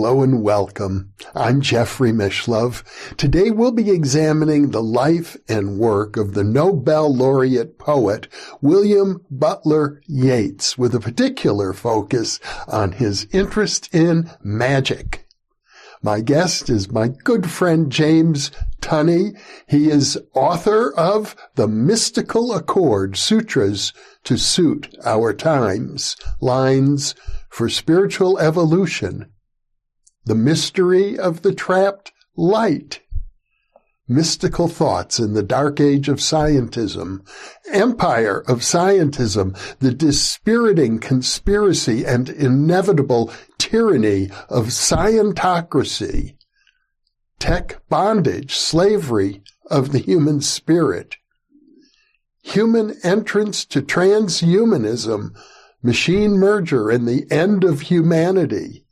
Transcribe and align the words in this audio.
Hello 0.00 0.22
and 0.22 0.42
welcome. 0.42 1.12
I'm 1.34 1.60
Jeffrey 1.60 2.10
Mishlove. 2.10 2.82
Today 3.18 3.50
we'll 3.50 3.70
be 3.70 3.90
examining 3.90 4.70
the 4.70 4.82
life 4.82 5.36
and 5.46 5.78
work 5.78 6.16
of 6.16 6.32
the 6.32 6.42
Nobel 6.42 7.14
laureate 7.14 7.78
poet 7.78 8.26
William 8.62 9.20
Butler 9.30 10.00
Yeats 10.06 10.78
with 10.78 10.94
a 10.94 11.00
particular 11.00 11.74
focus 11.74 12.40
on 12.66 12.92
his 12.92 13.26
interest 13.30 13.94
in 13.94 14.30
magic. 14.42 15.26
My 16.02 16.22
guest 16.22 16.70
is 16.70 16.90
my 16.90 17.08
good 17.08 17.50
friend 17.50 17.92
James 17.92 18.50
Tunney. 18.80 19.38
He 19.68 19.90
is 19.90 20.18
author 20.32 20.94
of 20.94 21.36
The 21.56 21.68
Mystical 21.68 22.54
Accord 22.54 23.18
Sutras 23.18 23.92
to 24.24 24.38
Suit 24.38 24.96
Our 25.04 25.34
Times, 25.34 26.16
Lines 26.40 27.14
for 27.50 27.68
Spiritual 27.68 28.38
Evolution 28.38 29.30
the 30.30 30.36
Mystery 30.36 31.18
of 31.18 31.42
the 31.42 31.52
Trapped 31.52 32.12
Light, 32.36 33.00
Mystical 34.06 34.68
Thoughts 34.68 35.18
in 35.18 35.34
the 35.34 35.42
Dark 35.42 35.80
Age 35.80 36.08
of 36.08 36.18
Scientism, 36.18 37.26
Empire 37.72 38.44
of 38.46 38.60
Scientism, 38.60 39.58
the 39.80 39.92
dispiriting 39.92 41.00
conspiracy 41.00 42.04
and 42.06 42.28
inevitable 42.28 43.32
tyranny 43.58 44.30
of 44.48 44.66
Scientocracy, 44.66 46.36
TechBondAge, 47.40 48.52
Slavery 48.52 49.42
of 49.68 49.90
the 49.90 49.98
Human 49.98 50.42
Spirit, 50.42 51.16
Human 52.42 52.96
Entrance 53.02 53.64
to 53.64 53.82
Transhumanism, 53.82 55.34
Machine 55.82 56.34
Merger 56.34 56.88
and 56.88 57.08
the 57.08 57.26
End 57.32 57.64
of 57.64 57.80
Humanity, 57.80 58.84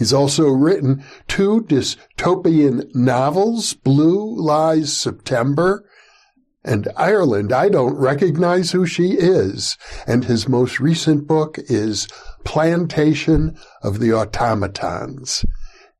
He's 0.00 0.14
also 0.14 0.48
written 0.48 1.04
two 1.28 1.60
dystopian 1.68 2.88
novels, 2.94 3.74
Blue 3.74 4.34
Lies 4.34 4.98
September 4.98 5.86
and 6.64 6.88
Ireland. 6.96 7.52
I 7.52 7.68
don't 7.68 7.98
recognize 7.98 8.70
who 8.70 8.86
she 8.86 9.10
is. 9.10 9.76
And 10.06 10.24
his 10.24 10.48
most 10.48 10.80
recent 10.80 11.26
book 11.26 11.58
is 11.58 12.08
Plantation 12.44 13.58
of 13.82 14.00
the 14.00 14.14
Automatons. 14.14 15.44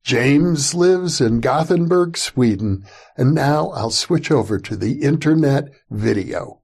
James 0.03 0.75
lives 0.75 1.21
in 1.21 1.43
Gothenburg, 1.43 2.17
Sweden, 2.17 2.87
and 3.19 3.35
now 3.35 3.69
I'll 3.69 3.91
switch 3.91 4.31
over 4.31 4.59
to 4.61 4.77
the 4.77 5.03
internet 5.03 5.69
video. 5.91 6.63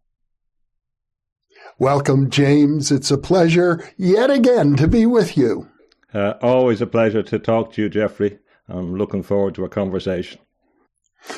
Welcome, 1.78 2.30
James. 2.30 2.90
It's 2.90 3.10
a 3.10 3.18
pleasure 3.18 3.86
yet 3.98 4.30
again 4.30 4.74
to 4.76 4.88
be 4.88 5.04
with 5.04 5.36
you. 5.36 5.68
Uh, 6.17 6.39
always 6.41 6.81
a 6.81 6.86
pleasure 6.86 7.22
to 7.22 7.39
talk 7.39 7.70
to 7.70 7.83
you, 7.83 7.91
Jeffrey. 7.91 8.39
I'm 8.69 8.97
looking 8.97 9.22
forward 9.22 9.55
to 9.56 9.67
a 9.67 9.69
conversation. 9.69 10.41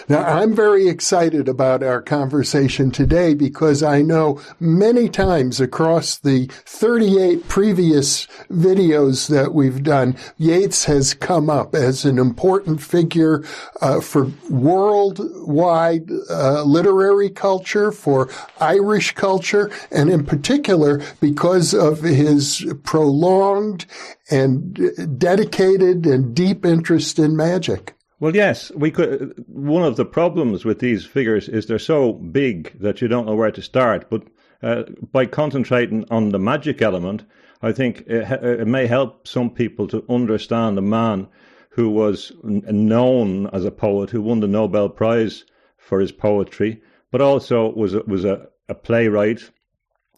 Now, 0.09 0.23
I'm 0.23 0.55
very 0.55 0.89
excited 0.89 1.49
about 1.49 1.83
our 1.83 2.01
conversation 2.01 2.91
today 2.91 3.35
because 3.35 3.83
I 3.83 4.01
know 4.01 4.41
many 4.59 5.09
times 5.09 5.61
across 5.61 6.17
the 6.17 6.47
38 6.65 7.47
previous 7.49 8.27
videos 8.51 9.29
that 9.29 9.53
we've 9.53 9.83
done, 9.83 10.17
Yeats 10.39 10.87
has 10.87 11.13
come 11.13 11.51
up 11.51 11.75
as 11.75 12.05
an 12.05 12.19
important 12.19 12.81
figure 12.81 13.45
uh, 13.83 14.01
for 14.01 14.31
worldwide 14.49 16.11
uh, 16.31 16.63
literary 16.63 17.29
culture, 17.29 17.93
for 17.93 18.31
Irish 18.61 19.13
culture, 19.13 19.71
and 19.91 20.09
in 20.09 20.25
particular 20.25 21.03
because 21.21 21.75
of 21.75 22.01
his 22.01 22.67
prolonged 22.83 23.85
and 24.31 25.19
dedicated 25.19 26.07
and 26.07 26.35
deep 26.35 26.65
interest 26.65 27.19
in 27.19 27.37
magic. 27.37 27.98
Well, 28.21 28.35
yes, 28.35 28.73
we 28.75 28.91
could. 28.91 29.45
One 29.47 29.85
of 29.85 29.95
the 29.95 30.05
problems 30.05 30.65
with 30.65 30.81
these 30.81 31.07
figures 31.07 31.49
is 31.49 31.67
they're 31.67 31.79
so 31.79 32.13
big 32.13 32.77
that 32.81 33.01
you 33.01 33.07
don't 33.07 33.27
know 33.27 33.37
where 33.37 33.53
to 33.53 33.63
start. 33.63 34.11
But 34.11 34.25
uh, 34.61 34.85
by 35.13 35.27
concentrating 35.27 36.05
on 36.11 36.31
the 36.31 36.39
magic 36.41 36.83
element, 36.83 37.25
I 37.63 37.71
think 37.71 38.01
it, 38.09 38.29
it, 38.43 38.67
may 38.67 38.89
help 38.89 39.29
some 39.29 39.51
people 39.51 39.87
to 39.89 40.05
understand 40.09 40.77
a 40.79 40.83
man 40.83 41.29
who 41.71 41.91
was 41.91 42.33
known 42.43 43.47
as 43.49 43.65
a 43.65 43.71
poet, 43.71 44.11
who 44.11 44.23
won 44.23 44.41
the 44.41 44.49
Nobel 44.49 44.89
Prize 44.89 45.45
for 45.77 46.01
his 46.01 46.11
poetry, 46.11 46.83
but 47.13 47.21
also 47.21 47.73
was 47.73 47.95
a, 47.95 48.01
was 48.01 48.25
a, 48.25 48.49
a 48.69 48.75
playwright 48.75 49.49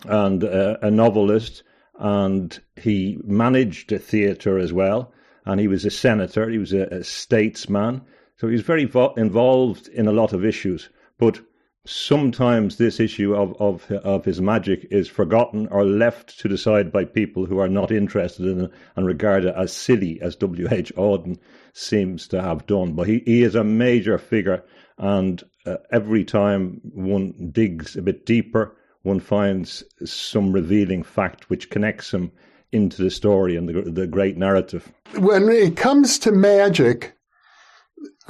and 0.06 0.42
a, 0.42 0.86
a 0.86 0.90
novelist, 0.90 1.64
and 1.98 2.60
he 2.76 3.18
managed 3.24 3.92
a 3.92 3.98
theatre 3.98 4.58
as 4.58 4.72
well 4.72 5.12
and 5.44 5.60
he 5.60 5.68
was 5.68 5.84
a 5.84 5.90
senator, 5.90 6.48
he 6.48 6.58
was 6.58 6.72
a, 6.72 6.82
a 6.86 7.04
statesman, 7.04 8.02
so 8.36 8.46
he 8.46 8.52
was 8.52 8.62
very 8.62 8.84
vo- 8.84 9.14
involved 9.14 9.88
in 9.88 10.06
a 10.06 10.12
lot 10.12 10.32
of 10.32 10.44
issues. 10.44 10.88
But 11.18 11.40
sometimes 11.86 12.76
this 12.76 13.00
issue 13.00 13.34
of, 13.34 13.54
of 13.58 13.90
of 13.90 14.24
his 14.24 14.40
magic 14.40 14.86
is 14.90 15.08
forgotten 15.08 15.66
or 15.68 15.84
left 15.84 16.38
to 16.38 16.48
decide 16.48 16.92
by 16.92 17.04
people 17.04 17.46
who 17.46 17.58
are 17.58 17.68
not 17.68 17.90
interested 17.90 18.46
in 18.46 18.64
it 18.64 18.70
and 18.96 19.06
regard 19.06 19.44
it 19.44 19.54
as 19.56 19.72
silly, 19.72 20.20
as 20.20 20.36
W. 20.36 20.68
H. 20.70 20.94
Auden 20.96 21.38
seems 21.72 22.28
to 22.28 22.42
have 22.42 22.66
done. 22.66 22.92
But 22.92 23.08
he, 23.08 23.22
he 23.24 23.42
is 23.42 23.54
a 23.54 23.64
major 23.64 24.18
figure, 24.18 24.62
and 24.98 25.42
uh, 25.66 25.76
every 25.90 26.24
time 26.24 26.80
one 26.92 27.50
digs 27.52 27.96
a 27.96 28.02
bit 28.02 28.26
deeper, 28.26 28.76
one 29.02 29.20
finds 29.20 29.82
some 30.04 30.52
revealing 30.52 31.02
fact 31.02 31.48
which 31.48 31.70
connects 31.70 32.12
him 32.12 32.30
into 32.72 33.02
the 33.02 33.10
story 33.10 33.56
and 33.56 33.68
the, 33.68 33.90
the 33.90 34.06
great 34.06 34.36
narrative. 34.36 34.92
When 35.16 35.48
it 35.48 35.76
comes 35.76 36.18
to 36.20 36.32
magic, 36.32 37.14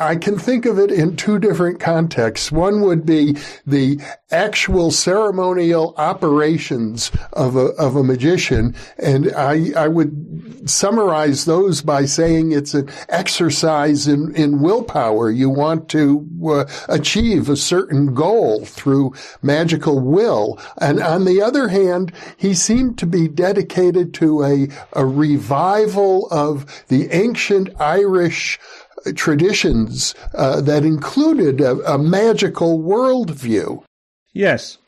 I 0.00 0.16
can 0.16 0.38
think 0.38 0.64
of 0.64 0.78
it 0.78 0.90
in 0.90 1.14
two 1.14 1.38
different 1.38 1.78
contexts. 1.78 2.50
One 2.50 2.80
would 2.80 3.04
be 3.04 3.36
the 3.66 4.00
actual 4.30 4.90
ceremonial 4.90 5.94
operations 5.98 7.12
of 7.34 7.54
a, 7.54 7.66
of 7.76 7.96
a 7.96 8.02
magician. 8.02 8.74
And 8.98 9.32
I, 9.34 9.72
I 9.76 9.88
would 9.88 10.68
summarize 10.68 11.44
those 11.44 11.82
by 11.82 12.06
saying 12.06 12.52
it's 12.52 12.72
an 12.72 12.88
exercise 13.10 14.08
in, 14.08 14.34
in 14.34 14.62
willpower. 14.62 15.30
You 15.30 15.50
want 15.50 15.90
to 15.90 16.26
uh, 16.48 16.64
achieve 16.88 17.48
a 17.48 17.56
certain 17.56 18.14
goal 18.14 18.64
through 18.64 19.14
magical 19.42 20.00
will. 20.00 20.58
And 20.80 21.00
on 21.00 21.26
the 21.26 21.42
other 21.42 21.68
hand, 21.68 22.12
he 22.38 22.54
seemed 22.54 22.98
to 22.98 23.06
be 23.06 23.28
dedicated 23.28 24.14
to 24.14 24.44
a, 24.44 24.68
a 24.94 25.04
revival 25.04 26.28
of 26.30 26.84
the 26.88 27.10
ancient 27.12 27.78
Irish 27.78 28.58
traditions 29.14 30.14
uh, 30.34 30.60
that 30.60 30.84
included 30.84 31.60
a, 31.60 31.94
a 31.94 31.98
magical 31.98 32.80
worldview. 32.80 33.82
Yes, 34.32 34.78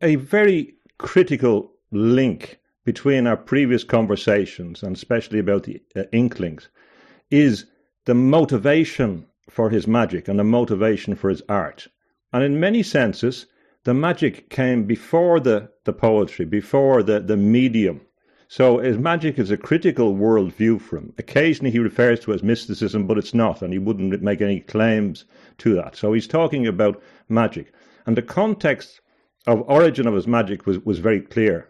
a 0.00 0.16
very 0.16 0.74
critical 0.98 1.72
link 1.90 2.58
between 2.84 3.26
our 3.26 3.36
previous 3.36 3.84
conversations, 3.84 4.82
and 4.82 4.96
especially 4.96 5.38
about 5.38 5.64
the 5.64 5.80
uh, 5.94 6.04
Inklings, 6.12 6.68
is 7.30 7.66
the 8.06 8.14
motivation 8.14 9.26
for 9.48 9.70
his 9.70 9.86
magic 9.86 10.28
and 10.28 10.38
the 10.38 10.44
motivation 10.44 11.14
for 11.14 11.28
his 11.30 11.42
art. 11.48 11.86
And 12.32 12.42
in 12.42 12.60
many 12.60 12.82
senses, 12.82 13.46
the 13.84 13.94
magic 13.94 14.50
came 14.50 14.84
before 14.84 15.40
the, 15.40 15.70
the 15.84 15.92
poetry, 15.92 16.44
before 16.44 17.02
the, 17.02 17.20
the 17.20 17.36
medium 17.36 18.00
so 18.52 18.78
his 18.78 18.98
magic 18.98 19.38
is 19.38 19.52
a 19.52 19.56
critical 19.56 20.16
worldview 20.16 20.80
for 20.80 20.96
him. 20.96 21.12
Occasionally 21.18 21.70
he 21.70 21.78
refers 21.78 22.18
to 22.18 22.32
it 22.32 22.34
as 22.34 22.42
mysticism, 22.42 23.06
but 23.06 23.16
it's 23.16 23.32
not, 23.32 23.62
and 23.62 23.72
he 23.72 23.78
wouldn't 23.78 24.22
make 24.22 24.40
any 24.40 24.58
claims 24.58 25.24
to 25.58 25.72
that. 25.76 25.94
So 25.94 26.12
he's 26.12 26.26
talking 26.26 26.66
about 26.66 27.00
magic. 27.28 27.72
And 28.06 28.16
the 28.16 28.22
context 28.22 29.02
of 29.46 29.62
origin 29.70 30.08
of 30.08 30.14
his 30.14 30.26
magic 30.26 30.66
was, 30.66 30.80
was 30.80 30.98
very 30.98 31.20
clear. 31.20 31.68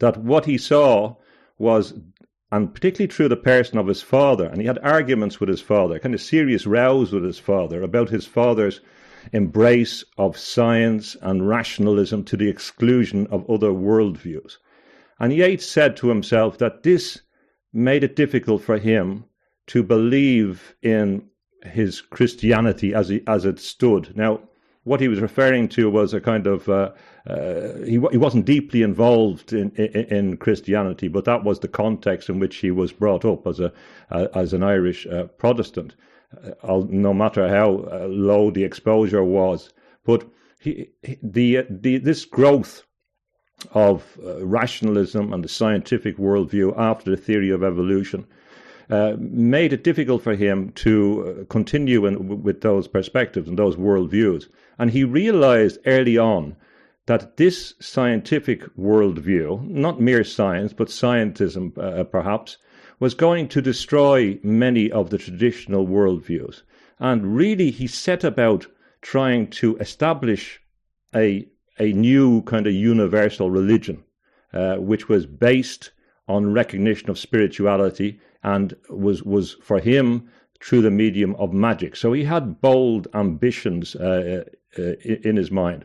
That 0.00 0.16
what 0.16 0.44
he 0.44 0.58
saw 0.58 1.18
was, 1.56 1.94
and 2.50 2.74
particularly 2.74 3.12
through 3.12 3.28
the 3.28 3.36
person 3.36 3.78
of 3.78 3.86
his 3.86 4.02
father, 4.02 4.46
and 4.46 4.60
he 4.60 4.66
had 4.66 4.80
arguments 4.80 5.38
with 5.38 5.50
his 5.50 5.60
father, 5.60 6.00
kind 6.00 6.16
of 6.16 6.20
serious 6.20 6.66
rows 6.66 7.12
with 7.12 7.22
his 7.22 7.38
father 7.38 7.80
about 7.80 8.08
his 8.08 8.26
father's 8.26 8.80
embrace 9.32 10.04
of 10.18 10.36
science 10.36 11.16
and 11.22 11.48
rationalism 11.48 12.24
to 12.24 12.36
the 12.36 12.48
exclusion 12.48 13.28
of 13.28 13.48
other 13.48 13.70
worldviews. 13.70 14.56
And 15.22 15.32
Yeats 15.32 15.64
said 15.64 15.96
to 15.98 16.08
himself 16.08 16.58
that 16.58 16.82
this 16.82 17.20
made 17.72 18.02
it 18.02 18.16
difficult 18.16 18.60
for 18.60 18.76
him 18.76 19.24
to 19.68 19.84
believe 19.84 20.74
in 20.82 21.28
his 21.64 22.00
Christianity 22.00 22.92
as 22.92 23.08
he, 23.08 23.22
as 23.28 23.44
it 23.44 23.60
stood. 23.60 24.16
Now, 24.16 24.40
what 24.82 25.00
he 25.00 25.06
was 25.06 25.20
referring 25.20 25.68
to 25.68 25.88
was 25.88 26.12
a 26.12 26.20
kind 26.20 26.48
of 26.48 26.68
uh, 26.68 26.90
uh, 27.24 27.74
he, 27.84 28.00
he 28.10 28.16
wasn't 28.16 28.46
deeply 28.46 28.82
involved 28.82 29.52
in, 29.52 29.70
in, 29.76 30.04
in 30.06 30.36
Christianity, 30.38 31.06
but 31.06 31.24
that 31.24 31.44
was 31.44 31.60
the 31.60 31.68
context 31.68 32.28
in 32.28 32.40
which 32.40 32.56
he 32.56 32.72
was 32.72 32.90
brought 32.90 33.24
up 33.24 33.46
as 33.46 33.60
a 33.60 33.72
uh, 34.10 34.26
as 34.34 34.52
an 34.52 34.64
Irish 34.64 35.06
uh, 35.06 35.26
Protestant. 35.38 35.94
Uh, 36.64 36.82
no 36.88 37.14
matter 37.14 37.48
how 37.48 37.88
uh, 37.92 38.08
low 38.08 38.50
the 38.50 38.64
exposure 38.64 39.22
was, 39.22 39.70
but 40.04 40.24
he, 40.58 40.88
he, 41.02 41.16
the 41.22 41.64
the 41.70 41.98
this 41.98 42.24
growth 42.24 42.82
of 43.72 44.18
rationalism 44.40 45.32
and 45.32 45.44
the 45.44 45.48
scientific 45.48 46.16
worldview 46.18 46.74
after 46.76 47.10
the 47.10 47.16
theory 47.16 47.50
of 47.50 47.62
evolution 47.62 48.26
uh, 48.90 49.16
made 49.18 49.72
it 49.72 49.84
difficult 49.84 50.22
for 50.22 50.34
him 50.34 50.70
to 50.72 51.40
uh, 51.40 51.44
continue 51.46 52.04
in, 52.04 52.42
with 52.42 52.60
those 52.60 52.88
perspectives 52.88 53.48
and 53.48 53.58
those 53.58 53.76
worldviews. 53.76 54.48
And 54.78 54.90
he 54.90 55.04
realized 55.04 55.78
early 55.86 56.18
on 56.18 56.56
that 57.06 57.36
this 57.36 57.74
scientific 57.80 58.62
worldview, 58.76 59.66
not 59.68 60.00
mere 60.00 60.24
science, 60.24 60.72
but 60.72 60.88
scientism 60.88 61.76
uh, 61.78 62.04
perhaps, 62.04 62.58
was 63.00 63.14
going 63.14 63.48
to 63.48 63.62
destroy 63.62 64.38
many 64.42 64.90
of 64.90 65.10
the 65.10 65.18
traditional 65.18 65.86
worldviews. 65.86 66.62
And 66.98 67.36
really, 67.36 67.70
he 67.70 67.86
set 67.86 68.22
about 68.22 68.66
trying 69.00 69.48
to 69.48 69.76
establish 69.78 70.60
a, 71.14 71.48
a 71.78 71.92
new 71.92 72.42
kind 72.42 72.66
of 72.66 72.72
universal 72.72 73.50
religion, 73.50 74.02
uh, 74.52 74.76
which 74.76 75.08
was 75.08 75.26
based 75.26 75.92
on 76.28 76.52
recognition 76.52 77.10
of 77.10 77.18
spirituality 77.18 78.20
and 78.42 78.74
was 78.88 79.22
was 79.22 79.54
for 79.62 79.78
him 79.78 80.28
through 80.60 80.82
the 80.82 80.90
medium 80.90 81.34
of 81.36 81.52
magic. 81.52 81.96
So 81.96 82.12
he 82.12 82.24
had 82.24 82.60
bold 82.60 83.08
ambitions 83.14 83.96
uh, 83.96 84.44
uh, 84.78 84.82
in 84.82 85.36
his 85.36 85.50
mind. 85.50 85.84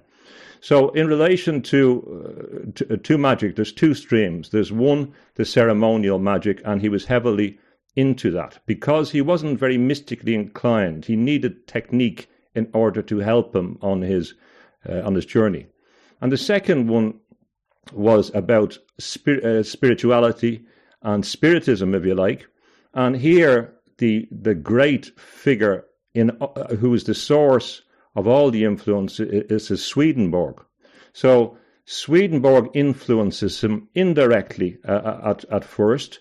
So 0.59 0.89
in 0.89 1.07
relation 1.07 1.61
to, 1.63 2.65
uh, 2.67 2.71
to, 2.75 2.97
to 2.97 3.17
magic, 3.17 3.55
there's 3.55 3.71
two 3.71 3.93
streams. 3.93 4.49
There's 4.49 4.71
one, 4.71 5.13
the 5.35 5.45
ceremonial 5.45 6.19
magic, 6.19 6.61
and 6.65 6.81
he 6.81 6.89
was 6.89 7.05
heavily 7.05 7.59
into 7.95 8.31
that 8.31 8.59
because 8.65 9.11
he 9.11 9.21
wasn't 9.21 9.59
very 9.59 9.77
mystically 9.77 10.35
inclined. 10.35 11.05
He 11.05 11.15
needed 11.15 11.67
technique 11.67 12.29
in 12.55 12.69
order 12.73 13.01
to 13.03 13.19
help 13.19 13.55
him 13.55 13.77
on 13.81 14.01
his 14.01 14.33
uh, 14.87 15.01
on 15.01 15.15
his 15.15 15.25
journey. 15.25 15.67
And 16.21 16.31
the 16.31 16.37
second 16.37 16.89
one 16.89 17.19
was 17.93 18.31
about 18.33 18.77
spir- 18.99 19.59
uh, 19.59 19.63
spirituality 19.63 20.65
and 21.01 21.25
spiritism, 21.25 21.93
if 21.93 22.05
you 22.05 22.15
like. 22.15 22.47
And 22.93 23.15
here, 23.15 23.75
the 23.97 24.27
the 24.31 24.55
great 24.55 25.19
figure 25.19 25.85
in 26.13 26.31
uh, 26.41 26.75
who 26.75 26.93
is 26.93 27.03
the 27.03 27.13
source 27.13 27.83
of 28.15 28.27
all 28.27 28.51
the 28.51 28.65
influence 28.65 29.19
is, 29.19 29.69
is 29.71 29.85
Swedenborg. 29.85 30.63
So 31.13 31.57
Swedenborg 31.85 32.69
influences 32.73 33.63
him 33.63 33.87
indirectly 33.93 34.77
uh, 34.87 34.91
uh, 34.91 35.21
at 35.31 35.45
at 35.51 35.63
first 35.63 36.19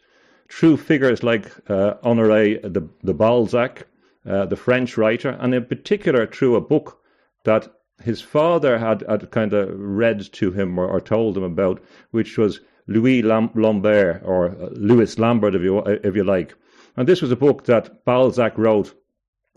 through 0.48 0.76
figures 0.76 1.22
like 1.22 1.46
uh, 1.68 1.94
Honoré 2.04 2.60
de, 2.72 2.88
de 3.04 3.14
Balzac, 3.14 3.86
uh, 4.28 4.46
the 4.46 4.56
French 4.56 4.96
writer, 4.96 5.30
and 5.40 5.54
in 5.54 5.64
particular 5.64 6.26
through 6.26 6.56
a 6.56 6.60
book 6.60 7.00
that 7.44 7.68
his 8.02 8.20
father 8.20 8.78
had, 8.78 9.02
had 9.08 9.30
kind 9.30 9.52
of 9.52 9.70
read 9.78 10.20
to 10.32 10.52
him 10.52 10.78
or, 10.78 10.86
or 10.86 11.00
told 11.00 11.36
him 11.36 11.42
about, 11.42 11.82
which 12.10 12.36
was 12.38 12.60
Louis 12.86 13.22
Lambert 13.22 14.22
or 14.24 14.50
uh, 14.50 14.68
Louis 14.72 15.18
Lambert, 15.18 15.54
if 15.54 15.62
you 15.62 15.78
if 15.78 16.14
you 16.14 16.24
like. 16.24 16.54
And 16.96 17.08
this 17.08 17.22
was 17.22 17.32
a 17.32 17.36
book 17.36 17.64
that 17.64 18.04
Balzac 18.04 18.56
wrote 18.56 18.94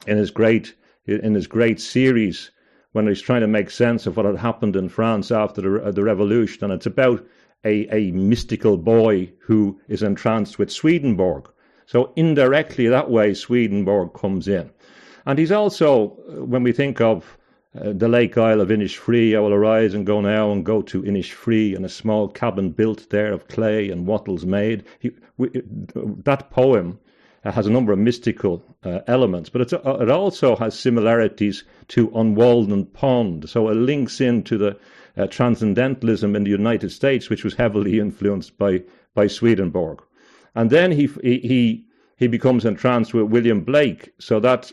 in 0.08 0.18
his 0.18 0.32
great 0.32 0.76
in 1.06 1.36
his 1.36 1.48
great 1.48 1.80
series 1.80 2.52
when 2.92 3.08
he's 3.08 3.22
trying 3.22 3.42
to 3.42 3.48
make 3.48 3.70
sense 3.70 4.08
of 4.08 4.18
what 4.18 4.26
had 4.26 4.38
happened 4.38 4.76
in 4.76 4.90
France 4.90 5.32
after 5.32 5.62
the, 5.62 5.92
the 5.92 6.04
revolution. 6.04 6.64
And 6.64 6.74
it's 6.74 6.86
about 6.86 7.26
a, 7.64 7.88
a 7.96 8.12
mystical 8.12 8.78
boy 8.78 9.32
who 9.42 9.80
is 9.88 10.02
entranced 10.02 10.58
with 10.58 10.72
Swedenborg. 10.72 11.50
So 11.86 12.14
indirectly, 12.16 12.88
that 12.88 13.10
way, 13.10 13.34
Swedenborg 13.34 14.14
comes 14.14 14.48
in. 14.48 14.72
And 15.26 15.38
he's 15.38 15.52
also, 15.52 16.18
uh, 16.30 16.46
when 16.46 16.64
we 16.64 16.72
think 16.72 17.02
of 17.02 17.38
uh, 17.76 17.94
the 17.94 18.08
Lake 18.08 18.38
Isle 18.38 18.62
of 18.62 18.70
Innisfree, 18.70 19.36
I 19.36 19.40
will 19.40 19.54
arise 19.54 19.94
and 19.94 20.06
go 20.06 20.22
now 20.22 20.52
and 20.52 20.66
go 20.66 20.82
to 20.82 21.04
Innisfree, 21.04 21.76
and 21.76 21.86
a 21.86 21.90
small 21.90 22.28
cabin 22.28 22.72
built 22.72 23.10
there 23.10 23.32
of 23.32 23.48
clay 23.48 23.90
and 23.90 24.08
wattles 24.08 24.46
made. 24.46 24.86
He, 25.00 25.12
we, 25.38 25.50
that 26.24 26.50
poem 26.50 27.00
uh, 27.46 27.52
has 27.52 27.68
a 27.68 27.72
number 27.72 27.94
of 27.94 28.00
mystical 28.00 28.64
uh, 28.84 29.00
elements, 29.08 29.50
but 29.50 29.72
uh, 29.72 29.98
it 30.02 30.10
also 30.10 30.56
has 30.56 30.78
similarities 30.78 31.64
to 31.90 32.12
On 32.14 32.34
Walden 32.34 32.86
Pond. 32.86 33.48
So 33.50 33.70
it 33.70 33.76
links 33.76 34.20
into 34.20 34.58
the 34.58 34.78
uh, 35.16 35.28
transcendentalism 35.28 36.36
in 36.36 36.44
the 36.44 36.50
United 36.50 36.92
States, 36.92 37.30
which 37.30 37.44
was 37.44 37.54
heavily 37.54 38.00
influenced 38.00 38.58
by, 38.58 38.84
by 39.14 39.28
Swedenborg. 39.28 40.02
And 40.56 40.72
then 40.72 40.92
he, 40.92 41.08
he, 41.22 41.86
he 42.18 42.28
becomes 42.28 42.66
entranced 42.66 43.14
with 43.14 43.26
William 43.26 43.62
Blake. 43.62 44.12
So 44.18 44.40
that 44.40 44.72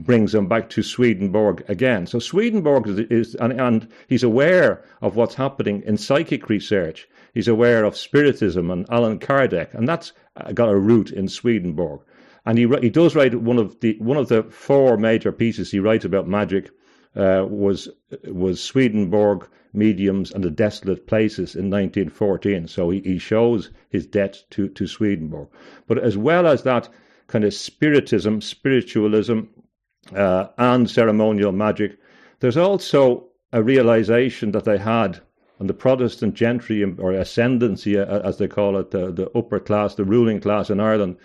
brings 0.00 0.34
him 0.34 0.48
back 0.48 0.68
to 0.70 0.82
Swedenborg 0.82 1.64
again. 1.68 2.06
So 2.06 2.18
Swedenborg 2.18 2.88
is, 2.88 2.98
is 2.98 3.34
and, 3.36 3.52
and, 3.60 3.86
he's 4.08 4.24
aware 4.24 4.84
of 5.00 5.14
what's 5.14 5.36
happening 5.36 5.82
in 5.86 5.96
psychic 5.96 6.48
research. 6.48 7.08
He's 7.34 7.46
aware 7.46 7.84
of 7.84 7.96
spiritism 7.96 8.70
and 8.70 8.84
Allan 8.90 9.20
Kardec, 9.20 9.74
and 9.74 9.88
that's 9.88 10.12
got 10.54 10.68
a 10.68 10.76
root 10.76 11.12
in 11.12 11.28
Swedenborg. 11.28 12.00
And 12.44 12.58
he 12.58 12.66
he 12.80 12.90
does 12.90 13.14
write 13.14 13.34
one 13.34 13.58
of 13.58 13.78
the 13.80 13.96
one 13.98 14.16
of 14.16 14.28
the 14.28 14.42
four 14.44 14.96
major 14.96 15.30
pieces 15.30 15.70
he 15.70 15.78
writes 15.78 16.04
about 16.04 16.26
magic 16.26 16.70
uh, 17.14 17.46
was 17.48 17.88
was 18.24 18.60
Swedenborg 18.60 19.48
mediums 19.72 20.32
and 20.32 20.42
the 20.42 20.50
desolate 20.50 21.06
places 21.06 21.54
in 21.54 21.70
1914. 21.70 22.66
So 22.66 22.90
he, 22.90 23.00
he 23.02 23.18
shows 23.18 23.70
his 23.90 24.06
debt 24.06 24.42
to 24.50 24.68
to 24.68 24.86
Swedenborg. 24.86 25.48
But 25.86 25.98
as 25.98 26.16
well 26.16 26.46
as 26.46 26.64
that 26.64 26.88
kind 27.28 27.44
of 27.44 27.52
spiritism, 27.52 28.40
spiritualism, 28.40 29.40
uh, 30.14 30.48
and 30.58 30.88
ceremonial 30.88 31.52
magic. 31.52 31.98
There's 32.40 32.56
also 32.56 33.28
a 33.52 33.62
realization 33.62 34.52
that 34.52 34.64
they 34.64 34.78
had 34.78 35.20
on 35.58 35.66
the 35.66 35.74
Protestant 35.74 36.34
gentry 36.34 36.82
or 36.84 37.12
ascendancy, 37.12 37.98
uh, 37.98 38.20
as 38.20 38.38
they 38.38 38.48
call 38.48 38.76
it, 38.76 38.90
the, 38.90 39.10
the 39.10 39.30
upper 39.30 39.58
class, 39.58 39.94
the 39.94 40.04
ruling 40.04 40.40
class 40.40 40.68
in 40.70 40.80
Ireland. 40.80 41.16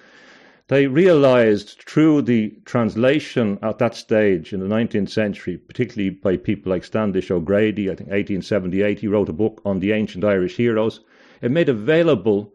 They 0.67 0.87
realized 0.87 1.83
through 1.85 2.21
the 2.21 2.57
translation 2.63 3.59
at 3.61 3.77
that 3.79 3.93
stage 3.93 4.53
in 4.53 4.61
the 4.61 4.73
19th 4.73 5.09
century, 5.09 5.57
particularly 5.57 6.11
by 6.11 6.37
people 6.37 6.69
like 6.69 6.85
Standish 6.85 7.29
O'Grady, 7.29 7.89
I 7.89 7.95
think 7.95 8.09
1878, 8.09 8.99
he 8.99 9.07
wrote 9.07 9.27
a 9.27 9.33
book 9.33 9.61
on 9.65 9.79
the 9.79 9.91
ancient 9.91 10.23
Irish 10.23 10.55
heroes. 10.55 11.01
It 11.41 11.51
made 11.51 11.67
available 11.67 12.53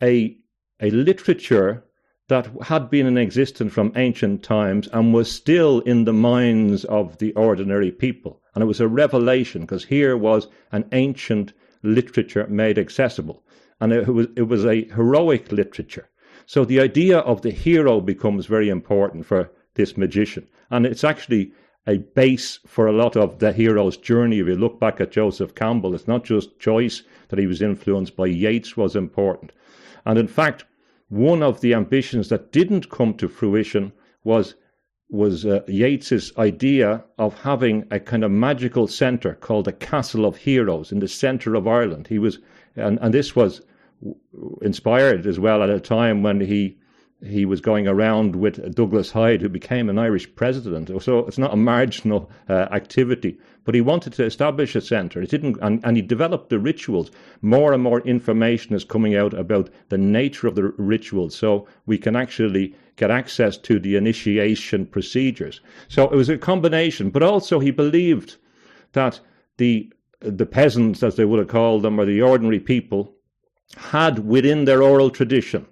a, 0.00 0.38
a 0.80 0.90
literature 0.90 1.85
that 2.28 2.48
had 2.62 2.90
been 2.90 3.06
in 3.06 3.16
existence 3.16 3.72
from 3.72 3.92
ancient 3.94 4.42
times 4.42 4.88
and 4.92 5.14
was 5.14 5.30
still 5.30 5.80
in 5.80 6.04
the 6.04 6.12
minds 6.12 6.84
of 6.86 7.18
the 7.18 7.32
ordinary 7.34 7.92
people. 7.92 8.40
And 8.54 8.62
it 8.62 8.66
was 8.66 8.80
a 8.80 8.88
revelation 8.88 9.62
because 9.62 9.84
here 9.84 10.16
was 10.16 10.48
an 10.72 10.88
ancient 10.92 11.52
literature 11.82 12.46
made 12.48 12.78
accessible. 12.78 13.42
And 13.80 13.92
it 13.92 14.08
was, 14.08 14.26
it 14.36 14.48
was 14.48 14.64
a 14.64 14.84
heroic 14.86 15.52
literature. 15.52 16.08
So 16.46 16.64
the 16.64 16.80
idea 16.80 17.18
of 17.18 17.42
the 17.42 17.50
hero 17.50 18.00
becomes 18.00 18.46
very 18.46 18.68
important 18.68 19.26
for 19.26 19.50
this 19.74 19.96
magician. 19.96 20.48
And 20.70 20.86
it's 20.86 21.04
actually 21.04 21.52
a 21.86 21.98
base 21.98 22.58
for 22.66 22.86
a 22.86 22.92
lot 22.92 23.16
of 23.16 23.38
the 23.38 23.52
hero's 23.52 23.96
journey. 23.96 24.40
If 24.40 24.48
you 24.48 24.56
look 24.56 24.80
back 24.80 25.00
at 25.00 25.12
Joseph 25.12 25.54
Campbell, 25.54 25.94
it's 25.94 26.08
not 26.08 26.24
just 26.24 26.58
choice 26.58 27.02
that 27.28 27.38
he 27.38 27.46
was 27.46 27.62
influenced 27.62 28.16
by 28.16 28.26
Yeats 28.26 28.76
was 28.76 28.96
important. 28.96 29.52
And 30.04 30.18
in 30.18 30.26
fact, 30.26 30.64
one 31.08 31.42
of 31.42 31.60
the 31.60 31.74
ambitions 31.74 32.28
that 32.28 32.52
didn't 32.52 32.90
come 32.90 33.14
to 33.14 33.28
fruition 33.28 33.92
was 34.24 34.54
was 35.08 35.46
uh, 35.46 35.60
Yeats's 35.68 36.32
idea 36.36 37.04
of 37.16 37.32
having 37.42 37.86
a 37.92 38.00
kind 38.00 38.24
of 38.24 38.30
magical 38.32 38.88
center 38.88 39.34
called 39.34 39.66
the 39.66 39.72
Castle 39.72 40.24
of 40.24 40.36
Heroes 40.36 40.90
in 40.90 40.98
the 40.98 41.06
center 41.06 41.54
of 41.54 41.68
Ireland. 41.68 42.08
He 42.08 42.18
was, 42.18 42.40
and, 42.74 42.98
and 43.00 43.14
this 43.14 43.36
was 43.36 43.62
inspired 44.62 45.24
as 45.26 45.38
well 45.38 45.62
at 45.62 45.70
a 45.70 45.78
time 45.78 46.24
when 46.24 46.40
he 46.40 46.76
he 47.24 47.46
was 47.46 47.62
going 47.62 47.88
around 47.88 48.36
with 48.36 48.74
Douglas 48.74 49.10
Hyde, 49.10 49.40
who 49.40 49.48
became 49.48 49.88
an 49.88 49.98
Irish 49.98 50.34
president. 50.34 50.90
So 51.02 51.20
it's 51.20 51.38
not 51.38 51.54
a 51.54 51.56
marginal 51.56 52.30
uh, 52.48 52.68
activity, 52.70 53.38
but 53.64 53.74
he 53.74 53.80
wanted 53.80 54.12
to 54.14 54.24
establish 54.24 54.76
a 54.76 54.82
centre. 54.82 55.22
It 55.22 55.30
didn't, 55.30 55.56
and, 55.62 55.80
and 55.82 55.96
he 55.96 56.02
developed 56.02 56.50
the 56.50 56.58
rituals. 56.58 57.10
More 57.40 57.72
and 57.72 57.82
more 57.82 58.00
information 58.02 58.76
is 58.76 58.84
coming 58.84 59.16
out 59.16 59.32
about 59.32 59.70
the 59.88 59.96
nature 59.96 60.46
of 60.46 60.56
the 60.56 60.64
rituals, 60.76 61.34
so 61.34 61.66
we 61.86 61.96
can 61.96 62.16
actually 62.16 62.74
get 62.96 63.10
access 63.10 63.56
to 63.58 63.78
the 63.78 63.96
initiation 63.96 64.84
procedures. 64.84 65.62
So 65.88 66.04
it 66.08 66.16
was 66.16 66.28
a 66.28 66.36
combination, 66.36 67.08
but 67.08 67.22
also 67.22 67.60
he 67.60 67.70
believed 67.70 68.36
that 68.92 69.20
the 69.56 69.90
the 70.20 70.46
peasants, 70.46 71.02
as 71.02 71.16
they 71.16 71.24
would 71.24 71.38
have 71.38 71.48
called 71.48 71.82
them, 71.82 71.98
or 71.98 72.04
the 72.04 72.22
ordinary 72.22 72.60
people, 72.60 73.14
had 73.76 74.18
within 74.20 74.64
their 74.64 74.82
oral 74.82 75.10
tradition 75.10 75.66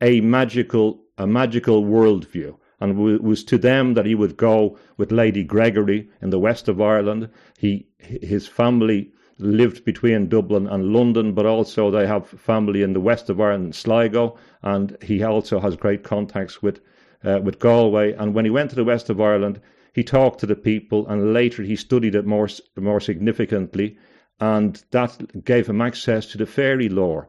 a 0.00 0.20
magical 0.20 1.02
a 1.18 1.26
magical 1.26 1.84
worldview. 1.84 2.56
and 2.80 3.10
it 3.10 3.22
was 3.22 3.44
to 3.44 3.58
them 3.58 3.94
that 3.94 4.06
he 4.06 4.14
would 4.14 4.36
go 4.36 4.78
with 4.96 5.12
Lady 5.12 5.44
Gregory 5.44 6.08
in 6.22 6.30
the 6.30 6.38
west 6.38 6.68
of 6.68 6.80
Ireland. 6.80 7.28
He 7.58 7.86
his 7.98 8.48
family 8.48 9.12
lived 9.38 9.84
between 9.84 10.28
Dublin 10.28 10.66
and 10.66 10.92
London, 10.92 11.32
but 11.32 11.46
also 11.46 11.90
they 11.90 12.06
have 12.06 12.28
family 12.28 12.82
in 12.82 12.92
the 12.92 13.00
west 13.00 13.30
of 13.30 13.40
Ireland, 13.40 13.74
Sligo, 13.74 14.36
and 14.62 14.96
he 15.02 15.22
also 15.22 15.60
has 15.60 15.76
great 15.76 16.02
contacts 16.02 16.62
with 16.62 16.80
uh, 17.24 17.40
with 17.42 17.58
Galway. 17.58 18.12
And 18.12 18.34
when 18.34 18.44
he 18.44 18.50
went 18.50 18.70
to 18.70 18.76
the 18.76 18.84
west 18.84 19.10
of 19.10 19.20
Ireland, 19.20 19.60
he 19.92 20.02
talked 20.02 20.40
to 20.40 20.46
the 20.46 20.56
people, 20.56 21.06
and 21.06 21.34
later 21.34 21.62
he 21.62 21.76
studied 21.76 22.14
it 22.14 22.24
more 22.24 22.48
more 22.76 23.00
significantly, 23.00 23.98
and 24.40 24.82
that 24.90 25.44
gave 25.44 25.66
him 25.66 25.80
access 25.80 26.26
to 26.26 26.38
the 26.38 26.46
fairy 26.46 26.88
lore. 26.88 27.28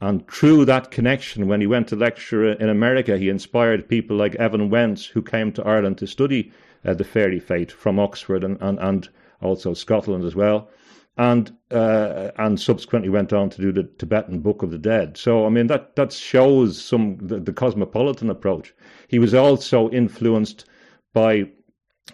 And 0.00 0.26
through 0.28 0.64
that 0.64 0.90
connection, 0.90 1.46
when 1.46 1.60
he 1.60 1.66
went 1.66 1.88
to 1.88 1.96
lecture 1.96 2.52
in 2.52 2.68
America, 2.70 3.18
he 3.18 3.28
inspired 3.28 3.88
people 3.88 4.16
like 4.16 4.34
Evans-Wentz, 4.36 5.04
who 5.04 5.22
came 5.22 5.52
to 5.52 5.64
Ireland 5.64 5.98
to 5.98 6.06
study 6.06 6.52
uh, 6.84 6.94
the 6.94 7.04
fairy 7.04 7.38
fate 7.38 7.70
from 7.70 7.98
Oxford 7.98 8.42
and, 8.42 8.56
and, 8.62 8.78
and 8.78 9.08
also 9.42 9.74
Scotland 9.74 10.24
as 10.24 10.34
well. 10.34 10.70
And 11.18 11.54
uh, 11.70 12.30
and 12.38 12.58
subsequently 12.58 13.10
went 13.10 13.32
on 13.32 13.50
to 13.50 13.60
do 13.60 13.72
the 13.72 13.82
Tibetan 13.98 14.40
Book 14.40 14.62
of 14.62 14.70
the 14.70 14.78
Dead. 14.78 15.18
So 15.18 15.44
I 15.44 15.50
mean 15.50 15.66
that 15.66 15.94
that 15.96 16.12
shows 16.12 16.82
some 16.82 17.18
the, 17.20 17.38
the 17.38 17.52
cosmopolitan 17.52 18.30
approach. 18.30 18.72
He 19.08 19.18
was 19.18 19.34
also 19.34 19.90
influenced 19.90 20.64
by 21.12 21.50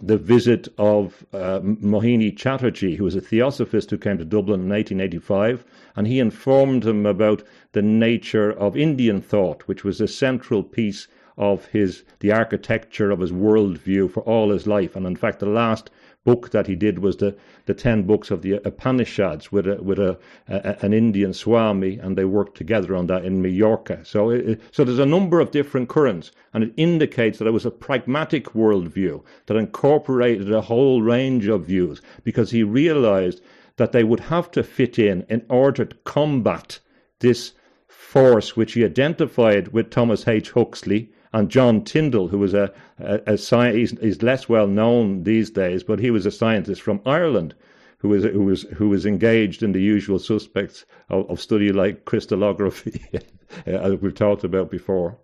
the 0.02 0.16
visit 0.16 0.68
of 0.78 1.24
uh, 1.32 1.60
Mohini 1.60 2.36
Chatterjee, 2.36 2.96
who 2.96 3.04
was 3.04 3.14
a 3.14 3.20
theosophist 3.20 3.90
who 3.90 3.98
came 3.98 4.18
to 4.18 4.24
Dublin 4.24 4.60
in 4.60 4.68
1885, 4.68 5.64
and 5.96 6.06
he 6.06 6.18
informed 6.18 6.84
him 6.84 7.06
about 7.06 7.42
the 7.72 7.82
nature 7.82 8.50
of 8.52 8.76
Indian 8.76 9.20
thought, 9.20 9.62
which 9.68 9.84
was 9.84 10.00
a 10.00 10.08
central 10.08 10.62
piece 10.62 11.08
of 11.38 11.66
his 11.66 12.02
the 12.20 12.32
architecture 12.32 13.10
of 13.10 13.20
his 13.20 13.32
worldview 13.32 14.10
for 14.10 14.22
all 14.22 14.50
his 14.50 14.66
life. 14.66 14.96
And 14.96 15.06
in 15.06 15.16
fact, 15.16 15.40
the 15.40 15.46
last 15.46 15.90
book 16.26 16.50
that 16.50 16.66
he 16.66 16.74
did 16.74 16.98
was 16.98 17.16
the, 17.18 17.36
the 17.66 17.72
ten 17.72 18.02
books 18.02 18.32
of 18.32 18.42
the 18.42 18.54
Upanishads 18.64 19.52
with 19.52 19.66
a, 19.66 19.80
with 19.80 20.00
a, 20.00 20.18
a 20.48 20.84
an 20.84 20.92
Indian 20.92 21.32
Swami, 21.32 21.98
and 21.98 22.18
they 22.18 22.24
worked 22.24 22.56
together 22.58 22.96
on 22.96 23.06
that 23.06 23.24
in 23.24 23.40
Majorca. 23.40 24.04
So 24.04 24.30
it, 24.30 24.60
so 24.72 24.82
there's 24.82 24.98
a 24.98 25.06
number 25.06 25.38
of 25.38 25.52
different 25.52 25.88
currents, 25.88 26.32
and 26.52 26.64
it 26.64 26.72
indicates 26.76 27.38
that 27.38 27.46
it 27.46 27.52
was 27.52 27.64
a 27.64 27.70
pragmatic 27.70 28.54
worldview 28.54 29.22
that 29.46 29.56
incorporated 29.56 30.52
a 30.52 30.60
whole 30.60 31.00
range 31.00 31.46
of 31.46 31.66
views 31.66 32.02
because 32.24 32.50
he 32.50 32.64
realized 32.64 33.40
that 33.76 33.92
they 33.92 34.02
would 34.02 34.20
have 34.20 34.50
to 34.50 34.64
fit 34.64 34.98
in 34.98 35.24
in 35.28 35.46
order 35.48 35.84
to 35.84 35.96
combat 36.04 36.80
this 37.20 37.52
force 37.86 38.56
which 38.56 38.72
he 38.72 38.84
identified 38.84 39.68
with 39.68 39.90
Thomas 39.90 40.26
H. 40.26 40.50
Huxley 40.50 41.12
and 41.36 41.50
John 41.50 41.84
Tyndall, 41.84 42.28
who 42.28 42.38
was 42.38 42.54
a, 42.54 42.72
a, 42.98 43.20
a 43.34 43.38
scientist, 43.38 43.92
he's, 43.92 44.00
he's 44.00 44.22
less 44.22 44.48
well 44.48 44.66
known 44.66 45.24
these 45.24 45.50
days, 45.50 45.84
but 45.84 45.98
he 45.98 46.10
was 46.10 46.24
a 46.24 46.30
scientist 46.30 46.80
from 46.80 47.02
Ireland 47.04 47.54
who 47.98 48.08
was 48.08 48.24
who 48.24 48.44
was 48.44 48.62
who 48.74 48.88
was 48.88 49.04
engaged 49.04 49.62
in 49.62 49.72
the 49.72 49.82
usual 49.82 50.18
suspects 50.18 50.86
of, 51.10 51.28
of 51.30 51.38
study 51.38 51.72
like 51.72 52.06
crystallography, 52.06 53.04
as 53.66 54.00
we've 54.00 54.14
talked 54.14 54.44
about 54.44 54.70
before. 54.70 55.18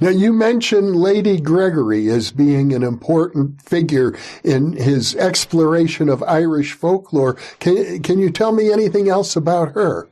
Now, 0.00 0.08
you 0.08 0.32
mentioned 0.32 0.96
Lady 0.96 1.38
Gregory 1.38 2.08
as 2.08 2.30
being 2.30 2.72
an 2.72 2.82
important 2.82 3.60
figure 3.60 4.16
in 4.44 4.72
his 4.72 5.16
exploration 5.16 6.08
of 6.08 6.22
Irish 6.22 6.72
folklore. 6.72 7.34
Can, 7.58 8.02
can 8.02 8.18
you 8.18 8.30
tell 8.30 8.52
me 8.52 8.72
anything 8.72 9.08
else 9.08 9.34
about 9.36 9.72
her? 9.72 10.08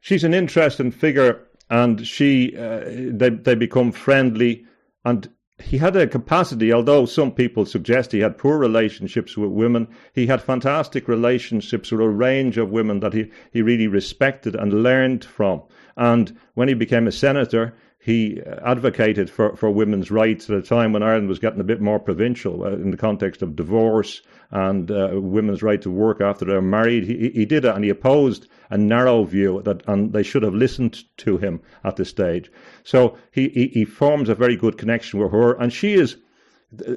She's 0.00 0.24
an 0.24 0.34
interesting 0.34 0.92
figure, 0.92 1.40
and 1.68 2.06
she 2.06 2.56
uh, 2.56 2.84
they 2.86 3.30
they 3.30 3.56
become 3.56 3.90
friendly 3.90 4.66
and 5.04 5.28
he 5.62 5.78
had 5.78 5.94
a 5.96 6.06
capacity, 6.06 6.72
although 6.72 7.04
some 7.04 7.32
people 7.32 7.66
suggest 7.66 8.12
he 8.12 8.20
had 8.20 8.38
poor 8.38 8.58
relationships 8.58 9.36
with 9.36 9.50
women, 9.50 9.88
he 10.14 10.26
had 10.26 10.40
fantastic 10.40 11.06
relationships 11.06 11.92
with 11.92 12.00
a 12.00 12.08
range 12.08 12.56
of 12.56 12.70
women 12.70 13.00
that 13.00 13.12
he, 13.12 13.30
he 13.52 13.60
really 13.60 13.86
respected 13.86 14.56
and 14.56 14.82
learned 14.82 15.24
from. 15.24 15.62
And 15.96 16.34
when 16.54 16.68
he 16.68 16.74
became 16.74 17.06
a 17.06 17.12
senator, 17.12 17.74
he 18.02 18.40
advocated 18.64 19.28
for, 19.28 19.54
for 19.56 19.70
women's 19.70 20.10
rights 20.10 20.48
at 20.48 20.56
a 20.56 20.62
time 20.62 20.94
when 20.94 21.02
Ireland 21.02 21.28
was 21.28 21.38
getting 21.38 21.60
a 21.60 21.64
bit 21.64 21.82
more 21.82 21.98
provincial 21.98 22.62
uh, 22.62 22.70
in 22.70 22.90
the 22.90 22.96
context 22.96 23.42
of 23.42 23.54
divorce 23.54 24.22
and 24.50 24.90
uh, 24.90 25.10
women's 25.12 25.62
right 25.62 25.82
to 25.82 25.90
work 25.90 26.22
after 26.22 26.46
they're 26.46 26.62
married. 26.62 27.04
He, 27.04 27.28
he 27.28 27.44
did 27.44 27.66
it 27.66 27.74
and 27.74 27.84
he 27.84 27.90
opposed 27.90 28.48
a 28.70 28.78
narrow 28.78 29.24
view 29.24 29.60
that 29.66 29.86
and 29.86 30.14
they 30.14 30.22
should 30.22 30.42
have 30.44 30.54
listened 30.54 31.04
to 31.18 31.36
him 31.36 31.60
at 31.84 31.96
this 31.96 32.08
stage. 32.08 32.50
So 32.84 33.18
he, 33.32 33.50
he, 33.50 33.66
he 33.68 33.84
forms 33.84 34.30
a 34.30 34.34
very 34.34 34.56
good 34.56 34.78
connection 34.78 35.20
with 35.20 35.32
her 35.32 35.52
and 35.52 35.70
she 35.70 35.92
is 35.92 36.16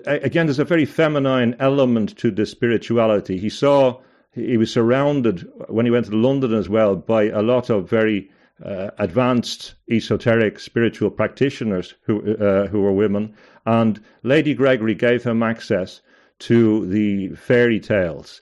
again 0.06 0.46
there's 0.46 0.60
a 0.60 0.64
very 0.64 0.86
feminine 0.86 1.58
element 1.60 2.18
to 2.20 2.32
the 2.32 2.46
spirituality. 2.46 3.38
He 3.38 3.50
saw 3.50 4.00
he 4.32 4.56
was 4.56 4.72
surrounded 4.72 5.52
when 5.68 5.86
he 5.86 5.92
went 5.92 6.06
to 6.06 6.16
London 6.16 6.54
as 6.54 6.70
well 6.70 6.96
by 6.96 7.24
a 7.24 7.42
lot 7.42 7.70
of 7.70 7.90
very 7.90 8.32
uh, 8.64 8.92
advanced 9.00 9.76
esoteric 9.90 10.60
spiritual 10.60 11.10
practitioners 11.10 11.96
who 12.04 12.36
uh, 12.36 12.68
who 12.68 12.82
were 12.82 12.92
women, 12.92 13.34
and 13.66 14.00
Lady 14.24 14.54
Gregory 14.54 14.96
gave 14.96 15.24
him 15.24 15.42
access 15.42 16.02
to 16.40 16.86
the 16.88 17.30
fairy 17.30 17.80
tales. 17.80 18.42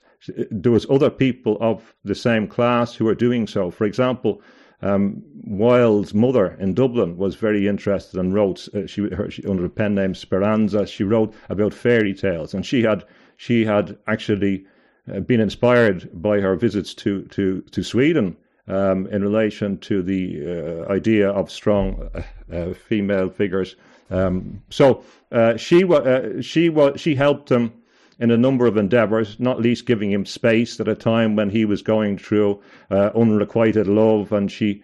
There 0.50 0.72
was 0.72 0.86
other 0.90 1.10
people 1.10 1.56
of 1.60 1.94
the 2.04 2.14
same 2.14 2.46
class 2.46 2.94
who 2.94 3.06
were 3.06 3.14
doing 3.14 3.46
so. 3.46 3.70
For 3.70 3.84
example, 3.84 4.40
um, 4.82 5.22
Wilde's 5.44 6.14
mother 6.14 6.56
in 6.60 6.74
Dublin 6.74 7.16
was 7.16 7.34
very 7.36 7.66
interested 7.66 8.20
and 8.20 8.34
wrote. 8.34 8.68
Uh, 8.74 8.86
she, 8.86 9.08
her, 9.08 9.30
she, 9.30 9.44
under 9.46 9.62
the 9.62 9.68
pen 9.68 9.94
name 9.94 10.14
Speranza. 10.14 10.86
She 10.86 11.04
wrote 11.04 11.34
about 11.48 11.72
fairy 11.72 12.14
tales, 12.14 12.54
and 12.54 12.66
she 12.66 12.82
had 12.82 13.04
she 13.36 13.64
had 13.64 13.96
actually 14.06 14.66
uh, 15.12 15.20
been 15.20 15.40
inspired 15.40 16.08
by 16.12 16.40
her 16.40 16.54
visits 16.54 16.94
to 16.94 17.22
to 17.28 17.62
to 17.62 17.82
Sweden 17.82 18.36
um, 18.68 19.06
in 19.08 19.22
relation 19.22 19.78
to 19.78 20.02
the 20.02 20.84
uh, 20.86 20.92
idea 20.92 21.30
of 21.30 21.50
strong 21.50 22.08
uh, 22.14 22.22
uh 22.54 22.74
female 22.74 23.28
figures. 23.28 23.76
Um, 24.10 24.62
so 24.70 25.04
uh, 25.32 25.56
she 25.56 25.84
uh, 25.84 26.40
she 26.40 26.68
was 26.68 27.00
she 27.00 27.14
helped 27.14 27.50
him 27.50 27.72
in 28.18 28.30
a 28.30 28.36
number 28.36 28.66
of 28.66 28.76
endeavours, 28.76 29.40
not 29.40 29.60
least 29.60 29.86
giving 29.86 30.12
him 30.12 30.24
space 30.24 30.78
at 30.78 30.86
a 30.86 30.94
time 30.94 31.34
when 31.34 31.50
he 31.50 31.64
was 31.64 31.82
going 31.82 32.18
through 32.18 32.60
unrequited 32.90 33.88
love, 33.88 34.32
and 34.32 34.52
she 34.52 34.82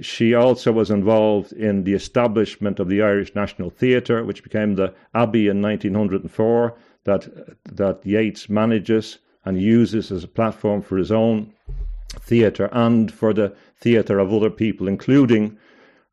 she 0.00 0.34
also 0.34 0.70
was 0.72 0.90
involved 0.90 1.52
in 1.52 1.84
the 1.84 1.94
establishment 1.94 2.78
of 2.78 2.88
the 2.88 3.02
Irish 3.02 3.34
National 3.34 3.70
Theatre, 3.70 4.24
which 4.24 4.42
became 4.42 4.74
the 4.74 4.94
Abbey 5.14 5.48
in 5.48 5.60
1904, 5.60 6.74
that 7.04 7.28
that 7.64 8.06
Yeats 8.06 8.48
manages 8.48 9.18
and 9.44 9.60
uses 9.60 10.12
as 10.12 10.24
a 10.24 10.28
platform 10.28 10.82
for 10.82 10.96
his 10.96 11.10
own 11.10 11.52
theatre 12.08 12.68
and 12.72 13.12
for 13.12 13.32
the 13.32 13.54
theatre 13.76 14.18
of 14.18 14.32
other 14.32 14.50
people, 14.50 14.88
including 14.88 15.58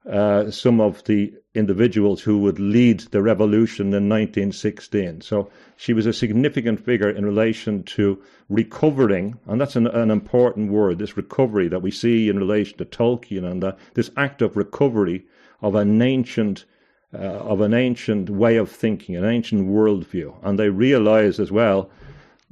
uh, 0.10 0.52
some 0.52 0.80
of 0.80 1.04
the 1.06 1.34
individuals 1.56 2.22
who 2.22 2.38
would 2.38 2.60
lead 2.60 3.00
the 3.12 3.22
revolution 3.22 3.88
in 3.88 4.10
1916. 4.10 5.22
So 5.22 5.50
she 5.78 5.94
was 5.94 6.06
a 6.06 6.14
significant 6.14 6.80
figure 6.84 7.10
in 7.10 7.26
relation 7.26 7.84
to 7.84 8.22
recovering, 8.50 9.40
and 9.48 9.60
that's 9.60 9.76
an, 9.76 9.88
an 9.88 10.12
important 10.12 10.72
word, 10.72 11.00
this 11.00 11.18
recovery 11.18 11.68
that 11.70 11.82
we 11.82 11.92
see 11.92 12.30
in 12.30 12.38
relation 12.38 12.78
to 12.78 12.86
Tolkien 12.86 13.50
and 13.50 13.64
uh, 13.64 13.72
this 13.94 14.12
act 14.18 14.42
of 14.42 14.58
recovery 14.58 15.26
of 15.62 15.76
an 15.76 16.02
ancient. 16.02 16.66
Uh, 17.14 17.40
of 17.48 17.62
an 17.62 17.74
ancient 17.74 18.30
way 18.30 18.58
of 18.58 18.70
thinking, 18.70 19.16
an 19.16 19.24
ancient 19.24 19.70
worldview. 19.70 20.36
And 20.44 20.60
they 20.60 20.68
realized 20.68 21.40
as 21.40 21.50
well, 21.50 21.90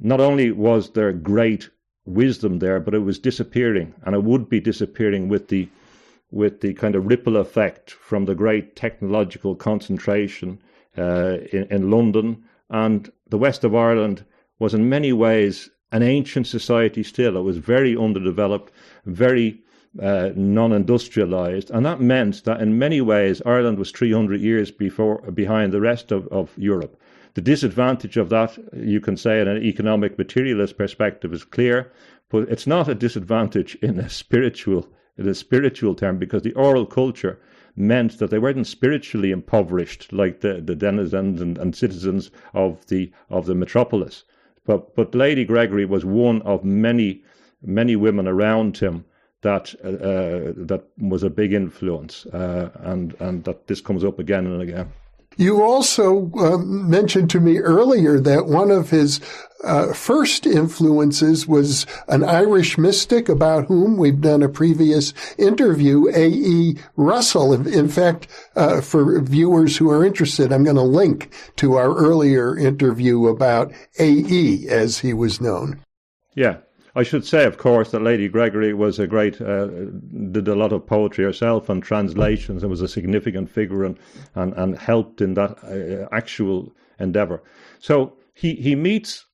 not 0.00 0.20
only 0.20 0.52
was 0.52 0.92
there 0.92 1.12
great 1.12 1.68
wisdom 2.06 2.58
there, 2.58 2.80
but 2.80 2.94
it 2.94 2.98
was 2.98 3.18
disappearing, 3.18 3.94
and 4.04 4.14
it 4.14 4.22
would 4.22 4.48
be 4.48 4.60
disappearing 4.60 5.28
with 5.28 5.48
the 5.48 5.68
with 6.30 6.60
the 6.60 6.74
kind 6.74 6.94
of 6.96 7.06
ripple 7.06 7.36
effect 7.36 7.92
from 7.92 8.24
the 8.24 8.34
great 8.34 8.74
technological 8.74 9.54
concentration 9.54 10.58
uh, 10.98 11.36
in, 11.52 11.64
in 11.70 11.90
London 11.90 12.42
and 12.70 13.12
the 13.28 13.38
west 13.38 13.62
of 13.62 13.74
Ireland 13.74 14.24
was 14.58 14.74
in 14.74 14.88
many 14.88 15.12
ways 15.12 15.70
an 15.92 16.02
ancient 16.02 16.46
society 16.46 17.02
still. 17.02 17.36
It 17.36 17.42
was 17.42 17.58
very 17.58 17.96
underdeveloped, 17.96 18.72
very 19.06 19.60
uh, 20.00 20.30
non-industrialized, 20.34 21.70
and 21.70 21.86
that 21.86 22.00
meant 22.00 22.42
that 22.44 22.60
in 22.60 22.78
many 22.78 23.00
ways 23.00 23.42
Ireland 23.46 23.78
was 23.78 23.92
300 23.92 24.40
years 24.40 24.70
before 24.70 25.18
behind 25.30 25.72
the 25.72 25.80
rest 25.80 26.10
of, 26.10 26.26
of 26.28 26.50
Europe. 26.56 27.00
The 27.34 27.40
disadvantage 27.40 28.16
of 28.16 28.28
that, 28.28 28.56
you 28.72 29.00
can 29.00 29.16
say, 29.16 29.40
in 29.40 29.48
an 29.48 29.62
economic 29.62 30.16
materialist 30.16 30.78
perspective, 30.78 31.32
is 31.32 31.42
clear, 31.42 31.90
but 32.28 32.48
it's 32.48 32.66
not 32.66 32.88
a 32.88 32.94
disadvantage 32.94 33.74
in 33.82 33.98
a 33.98 34.08
spiritual 34.08 34.88
in 35.16 35.28
a 35.28 35.34
spiritual 35.34 35.94
term 35.94 36.18
because 36.18 36.42
the 36.42 36.54
oral 36.54 36.86
culture 36.86 37.40
meant 37.76 38.18
that 38.18 38.30
they 38.30 38.38
weren't 38.38 38.66
spiritually 38.66 39.30
impoverished 39.30 40.12
like 40.12 40.40
the, 40.40 40.60
the 40.60 40.76
denizens 40.76 41.40
and, 41.40 41.58
and 41.58 41.74
citizens 41.74 42.30
of 42.52 42.86
the 42.86 43.10
of 43.30 43.46
the 43.46 43.54
metropolis. 43.54 44.24
But 44.64 44.94
but 44.94 45.14
Lady 45.14 45.44
Gregory 45.44 45.84
was 45.84 46.04
one 46.04 46.40
of 46.42 46.64
many 46.64 47.24
many 47.62 47.96
women 47.96 48.28
around 48.28 48.78
him 48.78 49.04
that 49.42 49.74
uh, 49.84 49.88
uh, 49.88 50.52
that 50.56 50.84
was 50.98 51.22
a 51.22 51.30
big 51.30 51.52
influence, 51.52 52.26
uh, 52.26 52.70
and 52.76 53.14
and 53.18 53.44
that 53.44 53.66
this 53.66 53.80
comes 53.80 54.04
up 54.04 54.18
again 54.18 54.46
and 54.46 54.62
again. 54.62 54.92
You 55.36 55.62
also 55.62 56.30
uh, 56.36 56.58
mentioned 56.58 57.30
to 57.30 57.40
me 57.40 57.58
earlier 57.58 58.20
that 58.20 58.46
one 58.46 58.70
of 58.70 58.90
his 58.90 59.20
uh, 59.64 59.92
first 59.92 60.46
influences 60.46 61.46
was 61.46 61.86
an 62.08 62.22
Irish 62.22 62.76
mystic 62.76 63.28
about 63.28 63.66
whom 63.66 63.96
we've 63.96 64.20
done 64.20 64.42
a 64.42 64.48
previous 64.48 65.14
interview, 65.38 66.06
A.E. 66.14 66.76
Russell. 66.96 67.52
In, 67.52 67.66
in 67.66 67.88
fact, 67.88 68.28
uh, 68.56 68.80
for 68.80 69.20
viewers 69.20 69.76
who 69.76 69.90
are 69.90 70.04
interested, 70.04 70.52
I'm 70.52 70.64
going 70.64 70.76
to 70.76 70.82
link 70.82 71.32
to 71.56 71.74
our 71.74 71.94
earlier 71.96 72.56
interview 72.56 73.26
about 73.26 73.72
A.E. 73.98 74.68
as 74.68 74.98
he 74.98 75.14
was 75.14 75.40
known. 75.40 75.80
Yeah. 76.36 76.58
I 76.96 77.02
should 77.02 77.24
say, 77.26 77.44
of 77.44 77.58
course, 77.58 77.90
that 77.90 78.02
Lady 78.02 78.28
Gregory 78.28 78.72
was 78.72 78.98
a 78.98 79.06
great, 79.06 79.40
uh, 79.40 79.66
did 80.30 80.46
a 80.46 80.54
lot 80.54 80.72
of 80.72 80.86
poetry 80.86 81.24
herself 81.24 81.68
and 81.68 81.82
translations 81.82 82.62
and 82.62 82.70
was 82.70 82.82
a 82.82 82.88
significant 82.88 83.50
figure 83.50 83.84
and, 83.84 83.98
and, 84.34 84.52
and 84.54 84.78
helped 84.78 85.20
in 85.20 85.34
that 85.34 85.58
uh, 85.64 86.08
actual 86.14 86.72
endeavor. 87.00 87.42
So 87.80 88.14
he, 88.32 88.54
he 88.54 88.76
meets, 88.76 89.26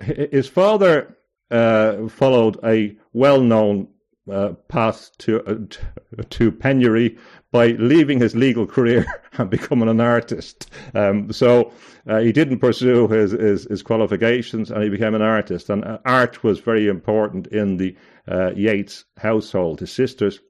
his 0.00 0.48
father 0.48 1.16
uh, 1.50 2.08
followed 2.08 2.58
a 2.64 2.96
well 3.12 3.40
known 3.40 3.88
uh, 4.30 4.54
path 4.68 5.10
to, 5.18 5.40
uh, 5.44 6.22
to 6.30 6.50
penury 6.50 7.16
by 7.54 7.68
leaving 7.78 8.18
his 8.18 8.34
legal 8.34 8.66
career 8.66 9.06
and 9.38 9.48
becoming 9.48 9.88
an 9.88 10.00
artist. 10.00 10.68
Um, 10.92 11.32
so 11.32 11.72
uh, 12.04 12.18
he 12.18 12.32
didn't 12.32 12.58
pursue 12.58 13.06
his, 13.06 13.30
his, 13.30 13.62
his, 13.70 13.80
qualifications 13.80 14.72
and 14.72 14.82
he 14.82 14.90
became 14.90 15.14
an 15.14 15.22
artist. 15.22 15.70
And 15.70 15.84
uh, 15.84 15.98
art 16.04 16.42
was 16.42 16.58
very 16.58 16.88
important 16.88 17.46
in 17.46 17.76
the 17.76 17.96
uh, 18.26 18.50
Yeats 18.56 19.04
household. 19.18 19.78
His 19.78 19.92
sisters 19.92 20.40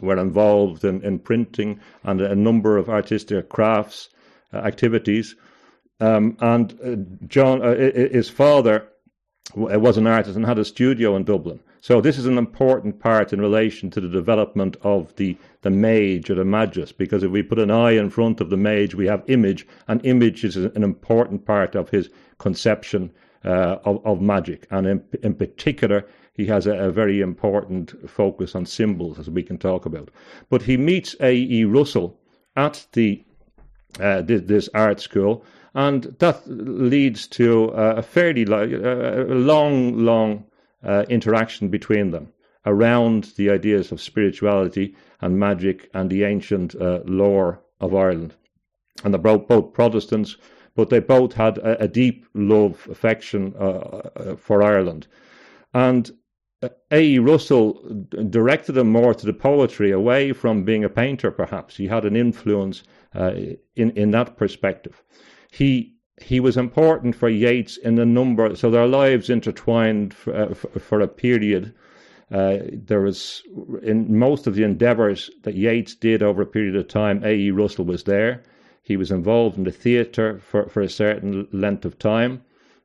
were 0.00 0.16
involved 0.16 0.84
in, 0.84 1.02
in 1.02 1.18
printing 1.18 1.80
and 2.04 2.20
a 2.20 2.36
number 2.36 2.76
of 2.76 2.88
artistic 2.88 3.48
crafts 3.48 4.08
uh, 4.54 4.58
activities. 4.58 5.34
Um, 5.98 6.36
and 6.38 6.78
uh, 6.84 7.26
John, 7.26 7.62
uh, 7.62 7.74
his 7.74 8.30
father, 8.30 8.86
was 9.56 9.96
an 9.96 10.06
artist 10.06 10.36
and 10.36 10.46
had 10.46 10.60
a 10.60 10.64
studio 10.64 11.16
in 11.16 11.24
Dublin. 11.24 11.58
So 11.88 12.02
this 12.02 12.18
is 12.18 12.26
an 12.26 12.36
important 12.36 13.00
part 13.00 13.32
in 13.32 13.40
relation 13.40 13.88
to 13.92 14.00
the 14.02 14.10
development 14.10 14.76
of 14.82 15.16
the, 15.16 15.38
the 15.62 15.70
mage 15.70 16.28
or 16.28 16.34
the 16.34 16.44
magus, 16.44 16.92
because 16.92 17.22
if 17.22 17.30
we 17.30 17.42
put 17.42 17.58
an 17.58 17.70
eye 17.70 17.92
in 17.92 18.10
front 18.10 18.42
of 18.42 18.50
the 18.50 18.58
mage, 18.58 18.94
we 18.94 19.06
have 19.06 19.24
image, 19.26 19.66
and 19.86 20.04
image 20.04 20.44
is 20.44 20.56
an 20.56 20.84
important 20.84 21.46
part 21.46 21.74
of 21.74 21.88
his 21.88 22.10
conception 22.36 23.10
uh, 23.42 23.78
of, 23.86 24.04
of 24.04 24.20
magic. 24.20 24.66
And 24.70 24.86
in, 24.86 25.02
in 25.22 25.32
particular, 25.32 26.04
he 26.34 26.44
has 26.44 26.66
a, 26.66 26.74
a, 26.74 26.90
very 26.90 27.22
important 27.22 27.94
focus 28.06 28.54
on 28.54 28.66
symbols, 28.66 29.18
as 29.18 29.30
we 29.30 29.42
can 29.42 29.56
talk 29.56 29.86
about. 29.86 30.10
But 30.50 30.60
he 30.60 30.76
meets 30.76 31.16
A.E. 31.20 31.64
Russell 31.64 32.20
at 32.54 32.86
the 32.92 33.24
uh, 33.98 34.20
this, 34.20 34.68
art 34.74 35.00
school, 35.00 35.42
and 35.72 36.14
that 36.18 36.42
leads 36.46 37.26
to 37.28 37.64
a 37.74 38.02
fairly 38.02 38.44
uh, 38.44 39.24
long, 39.24 39.96
long 39.96 40.44
uh, 40.82 41.04
interaction 41.08 41.68
between 41.68 42.10
them 42.10 42.32
around 42.66 43.24
the 43.36 43.50
ideas 43.50 43.92
of 43.92 44.00
spirituality 44.00 44.94
and 45.20 45.38
magic 45.38 45.90
and 45.94 46.10
the 46.10 46.24
ancient 46.24 46.74
uh, 46.76 47.00
lore 47.04 47.60
of 47.80 47.94
Ireland. 47.94 48.34
And 49.04 49.14
they're 49.14 49.20
both, 49.20 49.48
both 49.48 49.72
Protestants, 49.72 50.36
but 50.74 50.90
they 50.90 51.00
both 51.00 51.32
had 51.32 51.58
a, 51.58 51.84
a 51.84 51.88
deep 51.88 52.26
love, 52.34 52.86
affection 52.90 53.54
uh, 53.58 53.62
uh 53.62 54.36
for 54.36 54.62
Ireland. 54.62 55.06
And 55.72 56.10
uh, 56.62 56.68
A. 56.90 57.18
Russell 57.20 57.82
directed 58.30 58.76
him 58.76 58.90
more 58.90 59.14
to 59.14 59.26
the 59.26 59.32
poetry, 59.32 59.92
away 59.92 60.32
from 60.32 60.64
being 60.64 60.84
a 60.84 60.88
painter, 60.88 61.30
perhaps. 61.30 61.76
He 61.76 61.86
had 61.86 62.04
an 62.04 62.16
influence 62.16 62.82
uh, 63.14 63.32
in, 63.76 63.90
in 63.92 64.10
that 64.10 64.36
perspective. 64.36 65.02
He 65.50 65.97
he 66.20 66.40
was 66.40 66.56
important 66.56 67.14
for 67.14 67.28
Yeats 67.28 67.76
in 67.76 67.98
a 67.98 68.04
number, 68.04 68.54
so 68.56 68.70
their 68.70 68.86
lives 68.86 69.30
intertwined 69.30 70.14
for, 70.14 70.34
uh, 70.34 70.54
for, 70.54 71.00
a 71.00 71.08
period. 71.08 71.74
Uh, 72.30 72.58
there 72.72 73.00
was 73.00 73.42
in 73.82 74.18
most 74.18 74.46
of 74.46 74.54
the 74.54 74.62
endeavours 74.62 75.30
that 75.42 75.54
Yeats 75.54 75.94
did 75.94 76.22
over 76.22 76.42
a 76.42 76.46
period 76.46 76.76
of 76.76 76.88
time. 76.88 77.22
A. 77.24 77.34
E. 77.34 77.50
Russell 77.50 77.84
was 77.84 78.04
there. 78.04 78.42
He 78.82 78.96
was 78.96 79.10
involved 79.10 79.58
in 79.58 79.64
the 79.64 79.70
theatre 79.70 80.38
for, 80.38 80.68
for 80.68 80.80
a 80.80 80.88
certain 80.88 81.46
length 81.52 81.84
of 81.84 81.98
time. 81.98 82.42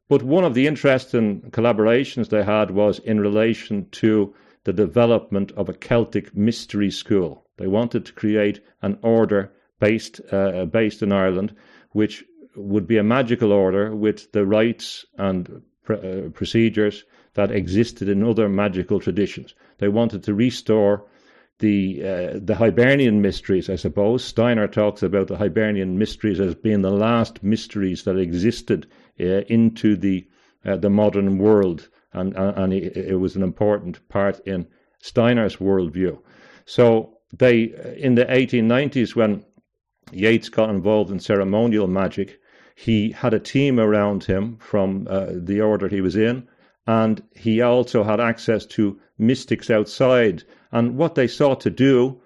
But 0.09 0.23
one 0.23 0.43
of 0.43 0.53
the 0.53 0.67
interesting 0.67 1.41
collaborations 1.51 2.29
they 2.29 2.43
had 2.43 2.71
was 2.71 2.99
in 2.99 3.19
relation 3.19 3.87
to 3.91 4.33
the 4.63 4.73
development 4.73 5.51
of 5.53 5.69
a 5.69 5.73
Celtic 5.73 6.35
mystery 6.35 6.91
school. 6.91 7.45
They 7.57 7.67
wanted 7.67 8.05
to 8.05 8.13
create 8.13 8.61
an 8.81 8.97
order 9.01 9.51
based 9.79 10.21
uh, 10.31 10.65
based 10.65 11.01
in 11.01 11.11
Ireland, 11.11 11.55
which 11.91 12.23
would 12.55 12.87
be 12.87 12.97
a 12.97 13.03
magical 13.03 13.51
order 13.51 13.95
with 13.95 14.31
the 14.31 14.45
rites 14.45 15.05
and 15.17 15.61
pr- 15.83 15.93
uh, 15.93 16.29
procedures 16.33 17.03
that 17.33 17.51
existed 17.51 18.07
in 18.09 18.23
other 18.23 18.47
magical 18.47 18.99
traditions. 18.99 19.55
They 19.79 19.87
wanted 19.87 20.23
to 20.23 20.33
restore 20.33 21.05
the 21.59 22.01
uh, 22.03 22.39
the 22.41 22.55
Hibernian 22.55 23.21
mysteries, 23.21 23.69
I 23.69 23.75
suppose. 23.75 24.23
Steiner 24.23 24.67
talks 24.67 25.03
about 25.03 25.27
the 25.27 25.37
Hibernian 25.37 25.97
mysteries 25.97 26.39
as 26.39 26.55
being 26.55 26.81
the 26.81 26.91
last 26.91 27.43
mysteries 27.43 28.03
that 28.03 28.17
existed 28.17 28.87
uh, 29.19 29.41
into 29.47 29.95
the 29.95 30.27
uh, 30.65 30.77
the 30.77 30.89
modern 30.89 31.37
world, 31.37 31.89
and 32.11 32.35
and 32.35 32.73
it, 32.73 33.19
was 33.19 33.35
an 33.35 33.43
important 33.43 34.07
part 34.09 34.39
in 34.45 34.67
Steiner's 34.99 35.57
worldview. 35.57 36.19
So 36.65 37.17
they 37.31 37.63
in 37.97 38.15
the 38.15 38.25
1890s 38.25 39.15
when 39.15 39.45
Yeats 40.11 40.49
got 40.49 40.69
involved 40.69 41.11
in 41.11 41.19
ceremonial 41.19 41.87
magic, 41.87 42.39
he 42.75 43.11
had 43.11 43.33
a 43.33 43.39
team 43.39 43.79
around 43.79 44.23
him 44.23 44.57
from 44.57 45.07
uh, 45.09 45.27
the 45.33 45.61
order 45.61 45.87
he 45.87 46.01
was 46.01 46.15
in, 46.15 46.47
and 46.87 47.23
he 47.35 47.61
also 47.61 48.03
had 48.03 48.19
access 48.19 48.65
to 48.65 48.99
mystics 49.17 49.69
outside. 49.69 50.43
And 50.71 50.97
what 50.97 51.15
they 51.15 51.27
sought 51.27 51.61
to 51.61 51.69
do 51.69 52.21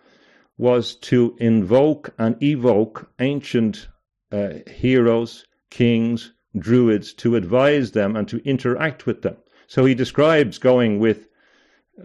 was 0.57 0.95
to 0.95 1.35
invoke 1.39 2.13
and 2.17 2.41
evoke 2.41 3.11
ancient 3.19 3.87
uh, 4.31 4.53
heroes, 4.67 5.45
kings, 5.69 6.33
druids 6.57 7.13
to 7.13 7.35
advise 7.35 7.91
them 7.91 8.15
and 8.15 8.27
to 8.27 8.41
interact 8.43 9.05
with 9.05 9.21
them. 9.21 9.37
So 9.67 9.85
he 9.85 9.93
describes 9.93 10.57
going 10.57 10.99
with 10.99 11.27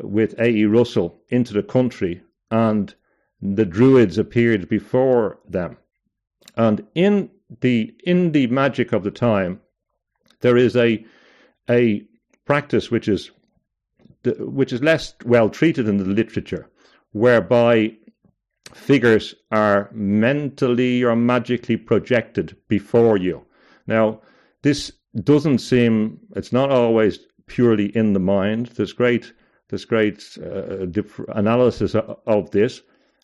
with 0.00 0.34
A.E. 0.38 0.64
Russell 0.64 1.20
into 1.28 1.52
the 1.52 1.62
country 1.62 2.22
and 2.50 2.94
the 3.42 3.66
druids 3.66 4.16
appeared 4.16 4.68
before 4.68 5.38
them. 5.48 5.76
And 6.56 6.86
in 6.94 7.30
the 7.60 7.94
in 8.04 8.32
the 8.32 8.46
magic 8.48 8.92
of 8.92 9.04
the 9.04 9.10
time, 9.10 9.60
there 10.40 10.56
is 10.56 10.76
a 10.76 11.04
a 11.70 12.06
practice 12.44 12.90
which 12.90 13.08
is 13.08 13.30
which 14.24 14.72
is 14.72 14.82
less 14.82 15.14
well 15.24 15.50
treated 15.50 15.88
in 15.88 15.96
the 15.96 16.04
literature, 16.04 16.68
whereby 17.12 17.92
figures 18.72 19.34
are 19.50 19.90
mentally 19.92 21.02
or 21.02 21.16
magically 21.16 21.76
projected 21.76 22.56
before 22.68 23.16
you. 23.16 23.44
Now, 23.86 24.20
this 24.62 24.92
doesn't 25.22 25.58
seem 25.58 26.18
it's 26.36 26.52
not 26.52 26.70
always 26.70 27.18
purely 27.46 27.94
in 27.96 28.12
the 28.12 28.20
mind. 28.20 28.66
There's 28.66 28.92
great 28.92 29.32
there's 29.68 29.84
great 29.84 30.36
uh, 30.42 30.86
analysis 31.28 31.94
of 31.94 32.50
this, 32.50 32.82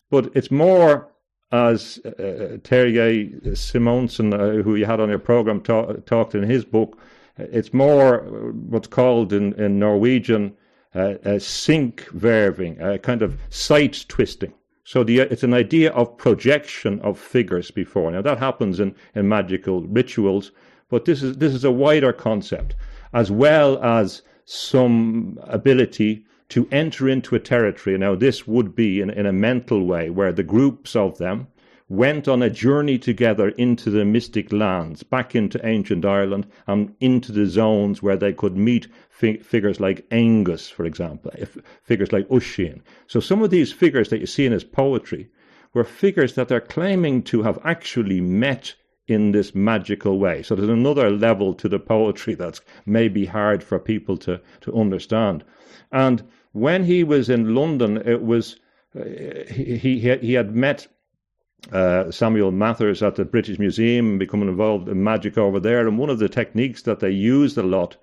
but 0.09 0.31
it's 0.35 0.51
more 0.51 1.09
as 1.51 1.99
uh, 2.05 2.57
Terje 2.61 3.41
Simonsen, 3.55 4.33
uh, 4.33 4.61
who 4.63 4.75
you 4.75 4.85
had 4.85 4.99
on 4.99 5.09
your 5.09 5.19
program, 5.19 5.61
ta- 5.61 5.93
talked 6.05 6.35
in 6.35 6.43
his 6.43 6.63
book, 6.65 6.97
it's 7.37 7.73
more 7.73 8.19
what's 8.67 8.87
called 8.87 9.33
in, 9.33 9.53
in 9.53 9.79
Norwegian 9.79 10.55
uh, 10.95 11.15
a 11.23 11.35
synkverving, 11.35 12.81
a 12.81 12.97
kind 12.99 13.21
of 13.21 13.39
sight 13.49 14.05
twisting. 14.07 14.53
So 14.83 15.03
the, 15.03 15.19
it's 15.19 15.43
an 15.43 15.53
idea 15.53 15.91
of 15.91 16.17
projection 16.17 16.99
of 17.01 17.19
figures 17.19 17.69
before. 17.69 18.11
Now 18.11 18.23
that 18.23 18.39
happens 18.39 18.79
in, 18.79 18.95
in 19.13 19.29
magical 19.29 19.83
rituals, 19.83 20.51
but 20.89 21.05
this 21.05 21.21
is 21.21 21.37
this 21.37 21.53
is 21.53 21.63
a 21.63 21.71
wider 21.71 22.11
concept, 22.11 22.75
as 23.13 23.29
well 23.29 23.81
as 23.83 24.23
some 24.45 25.37
ability 25.43 26.25
to 26.49 26.67
enter 26.71 27.07
into 27.07 27.35
a 27.35 27.39
territory. 27.39 27.97
Now, 27.97 28.15
this 28.15 28.47
would 28.47 28.75
be 28.75 29.01
in, 29.01 29.09
in 29.09 29.25
a 29.25 29.33
mental 29.33 29.85
way 29.85 30.09
where 30.09 30.31
the 30.31 30.43
groups 30.43 30.95
of 30.95 31.17
them 31.17 31.47
went 31.87 32.27
on 32.27 32.43
a 32.43 32.49
journey 32.49 32.99
together 32.99 33.49
into 33.49 33.89
the 33.89 34.05
mystic 34.05 34.51
lands, 34.53 35.01
back 35.01 35.35
into 35.35 35.65
ancient 35.65 36.05
Ireland, 36.05 36.45
and 36.67 36.93
into 36.99 37.31
the 37.31 37.47
zones 37.47 38.03
where 38.03 38.17
they 38.17 38.31
could 38.31 38.55
meet 38.55 38.87
figures 39.09 39.79
like 39.79 40.05
Angus, 40.11 40.69
for 40.69 40.85
example, 40.85 41.31
figures 41.83 42.11
like 42.11 42.31
Oisin. 42.31 42.83
So 43.07 43.19
some 43.19 43.41
of 43.41 43.49
these 43.49 43.73
figures 43.73 44.09
that 44.09 44.19
you 44.19 44.27
see 44.27 44.45
in 44.45 44.51
his 44.51 44.63
poetry 44.63 45.29
were 45.73 45.83
figures 45.83 46.35
that 46.35 46.47
they're 46.47 46.61
claiming 46.61 47.23
to 47.23 47.41
have 47.41 47.59
actually 47.63 48.21
met 48.21 48.75
in 49.07 49.31
this 49.31 49.55
magical 49.55 50.19
way. 50.19 50.43
So 50.43 50.55
there's 50.55 50.69
another 50.69 51.09
level 51.09 51.55
to 51.55 51.67
the 51.67 51.79
poetry 51.79 52.35
that's 52.35 52.61
maybe 52.85 53.25
hard 53.25 53.63
for 53.63 53.79
people 53.79 54.17
to, 54.17 54.39
to 54.61 54.75
understand. 54.75 55.43
And 55.91 56.23
when 56.51 56.83
he 56.83 57.03
was 57.03 57.29
in 57.29 57.55
London, 57.55 57.97
it 57.97 58.21
was 58.23 58.59
uh, 58.95 59.03
he, 59.51 59.77
he 59.77 60.17
he 60.17 60.33
had 60.33 60.55
met 60.55 60.87
uh, 61.71 62.09
Samuel 62.09 62.51
Mathers 62.51 63.03
at 63.03 63.15
the 63.15 63.25
British 63.25 63.59
Museum, 63.59 64.17
becoming 64.17 64.49
involved 64.49 64.87
in 64.89 65.03
magic 65.03 65.37
over 65.37 65.59
there. 65.59 65.87
And 65.87 65.97
one 65.97 66.09
of 66.09 66.19
the 66.19 66.29
techniques 66.29 66.81
that 66.83 66.99
they 66.99 67.11
used 67.11 67.57
a 67.57 67.63
lot 67.63 67.97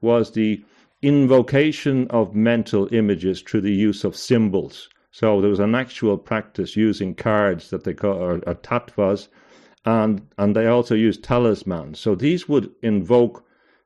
was 0.00 0.32
the 0.32 0.64
invocation 1.02 2.06
of 2.08 2.34
mental 2.34 2.92
images 2.92 3.42
through 3.42 3.60
the 3.60 3.72
use 3.72 4.04
of 4.04 4.16
symbols. 4.16 4.88
So 5.10 5.40
there 5.40 5.50
was 5.50 5.60
an 5.60 5.74
actual 5.74 6.16
practice 6.16 6.74
using 6.74 7.14
cards 7.14 7.70
that 7.70 7.84
they 7.84 7.92
call 7.92 8.14
or, 8.14 8.34
or 8.46 8.54
tattvas, 8.54 9.28
and 9.84 10.26
and 10.38 10.56
they 10.56 10.66
also 10.66 10.94
used 10.94 11.22
talismans. 11.22 11.98
So 11.98 12.14
these 12.14 12.48
would 12.48 12.70
invoke 12.82 13.44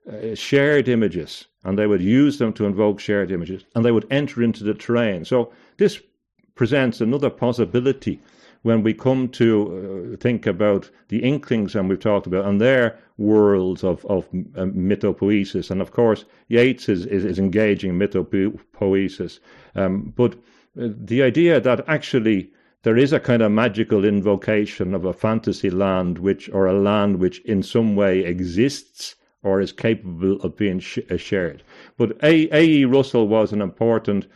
uh, 0.08 0.34
shared 0.34 0.88
images, 0.88 1.46
and 1.66 1.76
they 1.76 1.86
would 1.86 2.00
use 2.00 2.38
them 2.38 2.52
to 2.52 2.64
invoke 2.64 3.00
shared 3.00 3.32
images, 3.32 3.64
and 3.74 3.84
they 3.84 3.90
would 3.90 4.06
enter 4.10 4.42
into 4.42 4.62
the 4.62 4.72
terrain. 4.72 5.24
So 5.24 5.52
this 5.78 6.00
presents 6.54 7.00
another 7.00 7.28
possibility 7.28 8.20
when 8.62 8.82
we 8.82 8.94
come 8.94 9.28
to 9.28 10.14
uh, 10.14 10.16
think 10.16 10.46
about 10.46 10.90
the 11.08 11.18
Inklings, 11.18 11.74
and 11.74 11.88
we've 11.88 12.00
talked 12.00 12.26
about, 12.26 12.44
and 12.44 12.60
their 12.60 12.96
worlds 13.18 13.82
of, 13.82 14.04
of 14.06 14.26
uh, 14.56 14.66
mythopoesis. 14.66 15.70
And 15.70 15.80
of 15.80 15.90
course, 15.90 16.24
Yeats 16.48 16.88
is, 16.88 17.04
is, 17.06 17.24
is 17.24 17.38
engaging 17.38 17.94
mythopoesis. 17.94 19.40
Um, 19.74 20.12
but 20.16 20.34
uh, 20.34 20.88
the 21.12 21.22
idea 21.22 21.60
that 21.60 21.84
actually 21.88 22.50
there 22.82 22.96
is 22.96 23.12
a 23.12 23.20
kind 23.20 23.42
of 23.42 23.50
magical 23.50 24.04
invocation 24.04 24.94
of 24.94 25.04
a 25.04 25.12
fantasy 25.12 25.70
land, 25.70 26.18
which, 26.18 26.48
or 26.50 26.66
a 26.66 26.80
land 26.80 27.18
which 27.18 27.40
in 27.40 27.62
some 27.62 27.96
way 27.96 28.20
exists 28.20 29.16
or 29.42 29.60
is 29.60 29.72
capable 29.72 30.40
of 30.42 30.56
being 30.56 30.80
sh- 30.80 30.98
uh, 31.10 31.16
shared. 31.16 31.62
But 31.96 32.16
A. 32.22 32.48
A. 32.54 32.64
E. 32.64 32.84
Russell 32.84 33.28
was 33.28 33.52
an 33.52 33.62
important 33.62 34.26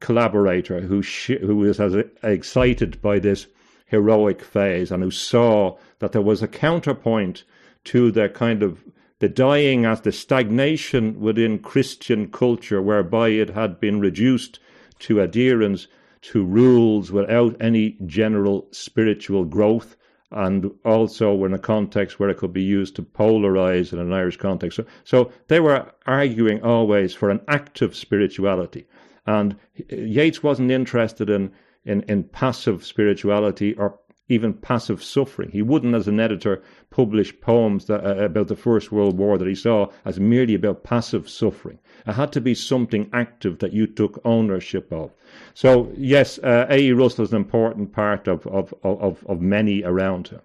collaborator 0.00 0.80
who 0.80 1.02
sh- 1.02 1.40
who 1.40 1.56
was 1.56 1.80
as 1.80 1.94
excited 2.22 3.00
by 3.02 3.18
this 3.18 3.46
heroic 3.86 4.42
phase 4.42 4.90
and 4.92 5.02
who 5.02 5.10
saw 5.10 5.76
that 5.98 6.12
there 6.12 6.22
was 6.22 6.42
a 6.42 6.48
counterpoint 6.48 7.44
to 7.84 8.10
the 8.12 8.28
kind 8.28 8.62
of 8.62 8.84
the 9.18 9.28
dying 9.28 9.84
as 9.84 10.00
the 10.00 10.12
stagnation 10.12 11.20
within 11.20 11.58
Christian 11.58 12.28
culture, 12.28 12.80
whereby 12.80 13.28
it 13.28 13.50
had 13.50 13.78
been 13.78 14.00
reduced 14.00 14.58
to 15.00 15.20
adherence 15.20 15.86
to 16.22 16.44
rules 16.44 17.12
without 17.12 17.54
any 17.60 17.96
general 18.06 18.66
spiritual 18.70 19.44
growth, 19.44 19.96
and 20.32 20.70
also 20.84 21.44
in 21.44 21.54
a 21.54 21.58
context 21.58 22.20
where 22.20 22.28
it 22.28 22.38
could 22.38 22.52
be 22.52 22.62
used 22.62 22.94
to 22.96 23.02
polarize 23.02 23.92
in 23.92 23.98
an 23.98 24.12
Irish 24.12 24.36
context. 24.36 24.76
So, 24.76 24.86
so 25.04 25.32
they 25.48 25.60
were 25.60 25.92
arguing 26.06 26.62
always 26.62 27.14
for 27.14 27.30
an 27.30 27.40
active 27.48 27.96
spirituality. 27.96 28.86
And 29.26 29.56
Yeats 29.88 30.42
wasn't 30.42 30.70
interested 30.70 31.30
in, 31.30 31.52
in, 31.84 32.02
in 32.02 32.24
passive 32.24 32.84
spirituality 32.84 33.74
or 33.74 33.98
even 34.30 34.54
passive 34.54 35.02
suffering. 35.02 35.50
He 35.50 35.60
wouldn't, 35.60 35.94
as 35.94 36.08
an 36.08 36.20
editor, 36.20 36.62
publish 36.90 37.38
poems 37.40 37.86
that, 37.86 38.04
uh, 38.04 38.24
about 38.24 38.48
the 38.48 38.56
First 38.56 38.92
World 38.92 39.18
War 39.18 39.36
that 39.36 39.48
he 39.48 39.54
saw 39.54 39.88
as 40.04 40.20
merely 40.20 40.54
about 40.54 40.84
passive 40.84 41.28
suffering. 41.28 41.78
It 42.06 42.12
had 42.12 42.32
to 42.32 42.40
be 42.40 42.54
something 42.54 43.10
active 43.12 43.58
that 43.58 43.72
you 43.72 43.86
took 43.86 44.20
ownership 44.24 44.92
of. 44.92 45.10
So, 45.54 45.92
yes, 45.96 46.38
uh, 46.38 46.66
A.E. 46.70 46.92
Russell 46.92 47.24
is 47.24 47.32
an 47.32 47.36
important 47.36 47.92
part 47.92 48.28
of, 48.28 48.46
of, 48.46 48.72
of, 48.82 49.24
of 49.26 49.40
many 49.40 49.82
around 49.82 50.28
him. 50.28 50.40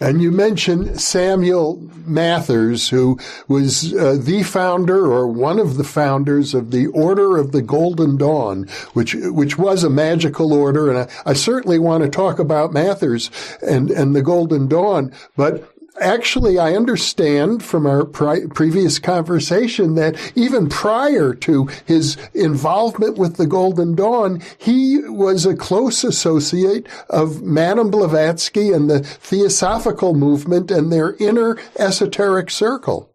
And 0.00 0.20
you 0.20 0.30
mentioned 0.30 1.00
Samuel 1.00 1.76
Mathers, 2.04 2.88
who 2.88 3.18
was 3.48 3.94
uh, 3.94 4.18
the 4.20 4.42
founder 4.42 5.06
or 5.06 5.26
one 5.26 5.58
of 5.58 5.76
the 5.76 5.84
founders 5.84 6.54
of 6.54 6.70
the 6.72 6.88
Order 6.88 7.36
of 7.38 7.52
the 7.52 7.62
Golden 7.62 8.16
Dawn, 8.16 8.64
which 8.92 9.14
which 9.14 9.58
was 9.58 9.84
a 9.84 9.90
magical 9.90 10.52
order. 10.52 10.90
And 10.90 10.98
I, 10.98 11.30
I 11.30 11.32
certainly 11.32 11.78
want 11.78 12.02
to 12.04 12.10
talk 12.10 12.38
about 12.38 12.72
Mathers 12.72 13.30
and 13.62 13.90
and 13.90 14.14
the 14.14 14.22
Golden 14.22 14.68
Dawn, 14.68 15.12
but 15.36 15.71
actually, 16.00 16.58
I 16.58 16.74
understand 16.74 17.62
from 17.62 17.86
our 17.86 18.04
pri- 18.04 18.46
previous 18.54 18.98
conversation 18.98 19.94
that 19.96 20.16
even 20.34 20.68
prior 20.68 21.34
to 21.34 21.66
his 21.84 22.16
involvement 22.34 23.18
with 23.18 23.36
the 23.36 23.46
Golden 23.46 23.94
Dawn, 23.94 24.42
he 24.58 25.00
was 25.06 25.44
a 25.44 25.56
close 25.56 26.04
associate 26.04 26.86
of 27.10 27.42
Madame 27.42 27.90
Blavatsky 27.90 28.72
and 28.72 28.88
the 28.88 29.00
Theosophical 29.00 30.14
movement 30.14 30.70
and 30.70 30.92
their 30.92 31.14
inner 31.16 31.58
esoteric 31.78 32.50
circle. 32.50 33.10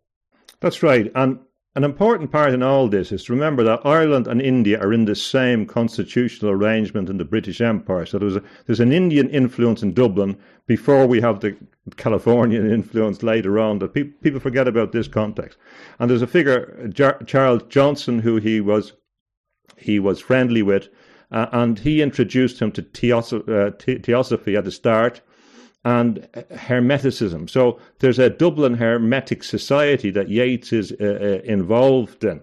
That's 0.60 0.82
right. 0.82 1.12
And 1.14 1.40
an 1.78 1.84
important 1.84 2.32
part 2.32 2.56
in 2.56 2.64
all 2.64 2.88
this 2.88 3.12
is 3.12 3.26
to 3.26 3.34
remember 3.34 3.64
that 3.64 3.86
Ireland 3.86 4.26
and 4.26 4.42
India 4.42 4.80
are 4.82 4.92
in 4.92 5.06
the 5.06 5.14
same 5.14 5.68
constitutional 5.68 6.50
arrangement 6.50 7.08
in 7.08 7.20
the 7.20 7.24
British 7.24 7.62
Empire. 7.62 8.08
So 8.08 8.18
there's, 8.18 8.36
a, 8.36 8.42
there's 8.66 8.80
an 8.80 8.92
Indian 8.92 9.30
influence 9.30 9.84
in 9.84 9.94
Dublin 9.94 10.40
before 10.66 11.06
we 11.06 11.22
have 11.22 11.40
the 11.40 11.56
Californian 11.96 12.68
influence 12.72 13.22
later 13.22 13.60
on. 13.60 13.78
That 13.78 13.94
pe- 13.94 14.06
people 14.06 14.40
forget 14.40 14.68
about 14.68 14.92
this 14.92 15.08
context. 15.08 15.60
And 16.00 16.10
there's 16.10 16.24
a 16.24 16.28
figure, 16.28 16.90
Jar- 16.92 17.22
Charles 17.28 17.62
Johnston, 17.70 18.18
who 18.18 18.38
he 18.38 18.60
was 18.60 18.94
he 19.78 20.00
was 20.00 20.20
friendly 20.20 20.64
with, 20.64 20.90
uh, 21.32 21.46
and 21.52 21.78
he 21.78 22.02
introduced 22.02 22.60
him 22.60 22.72
to 22.72 22.82
uh, 22.82 23.72
theosophy 24.02 24.58
at 24.58 24.66
the 24.66 24.72
start 24.72 25.22
and 25.84 26.28
Hermeticism. 26.52 27.50
So 27.50 27.80
there's 28.00 28.20
a 28.20 28.30
Dublin 28.30 28.76
Hermetic 28.76 29.44
Society 29.44 30.10
that 30.12 30.30
Yeats 30.30 30.74
is 30.74 30.92
uh, 30.92 31.04
uh 31.04 31.42
involved 31.44 32.24
in. 32.24 32.42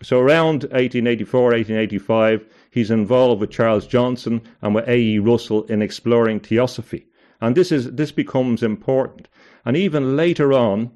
So 0.00 0.20
around 0.20 0.62
1884, 0.64 1.42
1885, 1.42 2.46
he's 2.70 2.90
involved 2.90 3.40
with 3.40 3.50
Charles 3.50 3.86
Johnston 3.86 4.42
and 4.62 4.74
with 4.74 4.88
A.E. 4.88 5.18
Russell 5.18 5.64
in 5.64 5.82
exploring 5.82 6.38
theosophy. 6.38 7.06
And 7.40 7.56
this 7.56 7.72
is 7.72 7.92
this 7.92 8.12
becomes 8.12 8.62
important. 8.62 9.28
And 9.64 9.76
even 9.76 10.16
later 10.16 10.52
on, 10.52 10.90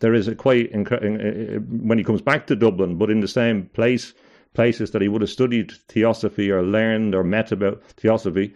there 0.00 0.14
is 0.14 0.28
a 0.28 0.34
quite 0.34 0.74
uh, 0.74 1.60
when 1.68 1.98
he 1.98 2.04
comes 2.04 2.22
back 2.22 2.46
to 2.46 2.56
Dublin, 2.56 2.96
but 2.96 3.10
in 3.10 3.20
the 3.20 3.28
same 3.28 3.66
place 3.74 4.14
places 4.54 4.90
that 4.90 5.02
he 5.02 5.08
would 5.08 5.20
have 5.20 5.30
studied 5.30 5.72
theosophy 5.88 6.50
or 6.50 6.62
learned 6.62 7.14
or 7.14 7.22
met 7.22 7.52
about 7.52 7.82
theosophy 7.96 8.54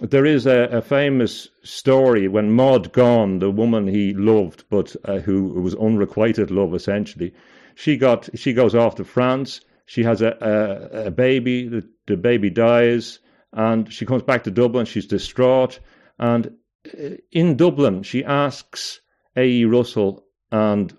there 0.00 0.26
is 0.26 0.46
a, 0.46 0.62
a, 0.72 0.82
famous 0.82 1.48
story 1.62 2.26
when 2.26 2.50
Maud 2.50 2.92
Gonne, 2.92 3.38
the 3.38 3.50
woman 3.50 3.86
he 3.86 4.12
loved, 4.12 4.64
but 4.68 4.96
uh, 5.04 5.18
who 5.18 5.44
was 5.60 5.76
unrequited 5.76 6.50
love 6.50 6.74
essentially, 6.74 7.32
she 7.76 7.96
got 7.96 8.28
she 8.34 8.52
goes 8.52 8.74
off 8.74 8.96
to 8.96 9.04
France. 9.04 9.60
She 9.86 10.02
has 10.02 10.20
a, 10.20 10.36
a, 10.40 11.06
a 11.06 11.10
baby. 11.10 11.68
The, 11.68 11.88
the 12.06 12.16
baby 12.16 12.50
dies, 12.50 13.20
and 13.52 13.92
she 13.92 14.04
comes 14.04 14.22
back 14.22 14.42
to 14.44 14.50
Dublin. 14.50 14.86
She's 14.86 15.06
distraught, 15.06 15.78
and 16.18 16.52
uh, 16.92 17.10
in 17.30 17.56
Dublin 17.56 18.02
she 18.02 18.24
asks 18.24 19.00
A. 19.36 19.46
E. 19.46 19.64
Russell 19.64 20.24
and 20.50 20.96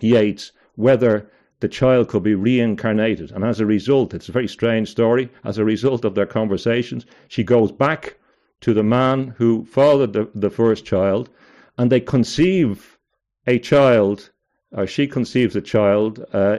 Yeats 0.00 0.52
whether 0.74 1.30
the 1.60 1.68
child 1.68 2.08
could 2.08 2.22
be 2.22 2.34
reincarnated. 2.34 3.30
And 3.30 3.44
as 3.44 3.60
a 3.60 3.66
result, 3.66 4.14
it's 4.14 4.28
a 4.28 4.32
very 4.32 4.48
strange 4.48 4.90
story. 4.90 5.30
As 5.44 5.58
a 5.58 5.64
result 5.64 6.04
of 6.06 6.14
their 6.14 6.26
conversations, 6.26 7.04
she 7.28 7.44
goes 7.44 7.70
back 7.70 8.16
to 8.62 8.72
the 8.72 8.82
man 8.82 9.34
who 9.36 9.64
fathered 9.64 10.12
the, 10.12 10.28
the 10.34 10.50
first 10.50 10.84
child, 10.84 11.28
and 11.76 11.90
they 11.90 12.00
conceive 12.00 12.98
a 13.46 13.58
child, 13.58 14.30
or 14.70 14.86
she 14.86 15.06
conceives 15.06 15.56
a 15.56 15.60
child, 15.60 16.24
uh, 16.32 16.58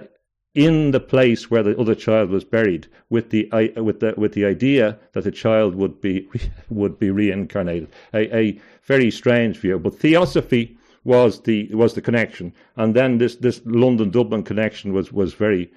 in 0.53 0.91
the 0.91 0.99
place 0.99 1.49
where 1.49 1.63
the 1.63 1.77
other 1.79 1.95
child 1.95 2.29
was 2.29 2.43
buried, 2.43 2.87
with 3.09 3.31
the 3.31 3.49
with 3.77 4.01
the 4.01 4.13
with 4.17 4.33
the 4.33 4.45
idea 4.45 4.99
that 5.13 5.23
the 5.23 5.31
child 5.31 5.75
would 5.75 5.99
be 5.99 6.27
would 6.69 6.99
be 6.99 7.09
reincarnated. 7.09 7.89
A, 8.13 8.37
a 8.37 8.59
very 8.83 9.09
strange 9.09 9.57
view, 9.57 9.79
but 9.79 9.97
theosophy 9.97 10.77
was 11.03 11.41
the 11.41 11.73
was 11.73 11.93
the 11.93 12.01
connection, 12.01 12.53
and 12.75 12.93
then 12.93 13.17
this 13.17 13.37
this 13.37 13.61
London 13.65 14.11
Dublin 14.11 14.43
connection 14.43 14.93
was 14.93 15.11
was 15.11 15.33
very. 15.33 15.71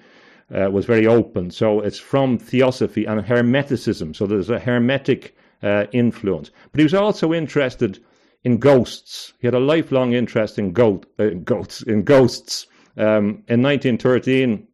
Uh, 0.49 0.69
was 0.71 0.85
very 0.85 1.05
open. 1.05 1.51
So 1.51 1.81
it's 1.81 1.99
from 1.99 2.37
theosophy 2.37 3.03
and 3.03 3.19
Hermeticism. 3.19 4.15
So 4.15 4.25
there's 4.25 4.49
a 4.49 4.57
Hermetic 4.57 5.35
uh, 5.63 5.85
influence. 5.91 6.51
But 6.71 6.79
he 6.79 6.83
was 6.83 6.93
also 6.93 7.33
interested 7.33 7.99
in 8.43 8.57
ghosts. 8.57 9.33
He 9.39 9.47
had 9.47 9.53
a 9.53 9.59
lifelong 9.59 10.13
interest 10.13 10.57
in 10.59 10.71
goat, 10.73 11.05
uh, 11.19 11.29
ghosts. 11.43 11.81
In 11.83 12.03
ghosts. 12.03 12.67
Um, 12.97 13.43
in 13.47 13.61
1913, 13.61 14.67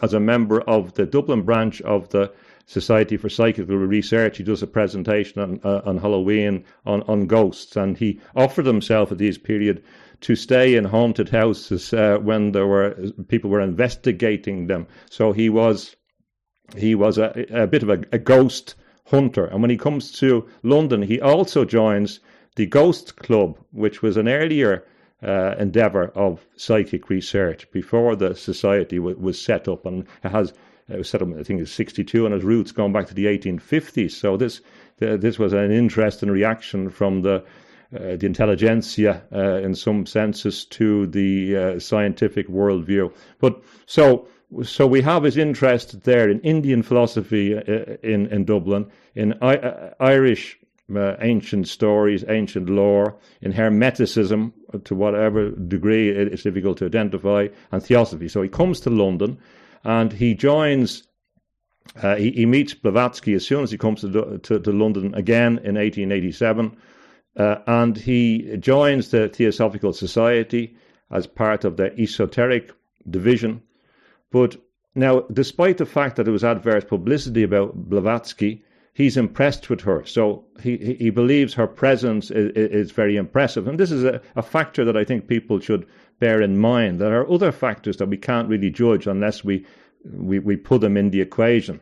as 0.00 0.14
a 0.14 0.20
member 0.20 0.62
of 0.62 0.94
the 0.94 1.06
Dublin 1.06 1.42
branch 1.42 1.80
of 1.82 2.08
the 2.08 2.32
Society 2.66 3.16
for 3.16 3.28
Psychical 3.28 3.76
Research, 3.76 4.38
he 4.38 4.44
does 4.44 4.62
a 4.62 4.66
presentation 4.66 5.42
on, 5.42 5.60
uh, 5.62 5.82
on 5.84 5.98
Halloween 5.98 6.64
on, 6.86 7.02
on 7.02 7.26
ghosts, 7.26 7.76
and 7.76 7.98
he 7.98 8.20
offered 8.34 8.66
himself 8.66 9.12
at 9.12 9.18
this 9.18 9.36
period 9.36 9.82
to 10.22 10.36
stay 10.36 10.74
in 10.76 10.84
haunted 10.84 11.28
houses 11.28 11.92
uh, 11.92 12.18
when 12.18 12.52
there 12.52 12.66
were 12.66 12.96
people 13.28 13.50
were 13.50 13.60
investigating 13.60 14.68
them. 14.68 14.86
So 15.10 15.32
he 15.32 15.50
was 15.50 15.96
he 16.76 16.94
was 16.94 17.18
a, 17.18 17.46
a 17.50 17.66
bit 17.66 17.82
of 17.82 17.90
a, 17.90 18.02
a 18.12 18.18
ghost 18.18 18.76
Hunter. 19.06 19.46
And 19.46 19.60
when 19.60 19.70
he 19.70 19.76
comes 19.76 20.12
to 20.20 20.46
London, 20.62 21.02
he 21.02 21.20
also 21.20 21.64
joins 21.64 22.20
the 22.56 22.66
Ghost 22.66 23.16
Club, 23.16 23.58
which 23.72 24.02
was 24.02 24.16
an 24.16 24.28
earlier 24.28 24.84
uh, 25.22 25.54
endeavour 25.58 26.08
of 26.14 26.46
psychic 26.56 27.08
research 27.08 27.70
before 27.70 28.16
the 28.16 28.34
society 28.34 28.96
w- 28.96 29.16
was 29.18 29.40
set 29.40 29.68
up, 29.68 29.86
and 29.86 30.06
it 30.24 30.30
has 30.30 30.52
it 30.88 30.98
was 30.98 31.08
set 31.08 31.22
up, 31.22 31.28
I 31.38 31.42
think, 31.44 31.60
in 31.60 31.66
62, 31.66 32.26
and 32.26 32.34
its 32.34 32.44
roots 32.44 32.72
going 32.72 32.92
back 32.92 33.06
to 33.06 33.14
the 33.14 33.26
1850s. 33.26 34.10
So 34.10 34.36
this 34.36 34.60
this 34.98 35.38
was 35.38 35.52
an 35.52 35.70
interesting 35.70 36.30
reaction 36.30 36.90
from 36.90 37.22
the 37.22 37.44
uh, 37.94 38.16
the 38.16 38.26
intelligentsia, 38.26 39.22
uh, 39.32 39.58
in 39.58 39.74
some 39.74 40.06
senses, 40.06 40.64
to 40.64 41.06
the 41.08 41.56
uh, 41.56 41.78
scientific 41.78 42.48
worldview. 42.48 43.12
But 43.38 43.62
so 43.86 44.26
so 44.62 44.86
we 44.86 45.00
have 45.00 45.22
his 45.22 45.36
interest 45.36 46.02
there 46.02 46.28
in 46.28 46.40
Indian 46.40 46.82
philosophy 46.82 47.56
uh, 47.56 47.96
in 48.02 48.26
in 48.26 48.44
Dublin, 48.44 48.90
in 49.14 49.34
I- 49.40 49.56
uh, 49.56 49.94
Irish 50.00 50.58
uh, 50.94 51.16
ancient 51.20 51.68
stories, 51.68 52.24
ancient 52.28 52.68
lore, 52.68 53.16
in 53.40 53.52
Hermeticism 53.52 54.52
to 54.84 54.94
whatever 54.94 55.50
degree 55.50 56.10
it's 56.10 56.42
difficult 56.42 56.78
to 56.78 56.86
identify, 56.86 57.48
and 57.70 57.82
Theosophy. 57.82 58.28
So 58.28 58.42
he 58.42 58.48
comes 58.48 58.80
to 58.80 58.90
London, 58.90 59.38
and 59.84 60.12
he 60.12 60.34
joins. 60.34 61.04
Uh, 62.00 62.14
he, 62.14 62.30
he, 62.30 62.46
meets 62.46 62.74
Blavatsky 62.74 63.34
as 63.34 63.44
soon 63.44 63.64
as 63.64 63.70
he 63.72 63.76
comes 63.76 64.02
to, 64.02 64.38
to, 64.38 64.60
to 64.60 64.72
London 64.72 65.12
again 65.14 65.58
in 65.64 65.74
1887, 65.74 66.76
uh, 67.36 67.56
and 67.66 67.96
he 67.96 68.56
joins 68.58 69.10
the 69.10 69.28
Theosophical 69.28 69.92
Society 69.92 70.76
as 71.10 71.26
part 71.26 71.64
of 71.64 71.76
the 71.76 71.92
esoteric 72.00 72.70
division. 73.10 73.62
But 74.32 74.56
now, 74.94 75.20
despite 75.32 75.78
the 75.78 75.86
fact 75.86 76.16
that 76.16 76.24
there 76.24 76.32
was 76.32 76.44
adverse 76.44 76.84
publicity 76.84 77.42
about 77.42 77.88
Blavatsky, 77.88 78.64
he's 78.94 79.16
impressed 79.16 79.70
with 79.70 79.80
her. 79.82 80.04
So 80.04 80.44
he, 80.60 80.96
he 80.98 81.10
believes 81.10 81.54
her 81.54 81.66
presence 81.66 82.30
is, 82.30 82.50
is 82.54 82.90
very 82.90 83.16
impressive. 83.16 83.66
And 83.68 83.78
this 83.78 83.90
is 83.90 84.04
a, 84.04 84.20
a, 84.36 84.42
factor 84.42 84.84
that 84.84 84.96
I 84.96 85.04
think 85.04 85.28
people 85.28 85.60
should 85.60 85.86
bear 86.18 86.42
in 86.42 86.58
mind. 86.58 87.00
There 87.00 87.20
are 87.20 87.30
other 87.30 87.52
factors 87.52 87.96
that 87.98 88.08
we 88.08 88.16
can't 88.16 88.48
really 88.48 88.70
judge 88.70 89.06
unless 89.06 89.44
we, 89.44 89.64
we, 90.04 90.38
we 90.38 90.56
put 90.56 90.80
them 90.80 90.96
in 90.96 91.10
the 91.10 91.20
equation. 91.20 91.80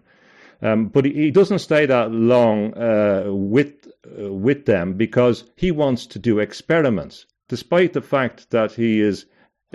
Um, 0.62 0.86
but 0.86 1.04
he, 1.04 1.12
he, 1.12 1.30
doesn't 1.30 1.60
stay 1.60 1.86
that 1.86 2.12
long 2.12 2.74
uh, 2.74 3.24
with, 3.28 3.88
uh, 4.06 4.32
with 4.32 4.66
them 4.66 4.92
because 4.94 5.44
he 5.56 5.70
wants 5.70 6.06
to 6.08 6.18
do 6.18 6.38
experiments. 6.38 7.26
Despite 7.48 7.94
the 7.94 8.02
fact 8.02 8.50
that 8.50 8.72
he 8.72 9.00
is 9.00 9.26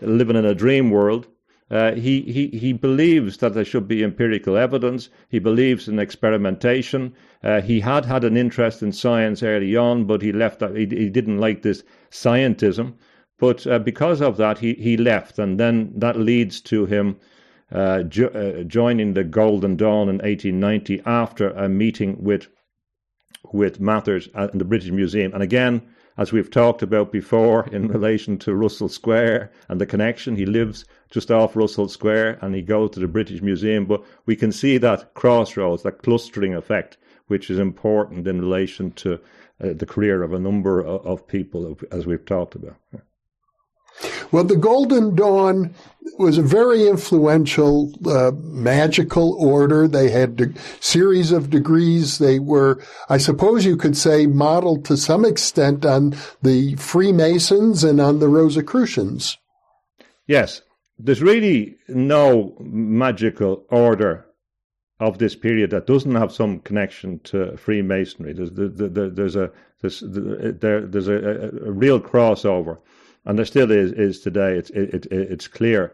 living 0.02 0.36
in 0.36 0.46
a 0.46 0.56
dream 0.56 0.92
world, 0.92 1.28
uh, 1.72 1.94
he, 1.94 2.22
he, 2.22 2.48
he 2.58 2.74
believes 2.74 3.38
that 3.38 3.56
there 3.56 3.66
should 3.66 3.88
be 3.88 4.04
empirical 4.04 4.56
evidence. 4.56 5.10
He 5.30 5.40
believes 5.40 5.88
in 5.88 5.98
experimentation. 5.98 7.14
Uh, 7.44 7.62
he 7.62 7.80
had 7.80 8.06
had 8.06 8.24
an 8.24 8.38
interest 8.38 8.84
in 8.84 8.92
science 8.92 9.42
early 9.42 9.76
on, 9.76 10.06
but 10.06 10.22
he 10.22 10.32
left. 10.32 10.62
He, 10.62 10.86
he 10.86 11.10
didn't 11.10 11.40
like 11.40 11.64
this 11.64 11.84
scientism. 12.12 12.94
But 13.40 13.66
uh, 13.66 13.80
because 13.80 14.22
of 14.22 14.38
that, 14.38 14.60
he, 14.60 14.74
he 14.76 14.96
left, 14.96 15.40
and 15.40 15.60
then 15.60 15.92
that 15.98 16.18
leads 16.18 16.62
to 16.62 16.86
him 16.86 17.18
uh, 17.72 18.04
jo- 18.04 18.28
uh, 18.28 18.64
joining 18.64 19.14
the 19.14 19.24
Golden 19.24 19.76
Dawn 19.76 20.08
in 20.08 20.18
1890 20.18 21.02
after 21.06 21.50
a 21.50 21.68
meeting 21.68 22.24
with 22.24 22.48
with 23.52 23.80
Mathers 23.80 24.28
in 24.54 24.58
the 24.58 24.66
British 24.66 24.92
Museum. 24.92 25.34
And 25.34 25.44
again, 25.44 25.82
as 26.18 26.32
we've 26.32 26.50
talked 26.50 26.82
about 26.82 27.12
before 27.12 27.68
in 27.68 27.88
relation 27.88 28.38
to 28.40 28.56
Russell 28.56 28.90
Square 28.90 29.52
and 29.68 29.82
the 29.82 29.86
connection. 29.86 30.36
He 30.36 30.46
lives 30.46 30.86
just 31.10 31.32
off 31.32 31.56
Russell 31.56 31.90
Square 31.90 32.40
and 32.42 32.56
he 32.56 32.62
goes 32.62 32.92
to 32.92 33.00
the 33.00 33.08
British 33.08 33.42
Museum. 33.42 33.86
But 33.86 34.04
we 34.26 34.36
can 34.36 34.52
see 34.52 34.78
that 34.78 35.14
crossroads, 35.14 35.84
that 35.84 36.02
clustering 36.02 36.54
effect, 36.54 36.98
which 37.28 37.50
is 37.50 37.60
important 37.60 38.28
in 38.28 38.42
relation 38.42 38.92
to 38.92 39.20
uh, 39.62 39.74
the 39.74 39.86
career 39.86 40.24
of 40.24 40.34
a 40.34 40.40
number 40.40 40.80
of, 40.82 41.06
of 41.06 41.28
people, 41.28 41.78
as 41.92 42.06
we've 42.06 42.26
talked 42.26 42.56
about. 42.56 42.78
Well, 44.32 44.44
the 44.44 44.58
Golden 44.58 45.16
Dawn 45.16 45.74
was 46.18 46.38
a 46.38 46.44
very 46.44 46.88
influential 46.88 47.92
uh, 48.06 48.32
magical 48.36 49.34
order. 49.34 49.88
They 49.88 50.10
had 50.10 50.40
a 50.40 50.54
series 50.80 51.32
of 51.32 51.50
degrees. 51.50 52.18
They 52.18 52.40
were, 52.40 52.82
I 53.10 53.18
suppose 53.18 53.66
you 53.66 53.78
could 53.78 53.98
say, 53.98 54.28
modeled 54.28 54.86
to 54.86 54.98
some 54.98 55.26
extent 55.26 55.86
on 55.86 56.16
the 56.42 56.76
Freemasons 56.76 57.84
and 57.84 58.00
on 58.00 58.20
the 58.20 58.30
Rosicrucians. 58.30 59.38
Yes, 60.28 60.62
there's 60.98 61.22
really 61.22 61.78
no 61.88 62.56
magical 62.60 63.66
order 63.70 64.26
of 65.00 65.18
this 65.18 65.36
period 65.36 65.72
that 65.72 65.88
doesn't 65.88 66.16
have 66.16 66.32
some 66.32 66.60
connection 66.60 67.20
to 67.20 67.58
Freemasonry. 67.58 68.34
There's, 68.34 68.52
there's 68.54 69.36
a 69.36 69.52
there's, 69.82 70.02
there, 70.06 70.82
there's 70.82 71.10
a, 71.10 71.52
a 71.66 71.72
real 71.72 72.00
crossover 72.00 72.80
and 73.26 73.38
there 73.38 73.46
still 73.46 73.72
is 73.72 73.92
is 73.92 74.20
today. 74.20 74.58
It's 74.58 74.70
it, 74.72 74.94
it 74.94 75.08
it's 75.12 75.48
clear, 75.48 75.94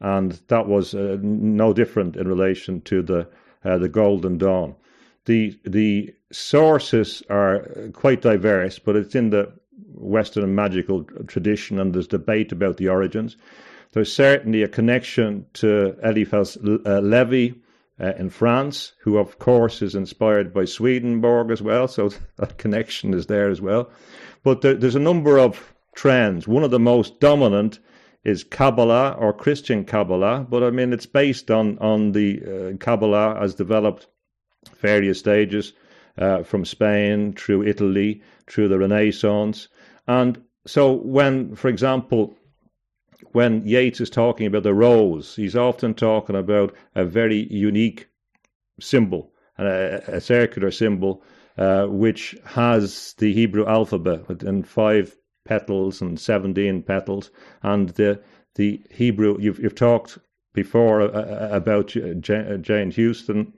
and 0.00 0.32
that 0.48 0.66
was 0.66 0.94
uh, 0.94 1.18
no 1.22 1.72
different 1.72 2.16
in 2.16 2.28
relation 2.28 2.80
to 2.82 3.02
the 3.02 3.28
uh, 3.64 3.78
the 3.78 3.88
Golden 3.88 4.38
Dawn. 4.38 4.74
The 5.26 5.58
the 5.64 6.14
sources 6.32 7.22
are 7.30 7.66
quite 7.92 8.22
diverse, 8.22 8.78
but 8.78 8.96
it's 8.96 9.14
in 9.14 9.30
the 9.30 9.52
Western 9.94 10.54
magical 10.54 11.04
tradition, 11.26 11.78
and 11.78 11.94
there's 11.94 12.08
debate 12.08 12.52
about 12.52 12.76
the 12.76 12.88
origins. 12.88 13.36
There's 13.92 14.12
certainly 14.12 14.62
a 14.62 14.68
connection 14.68 15.46
to 15.54 15.94
Eliphas 16.02 16.56
uh, 16.56 17.00
Levi 17.00 17.54
uh, 18.00 18.14
in 18.18 18.30
France, 18.30 18.92
who 18.98 19.18
of 19.18 19.38
course 19.38 19.82
is 19.82 19.94
inspired 19.94 20.52
by 20.52 20.64
Swedenborg 20.64 21.50
as 21.50 21.62
well, 21.62 21.86
so 21.86 22.10
that 22.36 22.58
connection 22.58 23.14
is 23.14 23.26
there 23.26 23.48
as 23.48 23.60
well. 23.60 23.90
But 24.42 24.62
there, 24.62 24.74
there's 24.74 24.96
a 24.96 25.00
number 25.00 25.38
of 25.38 25.71
trends. 25.94 26.48
One 26.48 26.64
of 26.64 26.70
the 26.70 26.78
most 26.78 27.20
dominant 27.20 27.78
is 28.24 28.44
Kabbalah 28.44 29.12
or 29.18 29.32
Christian 29.32 29.84
Kabbalah, 29.84 30.46
but 30.48 30.62
I 30.62 30.70
mean 30.70 30.92
it's 30.92 31.06
based 31.06 31.50
on 31.50 31.78
on 31.78 32.12
the 32.12 32.42
uh, 32.42 32.76
Kabbalah 32.78 33.40
as 33.40 33.54
developed 33.54 34.06
various 34.78 35.18
stages 35.18 35.72
uh, 36.18 36.42
from 36.42 36.64
Spain 36.64 37.32
through 37.32 37.64
Italy 37.64 38.22
through 38.46 38.68
the 38.68 38.78
Renaissance, 38.78 39.68
and 40.06 40.42
so 40.66 40.92
when, 40.92 41.56
for 41.56 41.68
example, 41.68 42.36
when 43.32 43.66
Yeats 43.66 44.00
is 44.00 44.10
talking 44.10 44.46
about 44.46 44.62
the 44.62 44.74
rose, 44.74 45.34
he's 45.34 45.56
often 45.56 45.94
talking 45.94 46.36
about 46.36 46.74
a 46.94 47.04
very 47.04 47.46
unique 47.52 48.08
symbol, 48.78 49.32
a, 49.58 50.00
a 50.06 50.20
circular 50.20 50.70
symbol, 50.70 51.22
uh, 51.58 51.86
which 51.86 52.36
has 52.44 53.14
the 53.18 53.32
Hebrew 53.32 53.66
alphabet 53.66 54.42
and 54.42 54.66
five 54.66 55.16
petals 55.44 56.00
and 56.00 56.18
17 56.18 56.82
petals. 56.82 57.30
And 57.62 57.90
the, 57.90 58.20
the 58.54 58.80
Hebrew, 58.90 59.36
you've, 59.40 59.58
you've 59.58 59.74
talked 59.74 60.18
before 60.52 61.02
uh, 61.02 61.06
uh 61.06 61.48
about 61.50 61.94
Jane 62.20 62.90
Houston, 62.90 63.52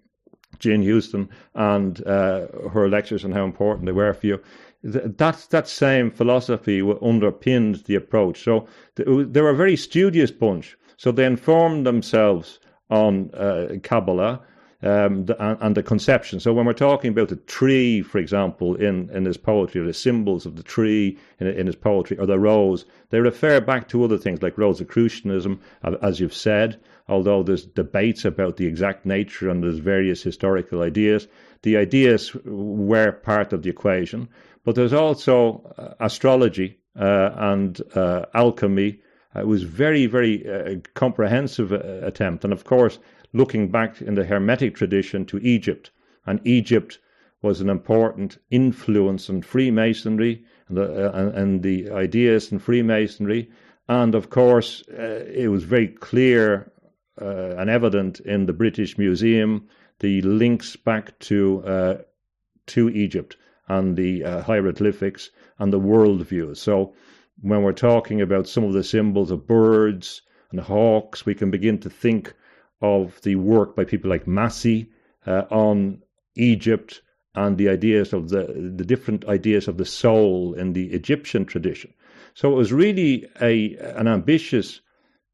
Jane 0.59 0.83
Houston, 0.83 1.29
and 1.55 2.07
uh, 2.07 2.47
her 2.73 2.88
lectures 2.88 3.25
and 3.25 3.35
how 3.35 3.44
important 3.44 3.87
they 3.87 3.92
were 3.92 4.14
for 4.14 4.27
you. 4.27 4.40
That 4.83 5.47
that 5.51 5.66
same 5.66 6.11
philosophy 6.11 6.83
underpinned 7.03 7.77
the 7.87 7.94
approach. 7.94 8.42
So 8.42 8.66
they 8.97 9.40
were 9.40 9.51
a 9.51 9.57
very 9.57 9.77
studious 9.77 10.31
bunch. 10.31 10.77
So 10.97 11.11
they 11.11 11.25
informed 11.25 11.87
themselves 11.87 12.61
on 12.90 13.31
uh, 13.35 13.77
Kabbalah 13.83 14.42
um, 14.85 15.25
the, 15.25 15.57
and, 15.64 15.75
the 15.75 15.83
conception. 15.83 16.40
So 16.40 16.53
when 16.53 16.66
we're 16.66 16.75
talking 16.75 17.11
about 17.11 17.31
the 17.31 17.37
tree, 17.37 18.03
for 18.03 18.18
example, 18.18 18.77
in, 18.77 19.09
in 19.11 19.25
his 19.25 19.38
poetry, 19.38 19.81
or 19.81 19.87
the 19.87 19.94
symbols 19.94 20.44
of 20.44 20.57
the 20.57 20.62
tree 20.62 21.18
in, 21.40 21.47
in 21.47 21.66
his 21.66 21.77
poetry, 21.77 22.18
or 22.18 22.27
the 22.27 22.38
rose, 22.38 22.85
they 23.09 23.20
refer 23.20 23.61
back 23.61 23.88
to 23.88 24.05
other 24.05 24.18
things 24.18 24.42
like 24.42 24.59
Rosicrucianism, 24.59 25.59
as 26.03 26.20
you've 26.20 26.35
said, 26.35 26.79
although 27.09 27.42
there's 27.42 27.64
debates 27.64 28.27
about 28.27 28.59
the 28.59 28.66
exact 28.66 29.07
nature 29.07 29.49
and 29.49 29.62
there's 29.62 29.79
various 29.79 30.23
historical 30.23 30.83
ideas. 30.83 31.29
The 31.62 31.79
ideas 31.79 32.35
were 32.44 33.12
part 33.12 33.55
of 33.55 33.62
the 33.62 33.70
equation, 33.70 34.29
but 34.64 34.75
there's 34.75 34.92
also 34.92 35.73
uh, 35.79 35.94
astrology 35.99 36.79
uh, 36.99 37.31
and 37.37 37.81
uh, 37.94 38.27
alchemy. 38.35 39.01
It 39.35 39.47
was 39.47 39.62
very, 39.62 40.07
very 40.07 40.47
uh, 40.47 40.77
comprehensive 40.92 41.73
uh, 41.73 42.07
attempt, 42.07 42.44
and 42.44 42.53
of 42.53 42.64
course, 42.64 42.99
looking 43.35 43.68
back 43.68 44.01
in 44.01 44.14
the 44.14 44.25
Hermetic 44.25 44.75
tradition 44.75 45.27
to 45.27 45.38
Egypt. 45.38 45.90
And 46.25 46.40
Egypt 46.44 46.99
was 47.42 47.61
an 47.61 47.68
important 47.68 48.38
influence 48.51 49.29
on 49.29 49.42
Freemasonry 49.42 50.44
and 50.68 50.79
the, 50.79 51.14
uh, 51.14 51.31
and 51.35 51.62
the 51.62 51.90
ideas 51.90 52.51
in 52.51 52.59
Freemasonry. 52.59 53.51
And 53.88 54.14
of 54.14 54.31
course, 54.31 54.83
uh, 54.88 55.27
it 55.31 55.49
was 55.49 55.64
very 55.64 55.88
clear 55.88 56.73
uh, 57.20 57.57
and 57.59 57.68
evident 57.68 58.20
in 58.20 58.47
the 58.47 58.53
British 58.53 58.97
Museum 58.97 59.68
the 59.99 60.23
links 60.23 60.77
back 60.77 61.18
to 61.20 61.62
uh, 61.64 61.99
to 62.66 62.88
Egypt 62.88 63.37
and 63.68 63.97
the 63.97 64.25
uh, 64.25 64.42
hieroglyphics 64.42 65.31
and 65.59 65.73
the 65.73 65.81
worldview. 65.81 66.57
So, 66.57 66.94
when 67.40 67.62
we're 67.62 67.73
talking 67.73 68.20
about 68.20 68.49
some 68.49 68.64
of 68.64 68.73
the 68.73 68.83
symbols 68.83 69.31
of 69.31 69.47
birds 69.47 70.23
and 70.51 70.61
hawks, 70.61 71.27
we 71.27 71.35
can 71.35 71.51
begin 71.51 71.79
to 71.79 71.90
think 71.90 72.33
of 72.81 73.21
the 73.23 73.37
work 73.37 73.77
by 73.77 73.85
people 73.85 74.11
like 74.11 74.27
Massey 74.27 74.91
uh, 75.27 75.45
on 75.51 76.03
Egypt 76.37 77.03
and 77.35 77.59
the 77.59 77.69
ideas 77.69 78.13
of 78.13 78.29
the 78.29 78.73
the 78.77 78.85
different 78.85 79.25
ideas 79.27 79.69
of 79.69 79.77
the 79.77 79.85
soul 79.85 80.55
in 80.55 80.73
the 80.73 80.93
Egyptian 80.93 81.45
tradition. 81.45 81.93
So 82.35 82.53
it 82.53 82.57
was 82.57 82.73
really 82.73 83.27
a 83.41 83.77
an 83.97 84.09
ambitious, 84.09 84.81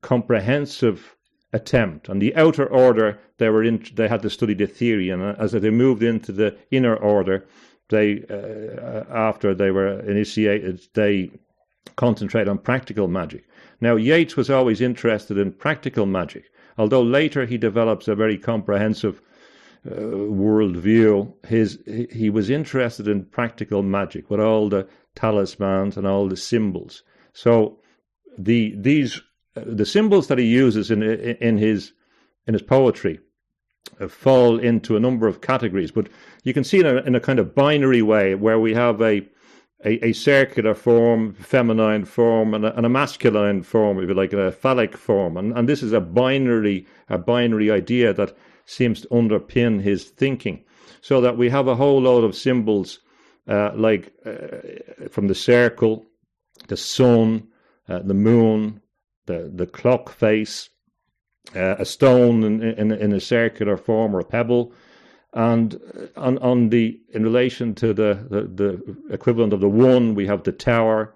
comprehensive 0.02 1.16
attempt. 1.52 2.08
And 2.08 2.22
the 2.22 2.34
outer 2.36 2.66
order, 2.66 3.18
they 3.38 3.48
were 3.48 3.64
in, 3.64 3.84
they 3.94 4.08
had 4.08 4.22
to 4.22 4.30
study 4.30 4.54
the 4.54 4.66
theory, 4.66 5.10
and 5.10 5.22
as 5.38 5.52
they 5.52 5.70
moved 5.70 6.02
into 6.02 6.32
the 6.32 6.56
inner 6.70 6.96
order, 6.96 7.46
they 7.88 8.24
uh, 8.30 9.04
after 9.12 9.54
they 9.54 9.70
were 9.70 10.00
initiated, 10.00 10.80
they 10.94 11.30
concentrate 11.96 12.48
on 12.48 12.58
practical 12.58 13.08
magic. 13.08 13.44
Now 13.80 13.96
Yeats 13.96 14.36
was 14.36 14.50
always 14.50 14.80
interested 14.80 15.38
in 15.38 15.52
practical 15.52 16.06
magic, 16.06 16.44
although 16.80 17.02
later 17.02 17.44
he 17.44 17.58
develops 17.58 18.08
a 18.08 18.14
very 18.14 18.38
comprehensive 18.38 19.20
uh, 19.86 19.90
worldview. 20.44 21.12
His 21.46 21.78
he 22.10 22.30
was 22.30 22.48
interested 22.48 23.06
in 23.06 23.26
practical 23.26 23.82
magic 23.82 24.30
with 24.30 24.40
all 24.40 24.68
the 24.68 24.88
talismans 25.14 25.96
and 25.96 26.06
all 26.06 26.26
the 26.28 26.36
symbols. 26.36 27.02
So 27.32 27.78
the 28.38 28.74
these 28.78 29.20
uh, 29.56 29.62
the 29.66 29.84
symbols 29.86 30.26
that 30.28 30.38
he 30.38 30.46
uses 30.46 30.90
in 30.90 31.02
in 31.02 31.58
his 31.58 31.92
in 32.46 32.54
his 32.54 32.62
poetry 32.62 33.20
uh, 34.00 34.08
fall 34.08 34.58
into 34.58 34.96
a 34.96 35.00
number 35.00 35.26
of 35.26 35.40
categories, 35.40 35.90
but 35.90 36.08
you 36.44 36.54
can 36.54 36.64
see 36.64 36.80
in 36.80 36.86
a, 36.86 36.96
in 37.08 37.14
a 37.14 37.20
kind 37.20 37.38
of 37.38 37.54
binary 37.54 38.02
way 38.02 38.34
where 38.34 38.58
we 38.58 38.72
have 38.74 39.02
a 39.02 39.22
a, 39.84 40.04
a 40.06 40.12
circular 40.12 40.74
form, 40.74 41.32
feminine 41.34 42.04
form, 42.04 42.54
and 42.54 42.64
a, 42.66 42.76
and 42.76 42.84
a, 42.84 42.88
masculine 42.88 43.62
form, 43.62 43.98
if 43.98 44.08
you 44.08 44.14
like, 44.14 44.32
a 44.32 44.52
phallic 44.52 44.96
form, 44.96 45.36
and 45.36 45.56
and 45.56 45.68
this 45.68 45.82
is 45.82 45.92
a 45.92 46.00
binary 46.00 46.86
a 47.08 47.18
binary 47.18 47.70
idea 47.70 48.12
that 48.12 48.36
seems 48.66 49.00
to 49.00 49.08
underpin 49.08 49.80
his 49.80 50.04
thinking, 50.04 50.64
so 51.00 51.20
that 51.20 51.36
we 51.36 51.48
have 51.48 51.66
a 51.66 51.76
whole 51.76 52.00
load 52.02 52.24
of 52.24 52.36
symbols 52.36 53.00
uh, 53.48 53.70
like 53.74 54.12
uh, 54.26 55.08
from 55.10 55.28
the 55.28 55.34
circle, 55.34 56.06
the 56.68 56.76
sun, 56.76 57.48
uh, 57.88 58.00
the 58.00 58.14
moon, 58.14 58.80
the 59.26 59.50
the 59.54 59.66
clock 59.66 60.10
face, 60.10 60.68
uh, 61.56 61.76
a 61.78 61.84
stone 61.84 62.44
in, 62.44 62.62
in, 62.62 62.92
in 62.92 63.12
a 63.12 63.20
circular 63.20 63.76
form 63.76 64.14
or 64.14 64.20
a 64.20 64.24
pebble, 64.24 64.72
and 65.32 65.74
uh, 65.74 66.20
on 66.20 66.38
on 66.38 66.70
the 66.70 67.00
in 67.12 67.22
relation 67.22 67.74
to 67.76 67.94
the, 67.94 68.26
the, 68.28 68.42
the 68.42 69.14
equivalent 69.14 69.52
of 69.52 69.60
the 69.60 69.68
one, 69.68 70.14
we 70.14 70.26
have 70.26 70.42
the 70.42 70.52
tower, 70.52 71.14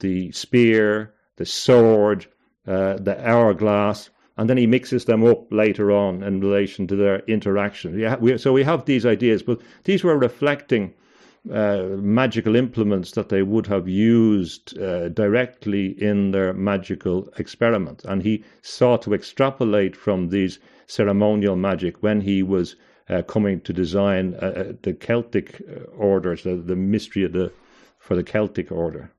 the 0.00 0.30
spear, 0.32 1.14
the 1.36 1.46
sword, 1.46 2.26
uh, 2.66 2.94
the 2.94 3.16
hourglass, 3.26 4.10
and 4.36 4.48
then 4.50 4.56
he 4.56 4.66
mixes 4.66 5.04
them 5.04 5.24
up 5.24 5.52
later 5.52 5.92
on 5.92 6.22
in 6.22 6.40
relation 6.40 6.86
to 6.88 6.96
their 6.96 7.20
interaction. 7.20 7.98
Yeah, 7.98 8.16
we, 8.16 8.36
so 8.38 8.52
we 8.52 8.64
have 8.64 8.84
these 8.84 9.06
ideas, 9.06 9.42
but 9.42 9.60
these 9.84 10.04
were 10.04 10.18
reflecting 10.18 10.94
uh, 11.52 11.82
magical 11.98 12.56
implements 12.56 13.12
that 13.12 13.28
they 13.28 13.42
would 13.42 13.66
have 13.66 13.86
used 13.86 14.78
uh, 14.78 15.08
directly 15.10 15.88
in 16.02 16.30
their 16.30 16.54
magical 16.54 17.28
experiment. 17.36 18.02
And 18.06 18.22
he 18.22 18.42
sought 18.62 19.02
to 19.02 19.14
extrapolate 19.14 19.94
from 19.94 20.28
these 20.30 20.58
ceremonial 20.86 21.56
magic 21.56 22.02
when 22.02 22.22
he 22.22 22.42
was 22.42 22.76
uh, 23.08 23.22
coming 23.22 23.60
to 23.60 23.72
design 23.72 24.34
uh, 24.34 24.46
uh, 24.46 24.72
the 24.82 24.94
Celtic 24.94 25.60
orders, 25.96 26.42
the, 26.42 26.56
the 26.56 26.76
mystery 26.76 27.24
of 27.24 27.32
the, 27.32 27.52
for 27.98 28.14
the 28.14 28.24
Celtic 28.24 28.72
order. 28.72 29.10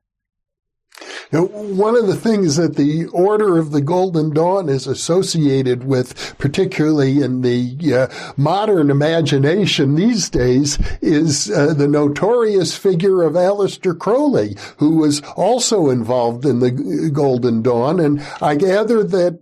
Now, 1.31 1.45
one 1.45 1.97
of 1.97 2.07
the 2.07 2.15
things 2.15 2.55
that 2.55 2.75
the 2.75 3.07
Order 3.07 3.57
of 3.57 3.71
the 3.71 3.81
Golden 3.81 4.33
Dawn 4.33 4.69
is 4.69 4.85
associated 4.85 5.83
with, 5.83 6.37
particularly 6.37 7.21
in 7.21 7.41
the 7.41 7.75
uh, 7.93 8.33
modern 8.37 8.91
imagination 8.91 9.95
these 9.95 10.29
days, 10.29 10.77
is 11.01 11.49
uh, 11.49 11.73
the 11.73 11.87
notorious 11.87 12.77
figure 12.77 13.23
of 13.23 13.33
Aleister 13.33 13.97
Crowley, 13.97 14.55
who 14.77 14.97
was 14.97 15.21
also 15.35 15.89
involved 15.89 16.45
in 16.45 16.59
the 16.59 16.71
Golden 17.11 17.61
Dawn. 17.61 17.99
And 17.99 18.21
I 18.39 18.55
gather 18.55 19.03
that 19.03 19.39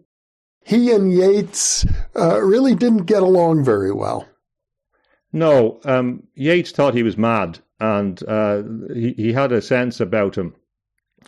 he 0.66 0.92
and 0.92 1.12
Yeats 1.12 1.86
uh, 2.16 2.42
really 2.42 2.76
didn't 2.76 3.06
get 3.06 3.22
along 3.22 3.66
very 3.66 3.92
well. 3.92 4.26
No, 5.34 5.82
um, 5.84 6.24
Yeats 6.36 6.72
thought 6.72 6.94
he 6.94 7.04
was 7.04 7.18
mad, 7.18 7.60
and 7.80 8.22
uh, 8.28 8.62
he, 8.94 9.14
he 9.14 9.34
had 9.34 9.52
a 9.52 9.62
sense 9.62 10.00
about 10.00 10.38
him 10.38 10.56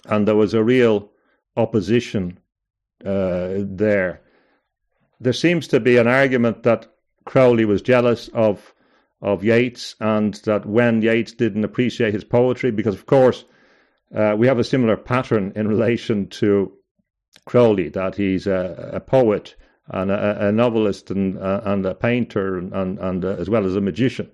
and 0.08 0.28
there 0.28 0.36
was 0.36 0.54
a 0.54 0.64
real 0.64 1.12
opposition 1.58 2.40
uh, 3.06 3.54
there. 3.58 4.22
There 5.20 5.34
seems 5.34 5.68
to 5.70 5.80
be 5.80 5.98
an 5.98 6.08
argument 6.08 6.64
that 6.64 6.88
Crowley 7.26 7.66
was 7.66 7.82
jealous 7.82 8.30
of 8.34 8.74
of 9.22 9.44
Yeats, 9.44 9.96
and 10.00 10.36
that 10.44 10.66
when 10.66 11.02
Yeats 11.02 11.32
didn't 11.32 11.64
appreciate 11.64 12.14
his 12.14 12.24
poetry, 12.24 12.70
because 12.70 12.94
of 12.94 13.06
course 13.06 13.46
uh, 14.14 14.36
we 14.38 14.46
have 14.46 14.60
a 14.60 14.64
similar 14.64 14.98
pattern 14.98 15.54
in 15.56 15.68
relation 15.68 16.28
to 16.28 16.74
Crowley, 17.46 17.90
that 17.90 18.16
he's 18.16 18.46
a, 18.46 18.92
a 18.94 19.00
poet 19.00 19.56
and 19.90 20.12
a, 20.12 20.48
a 20.48 20.52
novelist 20.52 21.12
and, 21.12 21.38
uh, 21.38 21.62
and 21.66 21.86
a 21.86 21.94
painter 21.94 22.58
and, 22.58 22.74
and, 22.74 23.00
and 23.00 23.26
uh, 23.26 23.36
as 23.40 23.50
well 23.50 23.66
as 23.66 23.76
a 23.76 23.82
magician. 23.82 24.30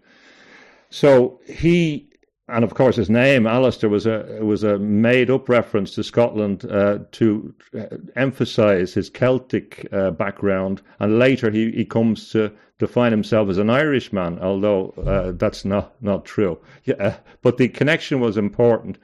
So 0.89 1.39
he 1.47 2.11
and 2.51 2.63
of 2.65 2.73
course 2.73 2.97
his 2.97 3.09
name 3.09 3.43
Aleister 3.43 3.89
was 3.89 4.05
a 4.05 4.39
was 4.41 4.63
a 4.63 4.77
made 4.77 5.29
up 5.29 5.47
reference 5.47 5.95
to 5.95 6.03
Scotland 6.03 6.65
uh, 6.69 6.99
to 7.13 7.53
uh, 7.77 7.85
emphasize 8.15 8.93
his 8.93 9.09
Celtic 9.09 9.87
uh, 9.93 10.11
background, 10.11 10.81
and 10.99 11.17
later 11.17 11.49
he, 11.49 11.71
he 11.71 11.85
comes 11.85 12.29
to 12.31 12.51
define 12.77 13.11
himself 13.11 13.49
as 13.49 13.57
an 13.57 13.69
Irishman, 13.69 14.39
although 14.39 14.89
uh, 15.05 15.31
that's 15.35 15.63
not 15.63 15.93
not 16.01 16.25
true. 16.25 16.59
Yeah, 16.83 17.17
but 17.41 17.57
the 17.57 17.69
connection 17.69 18.19
was 18.19 18.37
important. 18.37 18.97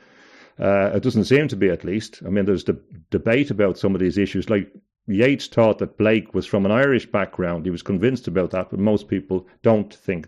Uh, 0.60 0.92
it 0.96 1.04
doesn't 1.04 1.26
seem 1.26 1.48
to 1.48 1.56
be, 1.56 1.70
at 1.70 1.84
least. 1.84 2.22
I 2.26 2.30
mean, 2.30 2.46
there's 2.46 2.64
the 2.64 2.80
debate 3.12 3.52
about 3.52 3.78
some 3.78 3.94
of 3.94 4.02
these 4.02 4.18
issues. 4.18 4.50
Like 4.50 4.72
Yeats 5.08 5.48
thought 5.48 5.80
that 5.80 5.98
Blake 5.98 6.34
was 6.34 6.46
from 6.46 6.66
an 6.66 6.72
Irish 6.72 7.06
background; 7.06 7.66
he 7.66 7.72
was 7.72 7.82
convinced 7.82 8.28
about 8.28 8.52
that, 8.52 8.70
but 8.70 8.80
most 8.80 9.08
people 9.08 9.48
don't 9.64 9.94
think 9.94 10.28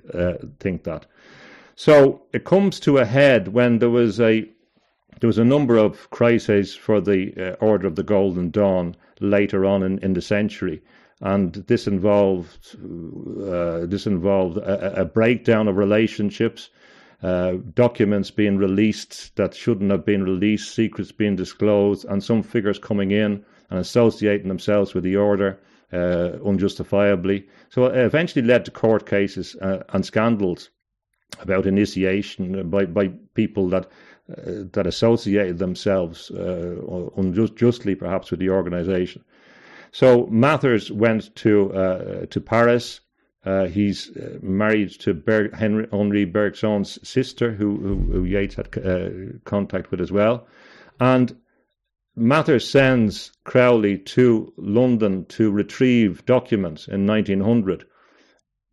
think 0.60 0.84
that. 0.86 1.06
So 1.76 2.22
it 2.34 2.46
comes 2.46 2.80
to 2.82 2.98
a 2.98 3.06
head 3.06 3.50
when 3.50 3.80
there 3.80 3.90
was 3.90 4.20
a 4.22 4.50
there 5.20 5.28
was 5.28 5.38
a 5.38 5.44
number 5.44 5.78
of 5.78 6.10
crises 6.12 6.76
for 6.76 7.02
the 7.02 7.34
uh, 7.36 7.66
Order 7.66 7.88
of 7.88 7.96
the 7.96 8.04
Golden 8.04 8.52
Dawn 8.52 8.96
later 9.20 9.66
on 9.66 9.84
in, 9.84 10.00
in 10.00 10.14
the 10.14 10.22
century, 10.22 10.82
and 11.20 11.56
this 11.68 11.86
involved 11.86 12.76
uh, 12.76 13.86
this 13.86 14.08
involved 14.08 14.58
a, 14.58 15.02
a, 15.02 15.06
breakdown 15.06 15.68
of 15.68 15.76
relationships, 15.76 16.70
uh, 17.22 17.56
documents 17.74 18.32
being 18.32 18.58
released 18.58 19.36
that 19.36 19.54
shouldn't 19.54 19.92
have 19.92 20.06
been 20.06 20.24
released, 20.24 20.74
secrets 20.74 21.12
being 21.12 21.36
disclosed, 21.36 22.06
and 22.06 22.24
some 22.24 22.42
figures 22.42 22.80
coming 22.80 23.12
in 23.12 23.44
and 23.70 23.80
associating 23.80 24.48
themselves 24.48 24.94
with 24.94 25.04
the 25.04 25.16
order 25.16 25.60
uh, 25.94 26.32
unjustifiably. 26.46 27.48
So 27.70 27.86
it 27.86 27.98
eventually 27.98 28.46
led 28.46 28.66
to 28.66 28.72
court 28.72 29.06
cases 29.06 29.56
uh, 29.62 29.84
and 29.90 30.06
scandals 30.06 30.70
about 31.40 31.66
initiation 31.66 32.70
by, 32.70 32.86
by 32.86 33.10
people 33.34 33.70
that 33.70 33.86
uh, 34.30 34.66
that 34.74 34.86
associated 34.86 35.58
themselves 35.58 36.30
uh, 36.32 37.10
unjustly, 37.18 37.96
perhaps, 37.96 38.30
with 38.30 38.40
the 38.40 38.50
organisation. 38.50 39.24
So 39.92 40.28
Mathers 40.28 40.92
went 40.92 41.36
to 41.38 41.74
uh, 41.74 42.26
to 42.28 42.42
Paris. 42.42 43.02
Uh, 43.46 43.66
he's 43.66 44.16
uh, 44.18 44.38
married 44.42 44.92
to 45.00 45.14
Ber- 45.14 45.56
Henry, 45.56 45.88
Henri 45.92 46.26
Bergson's 46.26 47.00
sister, 47.08 47.52
who, 47.52 47.78
who, 47.78 47.96
who 48.12 48.26
Yeats 48.26 48.56
had 48.56 48.68
uh, 48.86 49.10
contact 49.46 49.92
with 49.92 50.02
as 50.02 50.12
well. 50.12 50.46
And 51.00 51.36
Mathers 52.20 52.70
sends 52.70 53.32
Crowley 53.46 53.98
to 53.98 54.54
London 54.58 55.26
to 55.30 55.52
retrieve 55.52 56.26
documents 56.26 56.88
in 56.88 57.08
1900. 57.08 57.86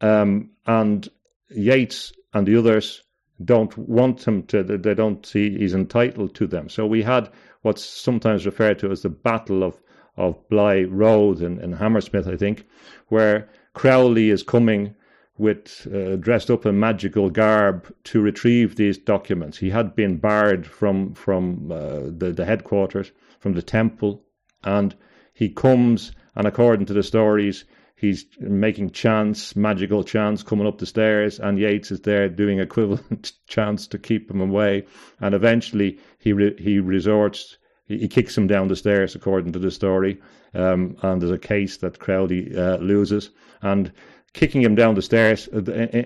Um, 0.01 0.51
and 0.67 1.09
Yeats 1.51 2.13
and 2.35 2.47
the 2.47 2.57
others 2.57 3.03
don't 3.45 3.77
want 3.79 4.27
him 4.27 4.43
to, 4.45 4.63
they 4.63 4.95
don't 4.95 5.25
see 5.25 5.57
he's 5.57 5.75
entitled 5.75 6.35
to 6.35 6.47
them. 6.47 6.69
So 6.69 6.87
we 6.87 7.03
had 7.03 7.31
what's 7.63 7.85
sometimes 7.85 8.47
referred 8.47 8.81
to 8.81 8.91
as 8.91 9.03
the 9.03 9.11
Battle 9.11 9.63
of, 9.63 9.81
of 10.17 10.37
Blythe 10.49 10.91
Road 10.91 11.41
in, 11.41 11.61
in 11.61 11.73
Hammersmith, 11.73 12.27
I 12.27 12.37
think, 12.37 12.67
where 13.09 13.49
Crowley 13.75 14.31
is 14.31 14.43
coming 14.43 14.95
with 15.39 15.87
uh, 15.93 16.17
dressed 16.17 16.51
up 16.51 16.65
in 16.67 16.79
magical 16.79 17.31
garb 17.31 17.93
to 18.05 18.21
retrieve 18.21 18.77
these 18.77 18.99
documents. 18.99 19.59
He 19.59 19.71
had 19.71 19.95
been 19.95 20.17
barred 20.17 20.67
from 20.67 21.15
from 21.15 21.71
uh, 21.71 22.01
the, 22.17 22.33
the 22.35 22.45
headquarters, 22.45 23.13
from 23.39 23.53
the 23.53 23.63
temple, 23.63 24.25
and 24.65 24.95
he 25.35 25.49
comes 25.49 26.13
and 26.37 26.47
according 26.47 26.85
to 26.87 26.93
the 26.93 27.03
stories, 27.03 27.65
he's 27.97 28.27
making 28.39 28.91
chants, 28.91 29.57
magical 29.57 30.05
chants 30.05 30.43
coming 30.43 30.67
up 30.67 30.77
the 30.77 30.87
stairs, 30.87 31.41
and 31.41 31.59
Yeats 31.59 31.91
is 31.91 32.03
there 32.03 32.29
doing 32.29 32.59
equivalent 32.69 33.33
chants 33.49 33.87
to 33.89 33.99
keep 33.99 34.31
him 34.31 34.43
away. 34.43 34.85
And 35.19 35.35
eventually, 35.35 35.99
he 36.19 36.35
re- 36.35 36.57
he 36.59 36.79
resorts, 36.79 37.57
he, 37.87 37.99
he, 37.99 38.09
kicks 38.09 38.37
him 38.37 38.47
down 38.47 38.69
the 38.69 38.77
stairs, 38.77 39.15
according 39.15 39.53
to 39.53 39.59
the 39.59 39.71
story. 39.71 40.21
Um, 40.53 40.97
and 41.03 41.21
there's 41.23 41.33
a 41.33 41.39
case 41.39 41.79
that 41.79 41.99
Crowley 41.99 42.55
uh, 42.55 42.77
loses, 42.77 43.31
and 43.63 43.91
kicking 44.37 44.63
him 44.63 44.75
down 44.75 44.95
the 44.95 45.03
stairs 45.03 45.49
uh, 45.53 45.63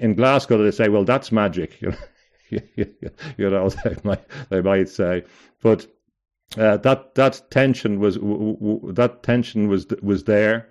in 0.07 0.15
Glasgow, 0.15 0.57
they 0.63 0.71
say, 0.71 0.89
"Well, 0.89 1.05
that's 1.05 1.31
magic," 1.33 1.81
you 2.51 3.51
know, 3.51 3.69
they 3.69 3.97
might 4.05 4.25
they 4.49 4.63
might 4.63 4.89
say, 4.89 5.25
but. 5.63 5.87
Uh, 6.59 6.77
that 6.79 7.15
that 7.15 7.41
tension 7.51 8.01
was 8.01 8.17
w- 8.17 8.57
w- 8.57 8.93
that 8.93 9.23
tension 9.23 9.69
was 9.69 9.87
was 10.03 10.25
there, 10.25 10.67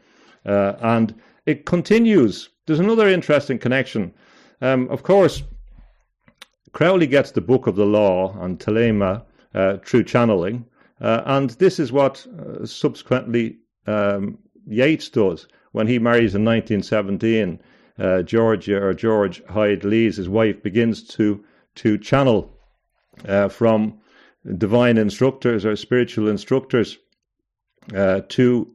Uh, 0.45 0.73
and 0.81 1.15
it 1.45 1.65
continues. 1.65 2.49
There's 2.65 2.81
another 2.81 3.07
interesting 3.07 3.59
connection. 3.59 4.13
Um, 4.61 4.89
of 4.89 5.03
course, 5.03 5.43
Crowley 6.73 7.07
gets 7.07 7.31
the 7.31 7.41
Book 7.41 7.67
of 7.67 7.75
the 7.75 7.85
Law 7.85 8.37
and 8.41 8.59
Thelema 8.59 9.23
uh, 9.55 9.77
through 9.85 10.03
channeling, 10.03 10.65
uh, 11.01 11.21
and 11.25 11.51
this 11.51 11.79
is 11.79 11.91
what 11.93 12.27
uh, 12.27 12.65
subsequently 12.65 13.57
um, 13.87 14.37
Yeats 14.67 15.09
does 15.09 15.47
when 15.71 15.87
he 15.87 15.99
marries 15.99 16.35
in 16.35 16.43
1917. 16.45 17.59
Uh, 17.97 18.21
Georgie 18.21 18.73
or 18.73 18.93
George 18.93 19.43
Hyde 19.45 19.83
Lees, 19.83 20.17
his 20.17 20.29
wife, 20.29 20.63
begins 20.63 21.03
to 21.03 21.43
to 21.75 21.97
channel 21.97 22.57
uh, 23.27 23.49
from 23.49 23.99
divine 24.57 24.97
instructors 24.97 25.65
or 25.65 25.75
spiritual 25.75 26.29
instructors 26.29 26.97
uh, 27.93 28.21
to 28.29 28.73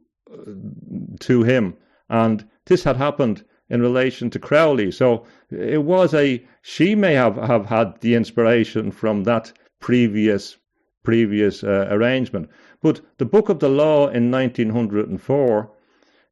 to 1.19 1.43
him, 1.43 1.75
and 2.09 2.45
this 2.65 2.83
had 2.83 2.97
happened 2.97 3.43
in 3.69 3.81
relation 3.81 4.29
to 4.29 4.39
Crowley. 4.39 4.91
So 4.91 5.25
it 5.49 5.83
was 5.83 6.13
a 6.13 6.45
she 6.61 6.93
may 6.95 7.13
have, 7.13 7.35
have 7.35 7.65
had 7.65 7.99
the 8.01 8.15
inspiration 8.15 8.91
from 8.91 9.23
that 9.23 9.51
previous 9.79 10.57
previous 11.03 11.63
uh, 11.63 11.87
arrangement. 11.89 12.49
But 12.81 13.01
the 13.17 13.25
Book 13.25 13.49
of 13.49 13.59
the 13.59 13.69
Law 13.69 14.07
in 14.07 14.31
1904, 14.31 15.71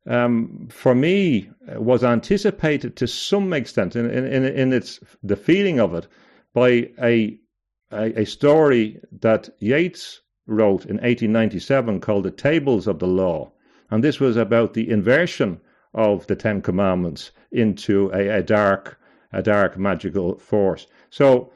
um, 0.08 0.68
for 0.70 0.94
me, 0.94 1.50
was 1.76 2.04
anticipated 2.04 2.96
to 2.98 3.08
some 3.08 3.54
extent 3.54 3.96
in, 3.96 4.10
in, 4.10 4.44
in 4.46 4.74
its 4.74 5.00
the 5.22 5.36
feeling 5.36 5.80
of 5.80 5.94
it 5.94 6.08
by 6.54 6.90
a, 7.02 7.40
a, 7.92 8.22
a 8.22 8.26
story 8.26 9.00
that 9.22 9.50
Yeats 9.60 10.22
wrote 10.46 10.86
in 10.86 10.98
1897 10.98 12.02
called 12.02 12.26
The 12.26 12.32
Tables 12.32 12.88
of 12.88 13.00
the 13.00 13.08
Law. 13.08 13.52
And 13.90 14.04
this 14.04 14.20
was 14.20 14.36
about 14.36 14.74
the 14.74 14.90
inversion 14.90 15.62
of 15.94 16.28
the 16.28 16.36
Ten 16.36 16.62
Commandments 16.62 17.32
into 17.52 18.12
a, 18.14 18.28
a 18.28 18.44
dark, 18.44 19.00
a 19.32 19.42
dark 19.42 19.78
magical 19.78 20.38
force. 20.38 20.88
So 21.10 21.54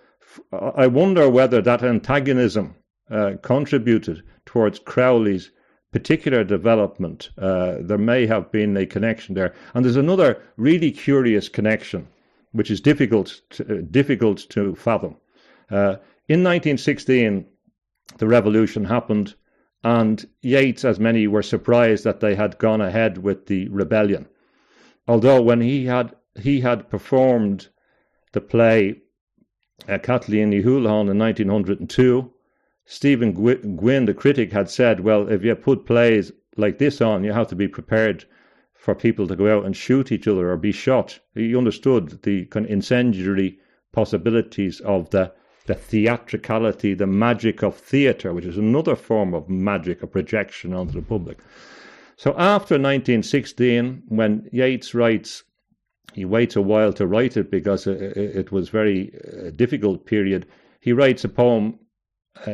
I 0.52 0.88
wonder 0.88 1.30
whether 1.30 1.62
that 1.62 1.84
antagonism 1.84 2.76
uh, 3.10 3.34
contributed 3.42 4.24
towards 4.46 4.80
Crowley's 4.80 5.52
particular 5.92 6.44
development. 6.44 7.30
Uh, 7.38 7.76
there 7.80 7.98
may 7.98 8.26
have 8.26 8.52
been 8.52 8.76
a 8.78 8.86
connection 8.86 9.36
there, 9.36 9.54
and 9.74 9.84
there's 9.84 9.96
another 9.96 10.42
really 10.58 10.92
curious 10.92 11.50
connection, 11.50 12.08
which 12.52 12.70
is 12.70 12.82
difficult 12.82 13.42
to, 13.50 13.64
uh, 13.64 13.82
difficult 13.90 14.50
to 14.50 14.76
fathom. 14.76 15.16
Uh, 15.70 15.96
in 16.28 16.44
1916, 16.44 17.46
the 18.18 18.28
revolution 18.28 18.86
happened, 18.86 19.36
and 19.84 20.28
Yeats, 20.42 20.84
as 20.84 21.00
many, 21.00 21.28
were 21.28 21.44
surprised 21.44 22.04
that 22.04 22.20
they 22.20 22.36
had 22.36 22.58
gone 22.58 22.82
ahead 22.82 23.18
with 23.18 23.46
the 23.46 23.70
rebellion. 23.70 24.28
Although 25.08 25.42
when 25.42 25.62
he 25.62 25.86
had 25.86 26.14
he 26.40 26.62
had 26.62 26.90
performed 26.90 27.70
the 28.34 28.42
play 28.42 29.02
uh, 29.88 29.98
Cathleen 29.98 30.50
ni 30.50 30.62
Houlihan 30.62 31.10
in 31.10 31.18
1902, 31.18 32.32
Stephen 32.90 33.34
Gwynn, 33.34 34.06
the 34.06 34.14
critic, 34.14 34.54
had 34.54 34.70
said, 34.70 35.02
well, 35.02 35.28
if 35.28 35.44
you 35.44 35.54
put 35.56 35.86
plays 35.86 36.32
like 36.56 36.78
this 36.78 37.02
on, 37.02 37.24
you 37.24 37.34
have 37.34 37.50
to 37.50 37.56
be 37.56 37.68
prepared 37.68 38.24
for 38.74 38.96
people 38.96 39.28
to 39.28 39.36
go 39.36 39.58
out 39.58 39.66
and 39.66 39.76
shoot 39.76 40.10
each 40.10 40.26
other 40.26 40.50
or 40.50 40.56
be 40.56 40.72
shot. 40.72 41.20
He 41.36 41.54
understood 41.54 42.22
the 42.24 42.48
incendiary 42.56 43.60
possibilities 43.92 44.80
of 44.82 45.10
the 45.10 45.34
the 45.66 45.76
theatricality, 45.76 46.94
the 46.94 47.06
magic 47.06 47.62
of 47.62 47.76
theatre, 47.76 48.34
which 48.34 48.46
is 48.46 48.58
another 48.58 48.96
form 48.96 49.34
of 49.34 49.50
magic, 49.50 50.02
a 50.02 50.08
projection 50.08 50.74
onto 50.74 50.94
the 50.94 51.02
public. 51.02 51.40
So 52.16 52.32
after 52.38 52.76
1916, 52.76 54.04
when 54.08 54.50
Yeats 54.54 54.96
writes, 54.96 55.44
he 56.14 56.24
waits 56.24 56.56
a 56.56 56.62
while 56.62 56.94
to 56.94 57.06
write 57.06 57.36
it 57.36 57.52
because 57.52 57.86
it, 57.86 58.50
was 58.50 58.70
very 58.70 59.12
uh, 59.14 59.50
difficult 59.50 60.06
period. 60.06 60.46
He 60.80 60.94
writes 60.94 61.26
a 61.26 61.30
poem 61.30 61.74
uh, 61.74 61.78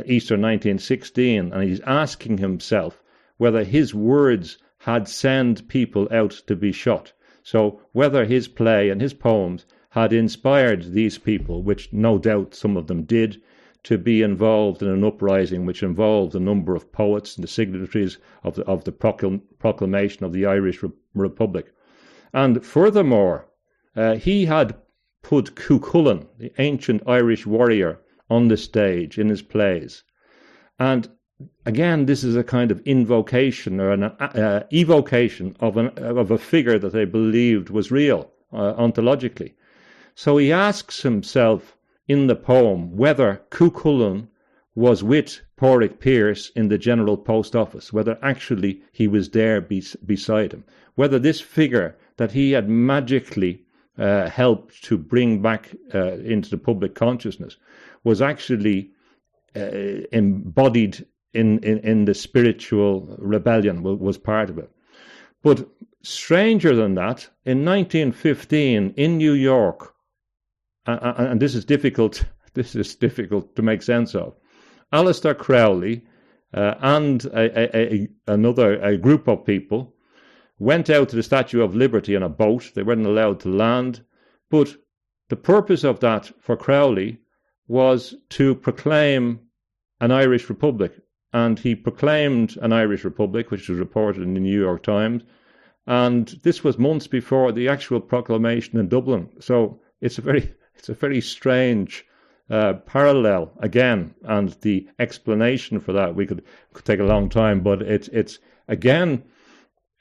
Easter 0.06 0.36
1916, 0.36 1.52
and 1.52 1.64
he's 1.64 1.82
asking 1.82 2.38
himself 2.38 3.04
whether 3.38 3.64
his 3.64 3.94
words 3.94 4.58
had 4.80 5.08
sent 5.08 5.68
people 5.68 6.08
out 6.12 6.32
to 6.48 6.56
be 6.56 6.72
shot. 6.72 7.14
So 7.42 7.82
whether 7.92 8.26
his 8.26 8.48
play 8.48 8.90
and 8.90 9.02
his 9.02 9.14
poems 9.14 9.66
had 9.90 10.14
inspired 10.14 10.94
these 10.94 11.18
people, 11.18 11.64
which 11.64 11.92
no 11.92 12.18
doubt 12.18 12.56
some 12.56 12.78
of 12.78 12.88
them 12.88 13.04
did, 13.04 13.42
to 13.84 13.98
be 13.98 14.22
involved 14.22 14.82
in 14.82 14.88
an 14.88 15.04
uprising 15.04 15.66
which 15.66 15.84
involved 15.84 16.34
a 16.36 16.40
number 16.40 16.76
of 16.76 16.92
poets 16.92 17.36
and 17.36 17.44
the 17.44 17.48
signatories 17.50 18.18
of 18.44 18.56
the, 18.56 18.64
of 18.64 18.86
the 18.86 18.92
proclamation 18.94 20.24
of 20.24 20.32
the 20.32 20.46
Irish 20.46 20.82
Re- 20.82 20.92
Republic. 21.14 21.74
And 22.34 22.66
furthermore, 22.66 23.48
uh, 23.96 24.16
he 24.16 24.46
had 24.46 24.76
put 25.22 25.56
Cuchulainn, 25.56 26.28
the 26.38 26.52
ancient 26.58 27.04
Irish 27.06 27.46
warrior, 27.46 28.00
on 28.36 28.48
the 28.48 28.58
stage 28.58 29.20
in 29.20 29.30
his 29.30 29.44
plays. 29.44 30.04
And 30.80 31.08
again, 31.66 32.06
this 32.06 32.24
is 32.24 32.36
a 32.36 32.44
kind 32.44 32.72
of 32.72 32.82
invocation 32.86 33.80
or 33.80 33.92
an 33.92 34.04
uh, 34.04 34.64
evocation 34.72 35.56
of, 35.60 35.78
an, 35.78 35.90
of 35.98 36.32
a 36.32 36.38
figure 36.38 36.80
that 36.80 36.94
they 36.94 37.06
believed 37.06 37.70
was 37.70 37.92
real 37.92 38.32
uh, 38.52 38.74
ontologically. 38.74 39.54
So 40.16 40.38
he 40.38 40.52
asks 40.52 41.02
himself 41.04 41.78
in 42.08 42.28
the 42.28 42.36
poem 42.36 42.98
whether 42.98 43.42
Cuchulainn 43.50 44.28
was 44.76 45.04
with 45.04 45.42
Pádraig 45.58 46.00
Pearse 46.00 46.52
in 46.56 46.68
the 46.70 46.78
General 46.78 47.18
Post 47.18 47.56
Office, 47.56 47.94
whether 47.94 48.18
actually 48.22 48.82
he 48.92 49.08
was 49.08 49.30
there 49.30 49.62
be- 49.62 49.84
beside 50.06 50.52
him, 50.54 50.64
whether 50.96 51.20
this 51.20 51.40
figure 51.40 51.96
that 52.18 52.32
he 52.32 52.52
had 52.52 52.68
magically 52.68 53.64
uh, 53.98 54.28
helped 54.30 54.84
to 54.84 54.98
bring 54.98 55.42
back 55.42 55.76
uh, 55.94 56.14
into 56.14 56.50
the 56.50 56.58
public 56.58 56.96
consciousness 56.96 57.58
was 58.04 58.22
actually 58.22 58.92
uh, 59.56 60.06
embodied 60.12 61.06
in, 61.34 61.60
in, 61.60 61.80
in 61.80 62.06
the 62.06 62.14
spiritual 62.14 63.16
rebellion, 63.20 63.82
was 63.84 64.18
part 64.18 64.50
of 64.50 64.58
it. 64.58 64.70
But 65.42 65.68
stranger 66.04 66.76
than 66.76 66.96
that, 66.96 67.30
in 67.46 67.66
1915 67.66 68.94
in 68.96 69.18
New 69.18 69.34
York, 69.34 69.94
and 70.86 71.42
this 71.42 71.56
is 71.56 71.66
difficult, 71.66 72.24
this 72.54 72.76
is 72.76 72.96
difficult 72.96 73.56
to 73.56 73.62
make 73.62 73.82
sense 73.82 74.16
of. 74.16 74.36
Aleister 74.92 75.36
Crowley 75.36 76.04
uh, 76.54 76.76
and 76.82 77.26
a, 77.26 77.78
a, 77.78 77.94
a, 77.94 78.08
another 78.28 78.80
a 78.82 78.98
group 78.98 79.28
of 79.28 79.46
people 79.46 79.96
went 80.60 80.90
out 80.90 81.10
to 81.10 81.16
the 81.16 81.24
Statue 81.24 81.62
of 81.62 81.76
Liberty 81.76 82.14
in 82.14 82.24
a 82.24 82.30
boat. 82.30 82.72
They 82.76 82.84
weren't 82.84 83.06
allowed 83.06 83.40
to 83.42 83.50
land, 83.50 84.02
but 84.52 84.76
the 85.30 85.36
purpose 85.36 85.84
of 85.84 86.00
that 86.02 86.32
for 86.40 86.56
Crowley 86.56 87.18
was 87.74 88.14
to 88.30 88.54
proclaim 88.54 89.40
an 90.00 90.12
Irish 90.12 90.48
Republic. 90.48 90.94
And 91.34 91.58
he 91.58 91.74
proclaimed 91.74 92.56
an 92.62 92.72
Irish 92.72 93.04
Republic, 93.04 93.50
which 93.50 93.68
was 93.68 93.80
reported 93.80 94.22
in 94.22 94.36
the 94.36 94.40
New 94.40 94.60
York 94.60 94.84
Times. 94.84 95.24
And 95.88 96.28
this 96.44 96.64
was 96.64 96.78
months 96.78 97.08
before 97.08 97.52
the 97.52 97.68
actual 97.68 98.00
proclamation 98.00 98.80
in 98.80 98.90
Dublin. 98.90 99.28
So 99.40 99.82
it's 100.02 100.20
a 100.20 100.22
very, 100.22 100.54
it's 100.76 100.90
a 100.90 100.94
very 100.94 101.20
strange 101.20 102.06
uh, 102.48 102.74
parallel 102.86 103.52
again. 103.60 104.14
And 104.22 104.50
the 104.62 104.88
explanation 105.00 105.80
for 105.80 105.94
that 105.94 106.14
we 106.14 106.28
could, 106.28 106.44
could 106.74 106.86
take 106.86 107.00
a 107.00 107.12
long 107.14 107.28
time, 107.28 107.62
but 107.62 107.82
it's 107.82 108.08
it's 108.10 108.38
again 108.68 109.24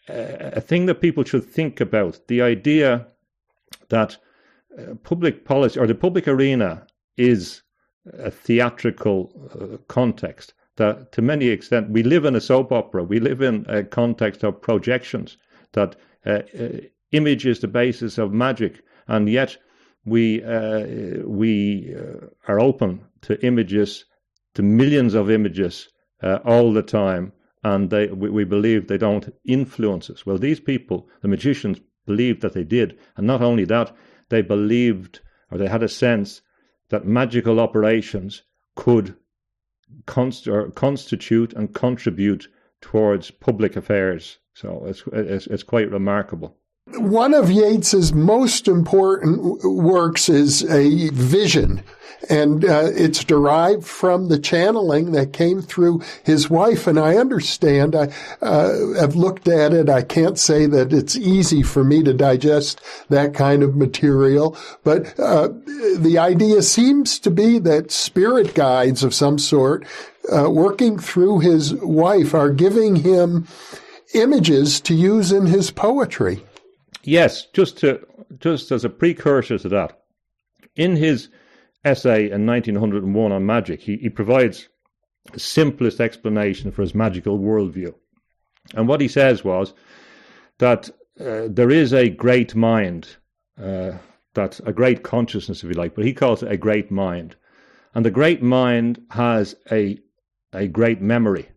a 0.09 0.61
thing 0.61 0.85
that 0.87 1.01
people 1.01 1.25
should 1.25 1.45
think 1.45 1.81
about. 1.81 2.21
The 2.29 2.43
idea 2.43 3.07
that 3.89 4.19
uh, 4.79 4.95
public 5.03 5.47
policy 5.47 5.81
or 5.81 5.87
the 5.87 5.95
public 5.95 6.29
arena 6.29 6.87
is 7.17 7.63
a 8.19 8.31
theatrical 8.31 9.31
uh, 9.55 9.77
context 9.89 10.55
that 10.77 11.13
to 11.13 11.23
many 11.23 11.49
extent 11.49 11.91
we 11.91 12.03
live 12.03 12.25
in 12.25 12.35
a 12.35 12.41
soap 12.41 12.73
opera. 12.73 13.05
We 13.05 13.21
live 13.21 13.43
in 13.43 13.67
a 13.69 13.85
context 13.85 14.43
of 14.43 14.61
projections 14.61 15.37
that 15.73 15.97
uh, 16.25 16.41
uh, 16.59 16.69
image 17.11 17.47
is 17.47 17.61
the 17.61 17.69
basis 17.69 18.19
of 18.19 18.33
magic. 18.33 18.83
And 19.09 19.29
yet 19.29 19.57
we 20.05 20.43
uh, 20.43 20.87
we 21.25 21.95
uh, 21.95 22.27
are 22.49 22.61
open 22.61 23.05
to 23.23 23.45
images 23.45 24.05
to 24.55 24.63
millions 24.63 25.15
of 25.15 25.31
images 25.31 25.89
all 26.45 26.73
the 26.73 26.83
time. 26.83 27.33
And 27.65 27.91
they 27.91 28.07
we, 28.07 28.31
we 28.31 28.45
believe 28.45 28.87
they 28.87 28.99
don't 28.99 29.33
influence 29.45 30.09
us. 30.11 30.25
Well 30.25 30.39
these 30.39 30.61
people 30.61 31.09
the 31.21 31.29
magicians 31.29 31.81
believed 32.07 32.41
that 32.43 32.55
they 32.55 32.65
did. 32.65 32.99
And 33.17 33.27
not 33.27 33.43
only 33.43 33.65
that 33.67 33.95
they 34.31 34.43
believed 34.43 35.21
or 35.51 35.59
they 35.59 35.69
had 35.69 35.83
a 35.83 35.89
sense 35.89 36.41
that 36.93 37.07
magical 37.07 37.59
operations 37.59 38.43
could 38.77 39.17
const- 40.07 40.49
constitute 40.75 41.55
and 41.55 41.75
contribute 41.75 42.49
towards 42.83 43.31
public 43.31 43.77
affairs. 43.77 44.39
So 44.53 44.85
it's, 44.87 45.03
it's, 45.11 45.47
it's 45.47 45.63
quite 45.63 45.91
remarkable. 45.91 46.59
One 46.99 47.33
of 47.33 47.51
Yeats's 47.51 48.13
most 48.13 48.67
important 48.67 49.63
works 49.65 50.29
is 50.29 50.65
a 50.65 51.11
vision 51.11 51.83
and 52.29 52.65
uh, 52.65 52.91
it's 52.93 53.25
derived 53.25 53.85
from 53.85 54.29
the 54.29 54.39
channeling 54.39 55.13
that 55.13 55.33
came 55.33 55.63
through 55.63 56.03
his 56.25 56.51
wife. 56.51 56.87
And 56.87 56.99
I 56.99 57.17
understand. 57.17 57.95
I 57.95 58.13
uh, 58.41 58.95
have 58.95 59.15
looked 59.15 59.49
at 59.49 59.73
it. 59.73 59.89
I 59.89 60.03
can't 60.03 60.39
say 60.39 60.67
that 60.67 60.93
it's 60.93 61.17
easy 61.17 61.63
for 61.63 61.85
me 61.85 62.03
to 62.03 62.13
digest 62.13 62.81
that 63.09 63.33
kind 63.33 63.63
of 63.63 63.77
material, 63.77 64.57
but 64.85 65.19
uh, 65.19 65.49
the 65.97 66.19
idea 66.19 66.63
seems 66.63 67.19
to 67.21 67.31
be 67.31 67.59
that 67.61 67.91
spirit 67.91 68.55
guides 68.55 69.03
of 69.03 69.15
some 69.15 69.39
sort, 69.39 69.87
uh, 70.33 70.51
working 70.51 70.99
through 70.99 71.41
his 71.41 71.75
wife, 71.75 72.35
are 72.35 72.51
giving 72.51 72.97
him 72.97 73.47
images 74.15 74.81
to 74.83 74.95
use 74.95 75.33
in 75.33 75.47
his 75.47 75.71
poetry. 75.71 76.45
Yes, 77.05 77.47
just 77.47 77.79
to 77.79 78.07
just 78.39 78.71
as 78.71 78.85
a 78.85 78.89
precursor 78.91 79.59
to 79.59 79.69
that, 79.69 80.03
in 80.77 80.97
his 80.97 81.29
essay 81.85 82.31
in 82.31 82.47
1901 82.47 83.33
on 83.33 83.47
magic, 83.47 83.81
he, 83.81 83.97
he 83.97 84.09
provides 84.09 84.69
the 85.33 85.41
simplest 85.41 86.01
explanation 86.01 86.71
for 86.71 86.83
his 86.83 86.95
magical 86.95 87.39
worldview. 87.39 87.95
And 88.75 88.89
what 88.89 89.01
he 89.01 89.09
says 89.09 89.45
was 89.45 89.75
that 90.59 90.91
uh, 91.21 91.49
there 91.49 91.71
is 91.71 91.93
a 91.93 92.09
great 92.09 92.55
mind, 92.55 93.17
uh, 93.61 93.93
that 94.35 94.61
a 94.65 94.73
great 94.73 95.03
consciousness, 95.03 95.63
if 95.63 95.69
you 95.69 95.75
like, 95.75 95.95
but 95.95 96.05
he 96.05 96.15
calls 96.15 96.43
it 96.43 96.51
a 96.51 96.57
great 96.57 96.91
mind. 96.91 97.37
And 97.95 98.05
the 98.05 98.11
great 98.11 98.43
mind 98.43 99.03
has 99.11 99.55
a 99.71 99.99
a 100.55 100.69
great 100.69 101.01
memory, 101.01 101.49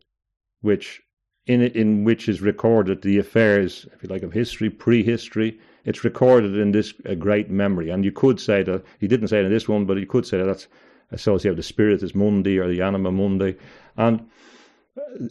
which 0.62 1.02
in 1.48 1.62
in 1.62 2.04
which 2.04 2.28
is 2.28 2.42
recorded 2.42 3.02
the 3.02 3.20
affairs, 3.20 3.88
if 3.94 4.04
you 4.04 4.10
like, 4.10 4.24
of 4.24 4.34
history, 4.34 4.70
prehistory, 4.70 5.60
it's 5.86 6.04
recorded 6.04 6.58
in 6.58 6.72
this 6.72 6.94
uh, 7.08 7.14
great 7.14 7.50
memory. 7.50 7.90
And 7.92 8.04
you 8.04 8.12
could 8.12 8.40
say 8.40 8.64
that, 8.64 8.84
he 9.00 9.08
didn't 9.08 9.28
say 9.28 9.40
it 9.40 9.46
in 9.46 9.52
this 9.52 9.70
one, 9.70 9.86
but 9.86 9.98
you 9.98 10.08
could 10.08 10.26
say 10.26 10.38
that 10.40 10.46
that's 10.46 10.68
associated 11.12 11.52
with 11.52 11.66
the 11.66 11.68
spiritus 11.68 12.16
mundi 12.16 12.58
or 12.58 12.68
the 12.68 12.82
anima 12.82 13.12
mundi. 13.12 13.56
And 13.96 14.28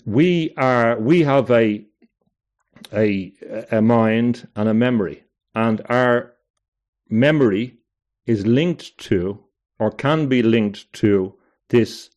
we 0.06 0.54
are, 0.56 0.98
we 0.98 1.22
have 1.22 1.50
a, 1.50 1.84
a, 2.92 3.32
a 3.72 3.82
mind 3.82 4.46
and 4.54 4.68
a 4.68 4.74
memory. 4.74 5.24
And 5.54 5.82
our 5.88 6.34
memory 7.08 7.78
is 8.26 8.46
linked 8.46 8.96
to, 8.98 9.44
or 9.78 9.90
can 9.90 10.28
be 10.28 10.42
linked 10.42 10.92
to, 10.94 11.34
this 11.70 12.10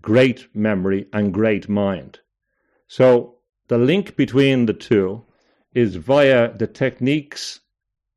great 0.00 0.48
memory 0.54 1.06
and 1.12 1.34
great 1.34 1.68
mind. 1.68 2.20
So 2.88 3.36
the 3.68 3.78
link 3.78 4.16
between 4.16 4.66
the 4.66 4.72
two 4.72 5.24
is 5.74 5.96
via 5.96 6.52
the 6.56 6.66
techniques 6.66 7.60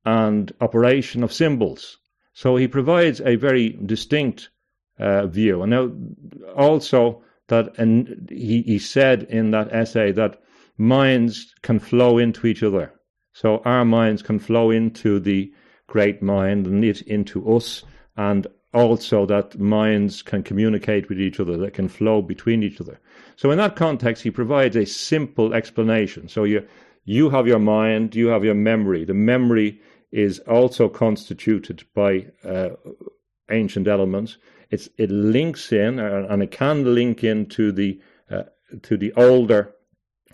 and 0.06 0.52
operation 0.62 1.24
of 1.24 1.32
symbols. 1.32 1.98
So 2.34 2.56
he 2.56 2.68
provides 2.68 3.22
a 3.22 3.36
very 3.36 3.70
distinct 3.86 4.50
uh, 4.98 5.28
view. 5.28 5.62
And 5.62 5.72
now, 5.72 5.92
also, 6.56 7.24
that 7.48 7.78
and 7.78 8.30
he, 8.32 8.62
he 8.62 8.80
said 8.80 9.24
in 9.24 9.52
that 9.52 9.74
essay 9.74 10.14
that 10.14 10.42
minds 10.78 11.54
can 11.62 11.80
flow 11.80 12.18
into 12.18 12.48
each 12.48 12.64
other. 12.64 12.94
So 13.34 13.62
our 13.66 13.86
minds 13.86 14.22
can 14.22 14.40
flow 14.40 14.72
into 14.72 15.20
the 15.20 15.52
great 15.88 16.22
mind 16.22 16.66
and 16.66 16.84
it 16.84 17.02
into 17.02 17.54
us, 17.54 17.84
and 18.16 18.48
also 18.74 19.26
that 19.26 19.60
minds 19.60 20.22
can 20.22 20.44
communicate 20.44 21.10
with 21.10 21.20
each 21.20 21.40
other, 21.40 21.58
that 21.58 21.74
can 21.74 21.90
flow 21.90 22.22
between 22.22 22.64
each 22.64 22.80
other. 22.80 23.00
So 23.42 23.50
in 23.50 23.58
that 23.58 23.76
context, 23.76 24.22
he 24.22 24.30
provides 24.30 24.76
a 24.76 24.86
simple 24.86 25.56
explanation. 25.56 26.28
So 26.28 26.44
you 26.44 26.68
you 27.06 27.32
have 27.32 27.48
your 27.48 27.58
mind, 27.58 28.14
you 28.14 28.28
have 28.28 28.46
your 28.46 28.54
memory. 28.54 29.04
The 29.04 29.16
memory 29.16 29.82
is 30.12 30.38
also 30.42 30.88
constituted 30.88 31.84
by 31.96 32.28
uh, 32.46 32.76
ancient 33.50 33.88
elements. 33.88 34.38
It's, 34.70 34.90
it 35.00 35.10
links 35.10 35.72
in, 35.72 36.00
uh, 36.00 36.28
and 36.30 36.44
it 36.44 36.52
can 36.52 36.94
link 36.94 37.24
into 37.24 37.72
the 37.72 38.00
uh, 38.30 38.44
to 38.84 38.96
the 38.96 39.12
older 39.14 39.74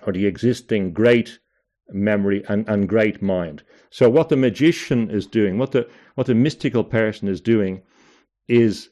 or 0.06 0.12
the 0.12 0.26
existing 0.26 0.92
great 0.92 1.40
memory 1.88 2.44
and, 2.50 2.68
and 2.68 2.90
great 2.90 3.22
mind. 3.22 3.64
So 3.90 4.10
what 4.10 4.28
the 4.28 4.36
magician 4.36 5.10
is 5.10 5.28
doing, 5.28 5.58
what 5.58 5.72
the 5.72 5.88
what 6.16 6.28
the 6.28 6.36
mystical 6.36 6.84
person 6.84 7.30
is 7.30 7.40
doing, 7.40 7.84
is 8.50 8.90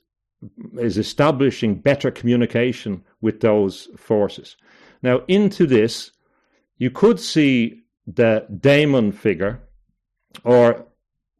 is 0.77 0.97
establishing 0.97 1.75
better 1.75 2.11
communication 2.11 3.03
with 3.21 3.39
those 3.41 3.89
forces. 3.97 4.57
Now, 5.01 5.21
into 5.27 5.65
this, 5.65 6.11
you 6.77 6.91
could 6.91 7.19
see 7.19 7.83
the 8.07 8.45
daemon 8.59 9.11
figure, 9.11 9.61
or 10.43 10.85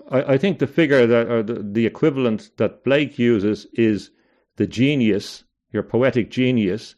I, 0.10 0.34
I 0.34 0.38
think 0.38 0.60
the 0.60 0.68
figure 0.68 1.06
that, 1.08 1.30
or 1.30 1.44
the, 1.44 1.64
the 1.64 1.86
equivalent 1.86 2.52
that 2.58 2.84
Blake 2.84 3.20
uses 3.20 3.68
is 3.74 4.12
the 4.56 4.68
genius, 4.68 5.44
your 5.72 5.84
poetic 5.84 6.32
genius. 6.32 6.96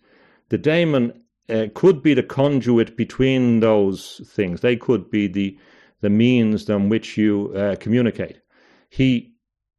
The 0.49 0.57
daemon 0.57 1.21
uh, 1.49 1.67
could 1.73 2.03
be 2.03 2.13
the 2.13 2.23
conduit 2.23 2.95
between 2.95 3.59
those 3.59 4.21
things. 4.25 4.61
They 4.61 4.75
could 4.75 5.09
be 5.09 5.27
the 5.27 5.57
the 5.99 6.09
means 6.09 6.69
on 6.69 6.89
which 6.89 7.17
you 7.17 7.51
uh, 7.55 7.75
communicate. 7.77 8.39
He 8.89 9.33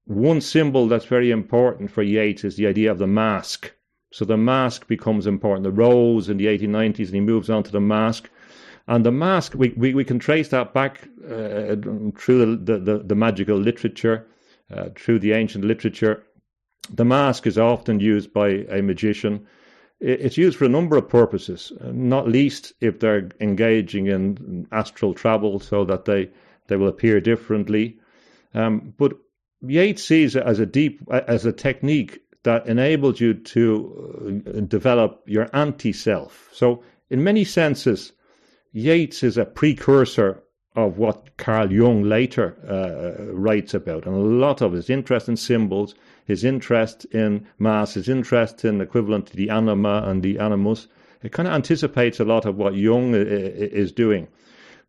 one 0.08 0.40
symbol 0.40 0.88
that's 0.88 1.04
very 1.04 1.30
important 1.30 1.90
for 1.90 2.02
Yeats 2.02 2.42
is 2.42 2.56
the 2.56 2.66
idea 2.66 2.90
of 2.90 2.98
the 2.98 3.06
mask. 3.06 3.72
So 4.10 4.24
the 4.24 4.38
mask 4.38 4.88
becomes 4.88 5.26
important. 5.26 5.64
The 5.64 5.70
rose 5.70 6.30
in 6.30 6.38
the 6.38 6.46
1890s, 6.46 7.06
and 7.06 7.14
he 7.14 7.20
moves 7.20 7.50
on 7.50 7.62
to 7.64 7.70
the 7.72 7.80
mask. 7.80 8.30
And 8.86 9.04
the 9.04 9.12
mask, 9.12 9.52
we, 9.54 9.74
we, 9.76 9.92
we 9.92 10.04
can 10.04 10.18
trace 10.18 10.48
that 10.48 10.72
back 10.72 11.06
uh, 11.26 11.76
through 12.16 12.56
the, 12.56 12.78
the, 12.78 13.02
the, 13.04 13.14
magical 13.14 13.58
literature, 13.58 14.26
uh, 14.74 14.88
through 14.96 15.18
the 15.18 15.32
ancient 15.32 15.66
literature. 15.66 16.24
The 16.88 17.04
mask 17.04 17.46
is 17.46 17.58
often 17.58 18.00
used 18.00 18.32
by 18.32 18.64
a 18.70 18.80
magician. 18.80 19.46
It's 20.00 20.38
used 20.38 20.56
for 20.56 20.64
a 20.64 20.70
number 20.70 20.96
of 20.96 21.06
purposes, 21.06 21.70
not 21.82 22.28
least 22.28 22.72
if 22.80 22.98
they're 22.98 23.28
engaging 23.40 24.06
in 24.06 24.66
astral 24.72 25.12
travel 25.12 25.60
so 25.60 25.84
that 25.84 26.06
they, 26.06 26.30
they 26.68 26.76
will 26.76 26.88
appear 26.88 27.20
differently. 27.20 27.98
Um, 28.54 28.94
but 28.96 29.12
Yeats 29.60 30.04
sees 30.04 30.36
it 30.36 30.44
as 30.44 30.60
a 30.60 30.66
deep, 30.66 31.00
as 31.10 31.44
a 31.44 31.52
technique 31.52 32.22
that 32.44 32.66
enables 32.66 33.20
you 33.20 33.34
to 33.34 34.42
uh, 34.46 34.60
develop 34.60 35.22
your 35.26 35.48
anti 35.52 35.92
self. 35.92 36.48
So, 36.52 36.82
in 37.10 37.24
many 37.24 37.44
senses, 37.44 38.12
Yeats 38.72 39.22
is 39.22 39.36
a 39.36 39.44
precursor 39.44 40.44
of 40.76 40.96
what 40.96 41.36
Carl 41.38 41.72
Jung 41.72 42.04
later 42.04 42.56
uh, 42.68 43.32
writes 43.32 43.74
about. 43.74 44.06
And 44.06 44.14
a 44.14 44.18
lot 44.18 44.62
of 44.62 44.72
his 44.72 44.88
interest 44.88 45.28
in 45.28 45.36
symbols, 45.36 45.96
his 46.24 46.44
interest 46.44 47.04
in 47.06 47.46
mass, 47.58 47.94
his 47.94 48.08
interest 48.08 48.64
in 48.64 48.80
equivalent 48.80 49.26
to 49.26 49.36
the 49.36 49.50
anima 49.50 50.04
and 50.06 50.22
the 50.22 50.38
animus, 50.38 50.86
it 51.22 51.32
kind 51.32 51.48
of 51.48 51.54
anticipates 51.54 52.20
a 52.20 52.24
lot 52.24 52.44
of 52.44 52.56
what 52.56 52.76
Jung 52.76 53.12
uh, 53.12 53.18
is 53.18 53.90
doing. 53.90 54.28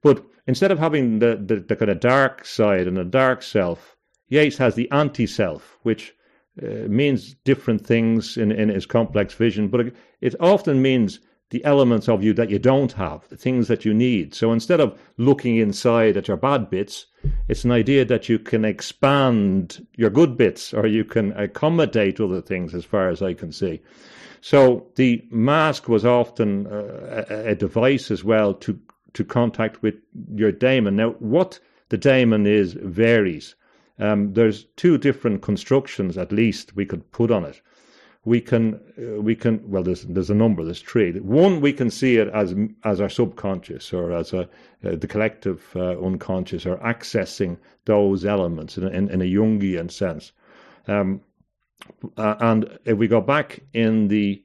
But 0.03 0.23
instead 0.45 0.71
of 0.71 0.77
having 0.77 1.19
the, 1.19 1.41
the, 1.43 1.55
the 1.55 1.75
kind 1.75 1.89
of 1.89 1.99
dark 1.99 2.45
side 2.45 2.85
and 2.85 2.97
the 2.97 3.03
dark 3.03 3.41
self, 3.41 3.95
Yeats 4.29 4.57
has 4.57 4.75
the 4.75 4.89
anti 4.91 5.25
self, 5.25 5.77
which 5.83 6.15
uh, 6.61 6.87
means 6.87 7.35
different 7.45 7.85
things 7.85 8.37
in, 8.37 8.51
in 8.51 8.69
his 8.69 8.85
complex 8.85 9.33
vision, 9.33 9.67
but 9.67 9.93
it, 10.21 10.35
often 10.39 10.81
means 10.81 11.19
the 11.51 11.63
elements 11.65 12.07
of 12.07 12.23
you 12.23 12.33
that 12.33 12.49
you 12.49 12.59
don't 12.59 12.91
have, 12.93 13.27
the 13.29 13.37
things 13.37 13.67
that 13.67 13.85
you 13.85 13.93
need. 13.93 14.35
So 14.35 14.51
instead 14.51 14.79
of 14.79 14.99
looking 15.17 15.57
inside 15.57 16.15
at 16.15 16.27
your 16.27 16.37
bad 16.37 16.69
bits, 16.69 17.07
it's 17.47 17.63
an 17.63 17.71
idea 17.71 18.05
that 18.05 18.29
you 18.29 18.37
can 18.37 18.65
expand 18.65 19.85
your 19.95 20.09
good 20.09 20.37
bits 20.37 20.73
or 20.73 20.85
you 20.85 21.03
can 21.03 21.31
accommodate 21.33 22.19
other 22.19 22.41
things 22.41 22.75
as 22.75 22.85
far 22.85 23.09
as 23.09 23.21
I 23.21 23.33
can 23.33 23.51
see. 23.51 23.81
So 24.41 24.87
the 24.95 25.25
mask 25.31 25.87
was 25.87 26.05
often 26.05 26.67
uh, 26.67 27.25
a, 27.29 27.49
a 27.51 27.55
device 27.55 28.11
as 28.11 28.23
well 28.23 28.53
to, 28.55 28.79
to 29.13 29.23
contact 29.23 29.81
with 29.81 29.95
your 30.35 30.51
daemon. 30.51 30.97
Now, 30.97 31.11
what 31.19 31.59
the 31.89 31.97
daemon 31.97 32.45
is 32.45 32.73
varies. 32.73 33.55
Um, 33.99 34.33
there's 34.33 34.63
two 34.75 34.97
different 34.97 35.41
constructions, 35.41 36.17
at 36.17 36.31
least, 36.31 36.75
we 36.75 36.85
could 36.85 37.11
put 37.11 37.31
on 37.31 37.43
it. 37.43 37.61
We 38.25 38.41
can 38.41 38.79
uh, 38.97 39.21
we 39.21 39.33
can 39.33 39.61
well 39.69 39.81
there's 39.81 40.03
there's 40.03 40.29
a 40.29 40.35
number 40.35 40.63
there's 40.63 40.81
three. 40.81 41.17
One 41.19 41.61
we 41.61 41.71
can 41.71 41.89
see 41.89 42.17
it 42.17 42.27
as 42.29 42.53
as 42.83 42.99
our 42.99 43.07
subconscious 43.09 43.93
or 43.93 44.11
as 44.11 44.33
a 44.33 44.41
uh, 44.41 44.95
the 44.97 45.07
collective 45.07 45.71
uh, 45.75 45.97
unconscious 45.99 46.65
or 46.65 46.77
accessing 46.77 47.57
those 47.85 48.25
elements 48.25 48.77
in, 48.77 48.87
in, 48.89 49.09
in 49.09 49.21
a 49.21 49.25
Jungian 49.25 49.89
sense. 49.89 50.33
Um, 50.87 51.21
and 52.17 52.77
if 52.83 52.97
we 52.97 53.07
go 53.07 53.21
back 53.21 53.61
in 53.73 54.09
the 54.09 54.43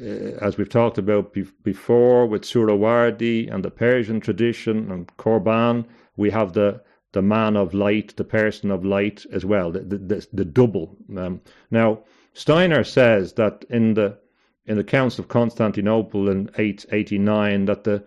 uh, 0.00 0.38
as 0.40 0.58
we've 0.58 0.68
talked 0.68 0.98
about 0.98 1.32
be- 1.32 1.46
before 1.62 2.26
with 2.26 2.42
Suhrawardi 2.42 3.52
and 3.52 3.64
the 3.64 3.70
Persian 3.70 4.20
tradition 4.20 4.90
and 4.90 5.16
Corbin 5.16 5.86
we 6.16 6.30
have 6.30 6.54
the 6.54 6.82
the 7.12 7.22
man 7.22 7.56
of 7.56 7.74
light 7.74 8.16
the 8.16 8.24
person 8.24 8.70
of 8.70 8.84
light 8.84 9.24
as 9.32 9.44
well 9.44 9.70
the 9.70 9.80
the, 9.80 10.26
the, 10.32 10.44
double 10.44 10.96
um, 11.16 11.40
now 11.70 11.98
Steiner 12.34 12.82
says 12.82 13.34
that 13.34 13.64
in 13.68 13.94
the 13.94 14.18
in 14.66 14.76
the 14.76 14.84
Council 14.84 15.22
of 15.22 15.28
Constantinople 15.28 16.28
in 16.28 16.48
889 16.56 17.64
that 17.66 17.84
the, 17.84 18.04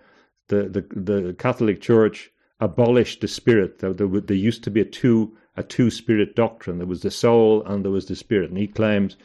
the, 0.48 0.64
the, 0.70 1.00
the 1.00 1.36
Catholic 1.38 1.82
Church 1.82 2.32
abolished 2.60 3.22
the 3.22 3.28
spirit. 3.28 3.80
There, 3.80 3.94
there, 3.94 4.08
there, 4.08 4.38
used 4.38 4.64
to 4.64 4.72
be 4.72 4.82
a 4.82 4.86
two 4.86 5.38
a 5.58 5.64
two 5.64 5.90
spirit 5.90 6.36
doctrine. 6.36 6.78
There 6.78 6.88
was 6.88 7.02
the 7.02 7.12
soul 7.12 7.64
and 7.64 7.84
there 7.84 7.92
was 7.92 8.06
the 8.06 8.16
spirit, 8.16 8.50
and 8.50 8.58
he 8.58 8.68
claims, 8.68 9.16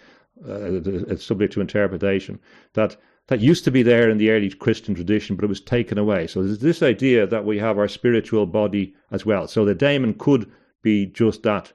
uh, 0.48 0.80
it's 1.08 1.24
subject 1.24 1.52
to 1.54 1.60
interpretation, 1.60 2.38
that 2.74 2.96
that 3.30 3.40
used 3.40 3.64
to 3.64 3.70
be 3.70 3.84
there 3.84 4.10
in 4.10 4.18
the 4.18 4.30
early 4.30 4.50
Christian 4.50 4.92
tradition, 4.92 5.36
but 5.36 5.44
it 5.44 5.48
was 5.48 5.60
taken 5.60 5.98
away. 5.98 6.26
So 6.26 6.42
there's 6.42 6.58
this 6.58 6.82
idea 6.82 7.28
that 7.28 7.44
we 7.44 7.58
have 7.58 7.78
our 7.78 7.86
spiritual 7.86 8.44
body 8.44 8.92
as 9.12 9.24
well. 9.24 9.46
So 9.46 9.64
the 9.64 9.74
daemon 9.74 10.14
could 10.14 10.50
be 10.82 11.06
just 11.06 11.44
that. 11.44 11.72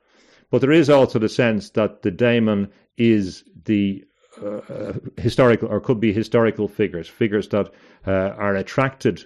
But 0.52 0.60
there 0.60 0.74
is 0.74 0.90
also 0.90 1.18
the 1.18 1.30
sense 1.30 1.70
that 1.70 2.02
the 2.02 2.12
daemon 2.12 2.74
is 2.98 3.46
the 3.64 4.04
uh, 4.44 4.96
historical, 5.16 5.70
or 5.70 5.80
could 5.80 6.02
be 6.02 6.12
historical 6.12 6.68
figures, 6.68 7.08
figures 7.08 7.48
that 7.50 7.72
uh, 8.06 8.12
are 8.12 8.56
attracted 8.56 9.24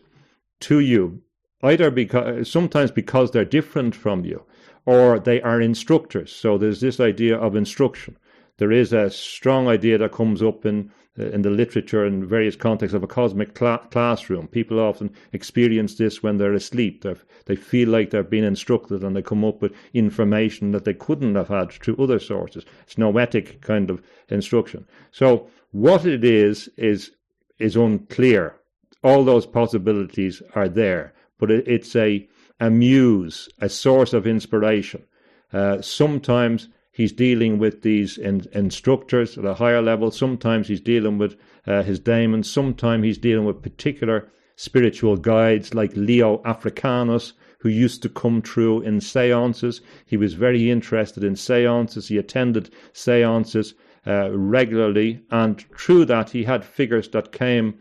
to 0.60 0.82
you, 0.82 1.24
either 1.64 1.90
because 1.90 2.52
sometimes 2.52 2.92
because 2.92 3.32
they're 3.32 3.44
different 3.44 3.96
from 3.96 4.24
you, 4.24 4.46
or 4.86 5.18
they 5.18 5.42
are 5.42 5.60
instructors. 5.60 6.32
So 6.32 6.60
there's 6.60 6.80
this 6.80 7.00
idea 7.00 7.40
of 7.40 7.56
instruction. 7.56 8.18
There 8.58 8.72
is 8.72 8.94
a 8.94 9.10
strong 9.10 9.68
idea 9.68 9.98
that 9.98 10.12
comes 10.12 10.44
up 10.44 10.64
in 10.64 10.90
uh, 10.90 11.09
in 11.20 11.42
the 11.42 11.50
literature 11.50 12.06
and 12.06 12.26
various 12.26 12.56
contexts 12.56 12.96
of 12.96 13.04
a 13.04 13.08
cosmic 13.08 13.58
cl- 13.58 13.78
classroom. 13.92 14.48
People 14.48 14.80
often 14.80 15.12
experience 15.34 15.96
this 15.96 16.24
when 16.24 16.38
they're 16.38 16.54
asleep. 16.54 17.02
They're, 17.02 17.18
they 17.46 17.56
feel 17.56 17.90
like 17.90 18.10
they're 18.10 18.24
being 18.24 18.44
instructed 18.44 19.04
and 19.04 19.16
they 19.16 19.22
come 19.22 19.44
up 19.44 19.62
with 19.62 19.74
information 19.94 20.72
that 20.72 20.86
they 20.86 20.94
couldn't 20.94 21.36
have 21.36 21.50
had 21.50 21.72
through 21.72 21.98
other 21.98 22.20
sources. 22.20 22.66
It's 22.84 22.98
noetic 22.98 23.62
kind 23.62 23.90
of 23.90 24.02
instruction. 24.30 24.88
So 25.12 25.50
what 25.72 26.06
it 26.06 26.24
is 26.24 26.70
is 26.78 27.12
is 27.60 27.76
unclear. 27.76 28.56
All 29.04 29.24
those 29.24 29.46
possibilities 29.46 30.42
are 30.56 30.70
there, 30.70 31.14
but 31.38 31.52
it, 31.52 31.68
it's 31.68 31.96
a 31.96 32.28
a 32.60 32.70
muse, 32.70 33.50
a 33.60 33.70
source 33.70 34.14
of 34.14 34.28
inspiration. 34.28 35.04
Uh, 35.52 35.82
sometimes 35.82 36.70
he's 37.00 37.14
dealing 37.14 37.58
with 37.60 37.82
these 37.82 38.18
in, 38.18 38.46
instructors 38.52 39.38
at 39.38 39.46
a 39.46 39.54
higher 39.54 39.82
level. 39.82 40.12
Sometimes 40.12 40.68
he's 40.68 40.82
dealing 40.82 41.18
with 41.18 41.38
uh, 41.66 41.82
his 41.82 41.98
daemons. 41.98 42.52
Sometimes 42.52 43.06
he's 43.06 43.18
dealing 43.18 43.46
with 43.46 43.62
particular 43.62 44.30
spiritual 44.58 45.16
guides 45.16 45.74
like 45.74 45.96
Leo 45.96 46.42
Africanus, 46.44 47.32
who 47.60 47.70
used 47.70 48.02
to 48.02 48.10
come 48.10 48.42
through 48.42 48.82
in 48.82 49.00
seances. 49.00 49.80
He 50.06 50.18
was 50.18 50.34
very 50.34 50.70
interested 50.70 51.24
in 51.24 51.38
seances. 51.38 52.10
He 52.10 52.18
attended 52.18 52.70
seances 52.92 53.76
uh, 54.06 54.32
regularly, 54.32 55.22
and 55.32 55.64
through 55.78 56.04
that, 56.06 56.30
he 56.30 56.44
had 56.44 56.66
figures 56.66 57.08
that 57.12 57.32
came 57.32 57.76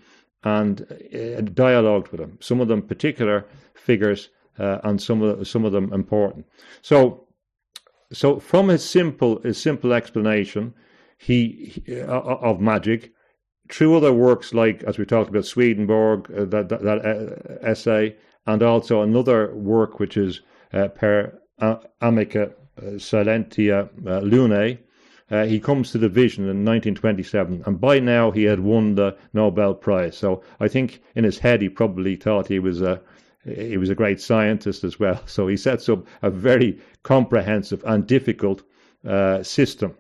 and 0.45 0.83
uh, 1.13 1.41
dialogued 1.41 2.13
with 2.13 2.21
him. 2.21 2.39
Some 2.41 2.61
of 2.61 2.69
them 2.69 2.83
particular 2.83 3.47
figures, 3.75 4.29
uh, 4.61 4.79
and 4.85 5.03
some 5.03 5.23
of 5.23 5.49
some 5.49 5.65
of 5.65 5.73
them 5.73 5.93
important. 5.93 6.47
So 6.83 7.28
so 8.13 8.39
from 8.39 8.69
his 8.69 8.85
simple 8.85 9.41
his 9.43 9.61
simple 9.61 9.93
explanation 9.93 10.75
he, 11.19 11.83
he 11.85 12.01
uh, 12.01 12.21
of 12.21 12.61
magic 12.61 13.13
through 13.71 13.97
other 13.97 14.13
works 14.13 14.55
like 14.55 14.83
as 14.85 14.99
we 14.99 15.05
talked 15.05 15.31
about 15.31 15.45
Swedenborg 15.45 16.31
uh, 16.31 16.45
that 16.47 16.69
that, 16.69 16.83
that 16.83 17.05
uh, 17.05 17.67
essay 17.67 18.17
and 18.47 18.63
also 18.63 19.03
another 19.03 19.55
work 19.55 20.01
which 20.01 20.17
is 20.17 20.41
uh, 20.73 20.89
per 20.89 21.39
amica 22.01 22.53
uh, 22.79 22.83
silentia 22.99 23.89
uh, 24.07 24.21
lunae 24.21 24.79
he 25.47 25.61
comes 25.61 25.91
to 25.91 25.99
the 25.99 26.09
vision 26.09 26.45
in 26.45 26.65
1927 26.65 27.63
and 27.67 27.79
by 27.79 27.99
now 28.01 28.31
he 28.31 28.45
had 28.45 28.61
won 28.61 28.95
the 28.95 29.15
Nobel 29.35 29.75
Prize. 29.75 30.17
So 30.17 30.43
I 30.59 30.69
think 30.69 31.03
in 31.15 31.25
his 31.25 31.39
head 31.39 31.61
he 31.61 31.69
probably 31.69 32.17
thought 32.17 32.47
he 32.47 32.59
was 32.59 32.81
a 32.81 33.03
he 33.57 33.77
was 33.77 33.91
a 33.91 33.95
great 33.95 34.21
scientist 34.21 34.85
as 34.85 34.99
well. 34.99 35.21
So 35.27 35.49
he 35.49 35.57
sets 35.57 35.89
up 35.89 36.07
a 36.23 36.31
very 36.31 36.79
comprehensive 37.03 37.83
and 37.87 38.07
difficult 38.07 38.63
uh, 39.07 39.43
system, 39.43 39.97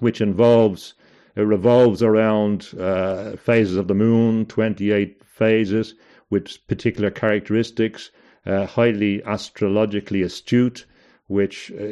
which 0.00 0.20
involves 0.20 0.94
it 1.36 1.42
revolves 1.42 2.02
around 2.02 2.68
uh, 2.80 3.36
phases 3.36 3.76
of 3.76 3.88
the 3.88 3.94
moon, 3.94 4.46
28 4.46 5.22
phases 5.22 5.94
with 6.30 6.66
particular 6.66 7.10
characteristics, 7.10 8.10
uh, 8.46 8.64
highly 8.64 9.22
astrologically 9.26 10.22
astute, 10.22 10.86
which 11.26 11.70
uh, 11.72 11.84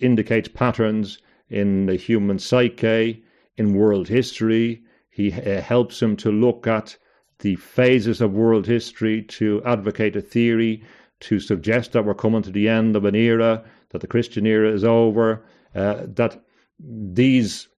indicates 0.00 0.48
patterns 0.48 1.18
in 1.48 1.86
the 1.86 1.94
human 1.94 2.38
psyche, 2.40 3.22
in 3.56 3.74
world 3.74 4.08
history. 4.08 4.82
He 5.08 5.32
uh, 5.32 5.60
helps 5.60 6.02
him 6.02 6.16
to 6.16 6.32
look 6.32 6.66
at 6.66 6.96
the 7.40 7.56
phases 7.56 8.20
of 8.20 8.32
world 8.32 8.66
history 8.66 9.22
to 9.22 9.62
advocate 9.64 10.16
a 10.16 10.20
theory 10.20 10.82
to 11.20 11.40
suggest 11.40 11.92
that 11.92 12.04
we're 12.04 12.14
coming 12.14 12.42
to 12.42 12.50
the 12.50 12.68
end 12.68 12.96
of 12.96 13.04
an 13.04 13.14
era, 13.14 13.64
that 13.90 14.00
the 14.00 14.06
Christian 14.06 14.46
era 14.46 14.72
is 14.72 14.84
over, 14.84 15.44
uh, 15.74 16.02
that 16.06 16.42
these 16.78 17.68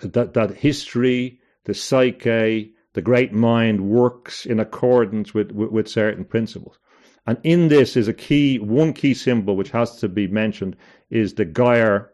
that 0.00 0.34
that 0.34 0.50
history, 0.56 1.40
the 1.64 1.74
psyche, 1.74 2.74
the 2.92 3.02
great 3.02 3.32
mind 3.32 3.80
works 3.80 4.44
in 4.44 4.60
accordance 4.60 5.32
with, 5.32 5.52
with, 5.52 5.70
with 5.70 5.88
certain 5.88 6.24
principles. 6.24 6.78
And 7.26 7.38
in 7.42 7.68
this 7.68 7.96
is 7.96 8.08
a 8.08 8.14
key, 8.14 8.58
one 8.58 8.92
key 8.92 9.14
symbol 9.14 9.56
which 9.56 9.70
has 9.70 9.96
to 9.96 10.08
be 10.08 10.26
mentioned 10.26 10.76
is 11.10 11.34
the 11.34 11.44
gyre, 11.44 12.10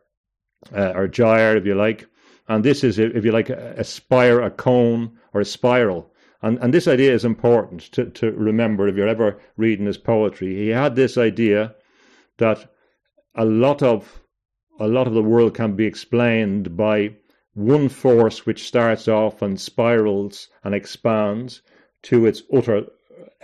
uh, 0.76 0.92
or 0.94 1.08
gyre, 1.08 1.56
if 1.56 1.64
you 1.64 1.74
like. 1.74 2.06
And 2.48 2.64
this 2.64 2.84
is, 2.84 2.98
if 2.98 3.24
you 3.24 3.32
like, 3.32 3.48
a, 3.48 3.74
a 3.78 3.84
spire, 3.84 4.40
a 4.40 4.50
cone, 4.50 5.16
or 5.32 5.40
a 5.40 5.44
spiral. 5.44 6.12
And, 6.42 6.58
and 6.58 6.74
this 6.74 6.88
idea 6.88 7.12
is 7.14 7.24
important 7.24 7.80
to, 7.92 8.06
to 8.10 8.32
remember 8.32 8.88
if 8.88 8.96
you're 8.96 9.08
ever 9.08 9.38
reading 9.56 9.86
his 9.86 9.98
poetry. 9.98 10.54
He 10.54 10.68
had 10.68 10.96
this 10.96 11.16
idea 11.16 11.74
that 12.38 12.70
a 13.34 13.44
lot 13.44 13.82
of 13.82 14.20
a 14.80 14.88
lot 14.88 15.06
of 15.06 15.14
the 15.14 15.22
world 15.22 15.54
can 15.54 15.76
be 15.76 15.86
explained 15.86 16.76
by 16.76 17.14
one 17.54 17.88
force 17.88 18.44
which 18.44 18.66
starts 18.66 19.06
off 19.06 19.40
and 19.40 19.60
spirals 19.60 20.48
and 20.64 20.74
expands 20.74 21.62
to 22.02 22.26
its 22.26 22.42
utter 22.52 22.86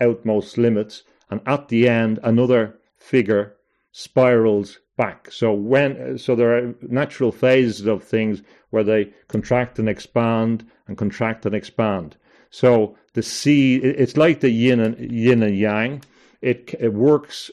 outmost 0.00 0.58
limits, 0.58 1.04
and 1.30 1.40
at 1.46 1.68
the 1.68 1.88
end 1.88 2.18
another 2.24 2.78
figure 2.96 3.54
spirals 3.92 4.78
back. 4.96 5.30
So 5.30 5.52
when 5.52 6.18
so 6.18 6.34
there 6.34 6.56
are 6.56 6.74
natural 6.82 7.32
phases 7.32 7.86
of 7.86 8.02
things 8.02 8.42
where 8.70 8.84
they 8.84 9.12
contract 9.28 9.78
and 9.78 9.88
expand 9.88 10.66
and 10.86 10.98
contract 10.98 11.46
and 11.46 11.54
expand. 11.54 12.16
So 12.50 12.96
the 13.14 13.22
sea, 13.22 13.76
it's 13.76 14.16
like 14.16 14.40
the 14.40 14.50
yin 14.50 14.80
and 14.80 14.98
yin 14.98 15.42
and 15.42 15.56
yang. 15.56 16.02
It 16.42 16.74
it 16.80 16.92
works. 16.92 17.50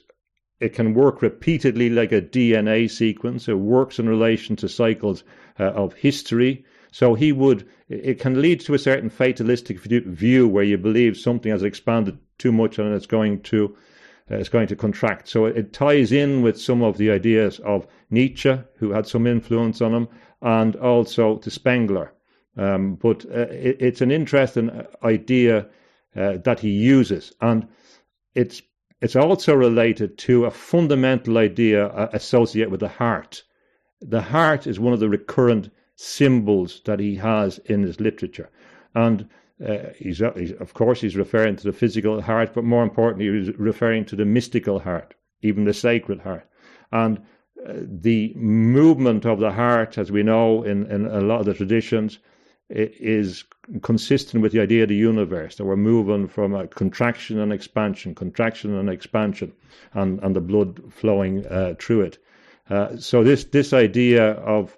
It 0.59 0.73
can 0.73 0.95
work 0.95 1.21
repeatedly 1.21 1.89
like 1.89 2.11
a 2.11 2.21
DNA 2.21 2.89
sequence. 2.89 3.47
It 3.47 3.59
works 3.59 3.99
in 3.99 4.09
relation 4.09 4.55
to 4.55 4.67
cycles 4.67 5.23
uh, 5.59 5.65
of 5.65 5.93
history. 5.93 6.65
So 6.91 7.13
he 7.13 7.31
would. 7.31 7.67
It 7.89 8.19
can 8.19 8.41
lead 8.41 8.59
to 8.61 8.73
a 8.73 8.79
certain 8.79 9.09
fatalistic 9.09 9.79
view 9.79 10.47
where 10.47 10.63
you 10.63 10.77
believe 10.77 11.15
something 11.15 11.51
has 11.51 11.63
expanded 11.63 12.17
too 12.37 12.51
much 12.51 12.79
and 12.79 12.93
it's 12.93 13.05
going 13.05 13.41
to 13.41 13.75
uh, 14.31 14.35
it's 14.35 14.49
going 14.49 14.67
to 14.67 14.75
contract. 14.75 15.27
So 15.27 15.45
it 15.45 15.73
ties 15.73 16.11
in 16.11 16.41
with 16.41 16.59
some 16.59 16.81
of 16.81 16.97
the 16.97 17.11
ideas 17.11 17.59
of 17.59 17.87
Nietzsche, 18.09 18.57
who 18.77 18.91
had 18.91 19.07
some 19.07 19.27
influence 19.27 19.79
on 19.79 19.93
him, 19.93 20.07
and 20.41 20.75
also 20.75 21.37
to 21.37 21.49
Spengler. 21.51 22.13
Um, 22.57 22.95
but 22.95 23.25
uh, 23.25 23.47
it, 23.51 23.77
it's 23.79 24.01
an 24.01 24.11
interesting 24.11 24.69
uh, 24.69 24.85
idea 25.03 25.67
uh, 26.15 26.37
that 26.43 26.59
he 26.59 26.71
uses, 26.71 27.33
and 27.39 27.67
it's 28.33 28.61
it's 28.99 29.15
also 29.15 29.53
related 29.53 30.17
to 30.17 30.45
a 30.45 30.51
fundamental 30.51 31.37
idea 31.37 31.87
uh, 31.87 32.09
associated 32.13 32.71
with 32.71 32.79
the 32.79 32.87
heart. 32.87 33.43
The 34.01 34.21
heart 34.21 34.65
is 34.65 34.79
one 34.79 34.93
of 34.93 34.99
the 34.99 35.09
recurrent 35.09 35.69
symbols 35.95 36.81
that 36.85 36.99
he 36.99 37.15
has 37.15 37.59
in 37.65 37.83
his 37.83 37.99
literature, 37.99 38.49
and 38.95 39.29
uh, 39.63 39.89
he's, 39.95 40.21
uh, 40.21 40.33
he's, 40.35 40.53
of 40.53 40.73
course 40.73 41.01
he's 41.01 41.15
referring 41.15 41.57
to 41.57 41.63
the 41.63 41.73
physical 41.73 42.21
heart, 42.21 42.53
but 42.55 42.63
more 42.63 42.83
importantly, 42.83 43.39
he's 43.39 43.55
referring 43.57 44.05
to 44.05 44.15
the 44.15 44.25
mystical 44.25 44.79
heart, 44.79 45.13
even 45.43 45.65
the 45.65 45.73
sacred 45.73 46.21
heart, 46.21 46.47
and 46.91 47.21
the 47.65 48.33
movement 48.35 49.25
of 49.25 49.39
the 49.39 49.51
heart, 49.51 49.97
as 49.97 50.11
we 50.11 50.23
know 50.23 50.63
in, 50.63 50.85
in 50.91 51.05
a 51.05 51.21
lot 51.21 51.39
of 51.39 51.45
the 51.45 51.53
traditions, 51.53 52.19
is 52.69 53.45
consistent 53.81 54.43
with 54.43 54.51
the 54.51 54.59
idea 54.59 54.83
of 54.83 54.89
the 54.89 54.95
universe 54.95 55.55
that 55.55 55.65
we're 55.65 55.77
moving 55.77 56.27
from 56.27 56.53
a 56.53 56.67
contraction 56.67 57.39
and 57.39 57.53
expansion, 57.53 58.13
contraction 58.13 58.75
and 58.75 58.89
expansion, 58.89 59.53
and, 59.93 60.19
and 60.19 60.35
the 60.35 60.41
blood 60.41 60.81
flowing 60.89 61.45
uh, 61.47 61.75
through 61.79 62.01
it. 62.01 62.17
Uh, 62.69 62.97
so 62.97 63.23
this 63.23 63.45
this 63.45 63.71
idea 63.71 64.31
of, 64.33 64.75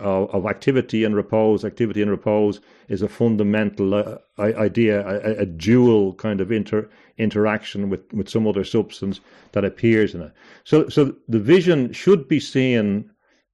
of, 0.00 0.30
of 0.30 0.46
activity 0.46 1.04
and 1.04 1.14
repose, 1.14 1.64
activity 1.66 2.00
and 2.00 2.10
repose, 2.10 2.60
is 2.88 3.02
a 3.02 3.08
fundamental 3.08 3.92
uh, 3.92 4.16
idea, 4.38 5.06
a, 5.06 5.42
a, 5.42 5.46
dual 5.46 6.14
kind 6.14 6.40
of 6.40 6.50
inter, 6.50 6.88
interaction 7.18 7.90
with, 7.90 8.10
with 8.14 8.30
some 8.30 8.46
other 8.46 8.64
substance 8.64 9.20
that 9.52 9.66
appears 9.66 10.14
in 10.14 10.22
it. 10.22 10.32
So 10.64 10.88
so 10.88 11.14
the 11.28 11.40
vision 11.40 11.92
should 11.92 12.26
be 12.26 12.40
seen 12.40 13.10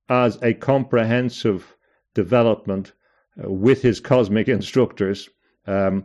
as 0.08 0.38
a 0.42 0.54
comprehensive 0.54 1.76
development 2.14 2.92
with 3.36 3.82
his 3.82 4.00
cosmic 4.00 4.48
instructors, 4.48 5.28
um, 5.66 6.04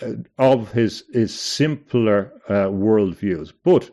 uh, 0.00 0.14
of 0.38 0.72
his 0.72 1.04
his 1.12 1.38
simpler 1.38 2.32
uh, 2.48 2.68
worldviews. 2.68 3.52
But 3.62 3.90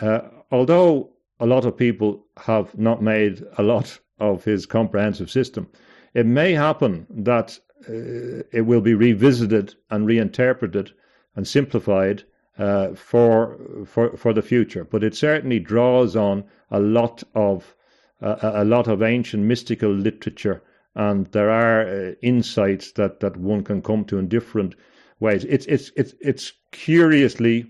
uh, 0.00 0.20
although 0.50 1.10
a 1.40 1.46
lot 1.46 1.64
of 1.64 1.76
people 1.76 2.24
have 2.36 2.76
not 2.78 3.02
made 3.02 3.44
a 3.58 3.62
lot 3.62 3.98
of 4.18 4.44
his 4.44 4.66
comprehensive 4.66 5.30
system, 5.30 5.68
it 6.14 6.26
may 6.26 6.52
happen 6.52 7.06
that 7.10 7.58
uh, 7.88 8.42
it 8.52 8.64
will 8.66 8.80
be 8.80 8.94
revisited 8.94 9.74
and 9.90 10.06
reinterpreted 10.06 10.92
and 11.36 11.46
simplified 11.46 12.22
uh, 12.58 12.94
for 12.94 13.58
for 13.84 14.16
for 14.16 14.32
the 14.32 14.42
future. 14.42 14.84
But 14.84 15.02
it 15.02 15.14
certainly 15.14 15.58
draws 15.58 16.16
on 16.16 16.44
a 16.70 16.80
lot 16.80 17.22
of 17.34 17.74
uh, 18.22 18.36
a 18.42 18.64
lot 18.64 18.88
of 18.88 19.02
ancient 19.02 19.42
mystical 19.42 19.90
literature, 19.90 20.62
and 20.94 21.26
there 21.32 21.50
are 21.50 21.86
uh, 21.86 22.12
insights 22.22 22.92
that 22.92 23.20
that 23.20 23.36
one 23.36 23.64
can 23.64 23.82
come 23.82 24.04
to 24.06 24.18
in 24.18 24.28
different 24.28 24.74
ways. 25.20 25.44
It's 25.44 25.66
it's 25.66 25.90
it's 25.96 26.14
it's 26.20 26.52
curiously 26.72 27.66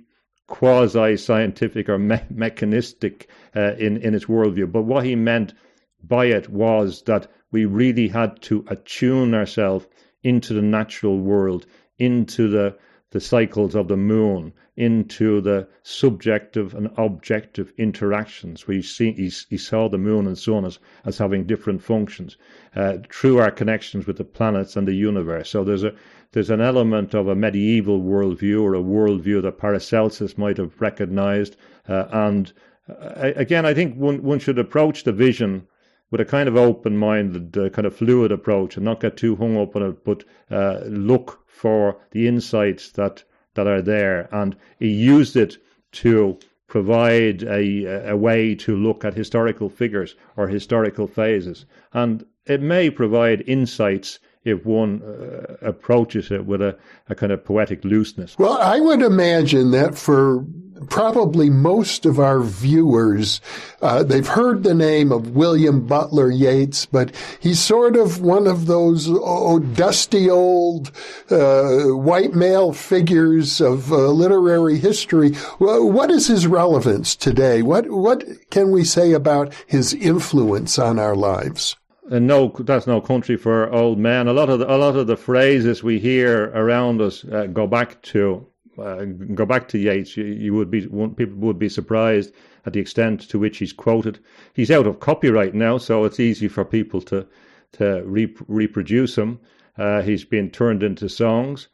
quasi 0.47 1.17
scientific 1.17 1.89
or 1.89 1.99
me- 1.99 2.21
mechanistic 2.31 3.29
uh, 3.57 3.75
in 3.79 3.97
in 3.99 4.15
its 4.15 4.27
worldview. 4.27 4.71
But 4.71 4.83
what 4.83 5.05
he 5.05 5.17
meant 5.17 5.55
by 6.03 6.27
it 6.27 6.49
was 6.49 7.03
that 7.03 7.31
we 7.51 7.65
really 7.65 8.09
had 8.09 8.43
to 8.43 8.65
attune 8.69 9.35
ourselves 9.35 9.87
into 10.23 10.55
the 10.55 10.63
natural 10.63 11.19
world, 11.19 11.67
into 11.99 12.49
the 12.49 12.77
the 13.15 13.21
cycles 13.21 13.77
of 13.77 13.87
the 13.87 13.97
moon, 13.97 14.53
into 14.77 15.41
the 15.41 15.69
subjective 15.85 16.75
and 16.75 16.91
objective 16.97 17.73
interactions. 17.79 18.67
We 18.67 18.83
see 18.83 19.13
he, 19.13 19.31
he 19.49 19.57
saw 19.57 19.89
the 19.89 19.99
moon 19.99 20.27
and 20.27 20.37
sun 20.37 20.65
as, 20.65 20.81
as 21.05 21.19
having 21.19 21.47
different 21.47 21.81
functions 21.81 22.37
uh, 22.75 22.99
through 23.09 23.39
our 23.39 23.53
connections 23.53 24.09
with 24.09 24.17
the 24.17 24.25
planets 24.25 24.75
and 24.77 24.89
the 24.89 24.95
universe. 24.95 25.49
So 25.49 25.63
there's 25.63 25.85
a 25.85 25.95
there's 26.33 26.51
an 26.51 26.61
element 26.61 27.15
of 27.15 27.29
a 27.29 27.37
medieval 27.37 28.01
worldview 28.01 28.61
or 28.61 28.75
a 28.75 28.83
worldview 28.83 29.43
that 29.43 29.59
Paracelsus 29.59 30.37
might 30.37 30.57
have 30.57 30.81
recognized. 30.81 31.55
Uh, 31.89 32.07
and 32.11 32.53
uh, 32.89 33.31
again, 33.37 33.65
I 33.65 33.75
think 33.75 33.95
one, 33.95 34.25
one 34.25 34.41
should 34.41 34.59
approach 34.59 35.05
the 35.05 35.13
vision 35.13 35.69
with 36.11 36.21
a 36.21 36.25
kind 36.25 36.49
of 36.49 36.57
open-minded, 36.57 37.57
uh, 37.57 37.69
kind 37.71 37.87
of 37.87 37.97
fluid 37.97 38.31
approach, 38.33 38.77
and 38.77 38.85
not 38.85 39.01
get 39.01 39.17
too 39.17 39.37
hung 39.37 39.57
up 39.57 39.75
on 39.77 39.83
it, 39.83 40.05
but 40.05 40.25
uh, 40.51 40.81
look 40.87 41.45
for 41.47 41.97
the 42.11 42.29
insights 42.29 42.93
that 42.93 43.25
that 43.55 43.67
are 43.67 43.83
there. 43.83 44.29
And 44.33 44.57
he 44.79 44.89
used 44.89 45.37
it 45.37 45.57
to 45.93 46.39
provide 46.67 47.43
a, 47.45 48.11
a 48.11 48.17
way 48.17 48.55
to 48.57 48.77
look 48.77 49.05
at 49.05 49.15
historical 49.15 49.69
figures 49.69 50.17
or 50.37 50.49
historical 50.49 51.07
phases, 51.07 51.67
and 51.93 52.25
it 52.47 52.61
may 52.61 52.91
provide 52.91 53.49
insights 53.49 54.19
if 54.45 54.67
one 54.67 55.03
uh, 55.03 55.57
approaches 55.63 56.31
it 56.31 56.45
with 56.45 56.61
a, 56.61 56.77
a 57.09 57.15
kind 57.15 57.33
of 57.33 57.45
poetic 57.45 57.85
looseness. 57.85 58.39
Well, 58.39 58.59
I 58.61 58.79
would 58.79 59.03
imagine 59.03 59.71
that 59.71 59.97
for 59.97 60.45
probably 60.89 61.51
most 61.51 62.07
of 62.07 62.19
our 62.19 62.41
viewers, 62.41 63.41
uh, 63.83 64.03
they've 64.03 64.27
heard 64.27 64.63
the 64.63 64.75
name 64.75 65.13
of 65.13 65.31
William 65.31 65.87
Butler 65.87 66.31
Yeats, 66.31 66.87
but 66.87 67.15
he's 67.41 67.61
sort 67.61 67.97
of 67.97 68.21
one 68.21 68.47
of 68.47 68.67
those 68.67 69.09
oh, 69.09 69.59
dusty 69.59 70.31
old 70.31 70.93
uh, 71.31 71.87
white 71.89 72.35
male 72.35 72.73
figures 72.73 73.61
of 73.61 73.93
uh, 73.93 74.09
literary 74.09 74.79
history. 74.79 75.35
What 75.59 76.11
is 76.11 76.27
his 76.27 76.47
relevance 76.47 77.17
today? 77.17 77.63
What 77.63 77.91
what 77.91 78.25
can 78.51 78.71
we 78.71 78.85
say 78.85 79.13
about 79.13 79.53
his 79.67 79.95
influence 79.95 80.79
on 80.79 80.99
our 80.99 81.15
lives? 81.15 81.77
and 82.11 82.27
no, 82.27 82.49
that's 82.61 82.87
no 82.87 83.01
country 83.01 83.37
for 83.37 83.73
old 83.73 83.99
men. 83.99 84.29
A 84.29 84.33
lot 84.33 84.51
of 84.51 84.59
the, 84.59 84.73
a 84.73 84.77
lot 84.77 84.97
of 84.97 85.07
the 85.07 85.17
phrases 85.17 85.83
we 85.83 85.99
hear 85.99 86.51
around 86.55 87.01
us 87.01 87.25
uh, 87.25 87.47
go 87.47 87.67
back 87.67 88.03
to 88.03 88.47
uh, 88.79 89.05
go 89.35 89.47
back 89.47 89.69
to 89.69 89.79
Yeats. 89.79 90.17
You, 90.17 90.25
you, 90.25 90.55
would 90.55 90.71
be 90.71 90.83
people 90.83 91.37
would 91.39 91.59
be 91.59 91.69
surprised 91.69 92.33
at 92.67 92.73
the 92.73 92.81
extent 92.81 93.29
to 93.29 93.39
which 93.39 93.59
he's 93.59 93.73
quoted. 93.73 94.19
He's 94.55 94.71
out 94.71 94.87
of 94.87 95.01
copyright 95.01 95.55
now, 95.55 95.79
so 95.79 96.05
it's 96.05 96.21
easy 96.21 96.49
for 96.49 96.65
people 96.65 97.01
to 97.03 97.27
to 97.73 98.03
re- 98.05 98.35
reproduce 98.47 99.17
him. 99.17 99.41
Uh, 99.77 100.03
he's 100.03 100.25
been 100.25 100.51
turned 100.51 100.83
into 100.83 101.09
songs, 101.09 101.69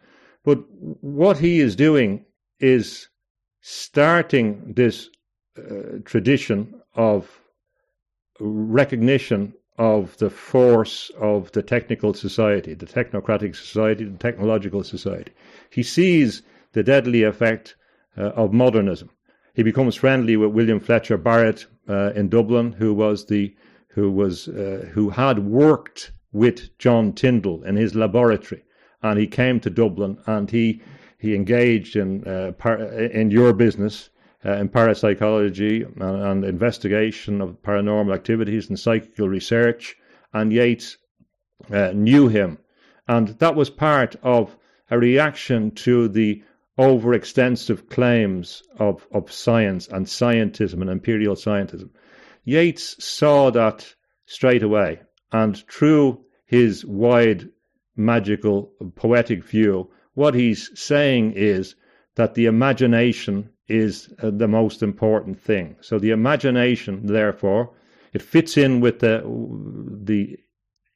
but 0.45 0.59
what 1.01 1.39
he 1.39 1.61
is 1.61 1.77
doing 1.77 2.25
is 2.59 3.09
starting 3.61 4.73
this 4.75 5.11
uh, 5.59 5.99
tradition 6.05 6.81
of 6.95 7.41
recognition 8.39 9.53
of 9.81 10.17
the 10.19 10.31
force 10.31 11.11
of 11.19 11.51
the 11.53 11.63
technical 11.63 12.13
society, 12.13 12.75
the 12.75 12.87
technocratic 12.87 13.57
society, 13.57 14.05
the 14.05 14.19
technological 14.19 14.85
society. 14.85 15.33
He 15.71 15.83
sees 15.83 16.43
the 16.73 16.83
deadly 16.83 17.23
effect 17.23 17.77
uh, 18.17 18.31
of 18.31 18.53
modernism. 18.53 19.11
He 19.55 19.63
becomes 19.63 19.97
friendly 19.97 20.37
with 20.37 20.53
William 20.53 20.81
Fletcher 20.81 21.17
Barrett 21.17 21.67
uh, 21.89 22.13
in 22.15 22.29
Dublin, 22.29 22.73
who 22.73 22.95
was 22.95 23.27
the 23.27 23.55
who 23.89 24.11
was 24.11 24.49
uh, 24.49 24.89
who 24.93 25.11
had 25.11 25.41
worked 25.41 26.13
with 26.33 26.77
John 26.79 27.13
Tyndall 27.13 27.63
in 27.65 27.77
his 27.77 27.95
laboratory, 27.95 28.63
and 29.03 29.19
he 29.19 29.27
came 29.27 29.59
to 29.61 29.71
Dublin 29.71 30.19
and 30.27 30.51
he 30.51 30.81
he 31.19 31.35
engaged 31.35 31.97
in 31.97 32.25
uh, 32.25 32.53
par- 32.53 32.81
in 32.81 33.31
your 33.31 33.53
business 33.53 34.11
uh, 34.45 34.53
in 34.53 34.69
parapsychology 34.69 35.83
and, 35.83 36.03
and, 36.03 36.45
investigation 36.45 37.41
of 37.41 37.61
paranormal 37.63 38.15
activities 38.15 38.69
and 38.69 38.79
psychical 38.79 39.29
research. 39.29 39.97
And 40.33 40.53
Yeats 40.53 40.97
uh, 41.71 41.93
knew 41.95 42.29
him. 42.29 42.59
And 43.07 43.29
that 43.41 43.55
was 43.55 43.69
part 43.69 44.17
of 44.23 44.57
a 44.91 44.99
reaction 44.99 45.73
to 45.73 46.09
the 46.09 46.43
overextensive 46.81 47.91
claims 47.91 48.63
of, 48.79 49.07
of 49.13 49.31
science 49.31 49.87
and 49.89 50.07
scientism 50.07 50.81
and 50.81 50.89
imperial 50.89 51.35
scientism. 51.35 51.91
Yeats 52.45 52.97
saw 53.05 53.51
that 53.51 53.95
straight 54.25 54.63
away. 54.63 55.01
And 55.31 55.63
through 55.69 56.25
his 56.47 56.85
wide, 56.87 57.51
magical, 57.97 58.73
poetic 58.97 59.45
view, 59.45 59.91
what 60.15 60.35
he's 60.35 60.71
saying 60.75 61.35
is 61.35 61.77
that 62.15 62.35
the 62.35 62.47
imagination 62.47 63.51
is 63.69 64.13
uh, 64.23 64.31
the 64.31 64.49
most 64.49 64.83
important 64.83 65.39
thing. 65.39 65.77
So 65.83 65.99
the 65.99 66.11
imagination, 66.11 67.07
therefore, 67.07 67.73
it 68.13 68.23
fits 68.23 68.57
in 68.57 68.81
with 68.81 68.99
the 69.01 69.23
the 70.03 70.37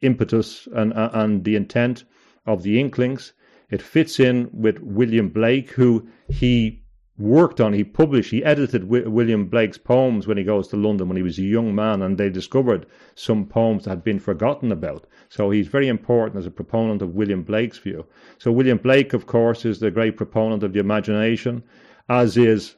impetus 0.00 0.66
and 0.74 0.92
uh, 0.94 1.10
and 1.12 1.44
the 1.44 1.56
intent 1.56 2.04
of 2.46 2.62
the 2.62 2.80
Inklings. 2.80 3.32
It 3.70 3.82
fits 3.82 4.20
in 4.20 4.50
with 4.52 4.78
William 4.80 5.28
Blake, 5.28 5.70
who 5.70 6.08
he 6.28 6.84
worked 7.16 7.60
on. 7.60 7.72
He 7.72 7.84
published, 7.84 8.30
he 8.30 8.44
edited 8.44 8.82
w- 8.82 9.08
William 9.08 9.46
Blake's 9.46 9.78
poems 9.78 10.26
when 10.26 10.36
he 10.36 10.44
goes 10.44 10.68
to 10.68 10.76
London 10.76 11.08
when 11.08 11.16
he 11.16 11.22
was 11.22 11.38
a 11.38 11.42
young 11.42 11.74
man, 11.74 12.02
and 12.02 12.18
they 12.18 12.28
discovered 12.28 12.86
some 13.14 13.46
poems 13.46 13.84
that 13.84 13.90
had 13.90 14.04
been 14.04 14.18
forgotten 14.18 14.72
about. 14.72 15.06
So 15.28 15.50
he's 15.50 15.68
very 15.68 15.88
important 15.88 16.38
as 16.38 16.46
a 16.46 16.50
proponent 16.50 17.02
of 17.02 17.14
William 17.14 17.42
Blake's 17.42 17.78
view. 17.78 18.06
So 18.38 18.52
William 18.52 18.78
Blake, 18.78 19.12
of 19.12 19.26
course, 19.26 19.64
is 19.64 19.80
the 19.80 19.90
great 19.90 20.16
proponent 20.16 20.62
of 20.62 20.72
the 20.72 20.80
imagination 20.80 21.62
as 22.08 22.36
is 22.36 22.76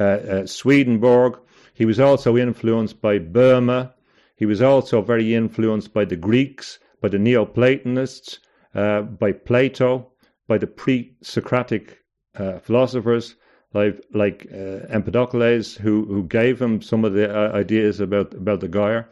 uh, 0.00 0.04
uh, 0.04 0.46
Swedenborg. 0.46 1.38
He 1.74 1.84
was 1.84 2.00
also 2.00 2.36
influenced 2.36 3.00
by 3.00 3.18
Boehme. 3.18 3.90
He 4.36 4.46
was 4.46 4.62
also 4.62 5.02
very 5.02 5.34
influenced 5.34 5.92
by 5.92 6.04
the 6.04 6.16
Greeks, 6.16 6.78
by 7.00 7.08
the 7.08 7.18
Neoplatonists, 7.18 8.40
uh, 8.74 9.02
by 9.02 9.32
Plato, 9.32 10.12
by 10.46 10.58
the 10.58 10.66
pre-Socratic 10.66 11.98
uh, 12.34 12.58
philosophers 12.58 13.36
like 13.72 14.00
like 14.12 14.46
uh, 14.52 14.86
Empedocles, 14.88 15.74
who 15.74 16.04
who 16.06 16.22
gave 16.24 16.60
him 16.60 16.80
some 16.80 17.04
of 17.04 17.12
the 17.12 17.28
uh, 17.28 17.52
ideas 17.52 18.00
about 18.00 18.32
about 18.34 18.60
the 18.60 18.68
Gaia. 18.68 19.04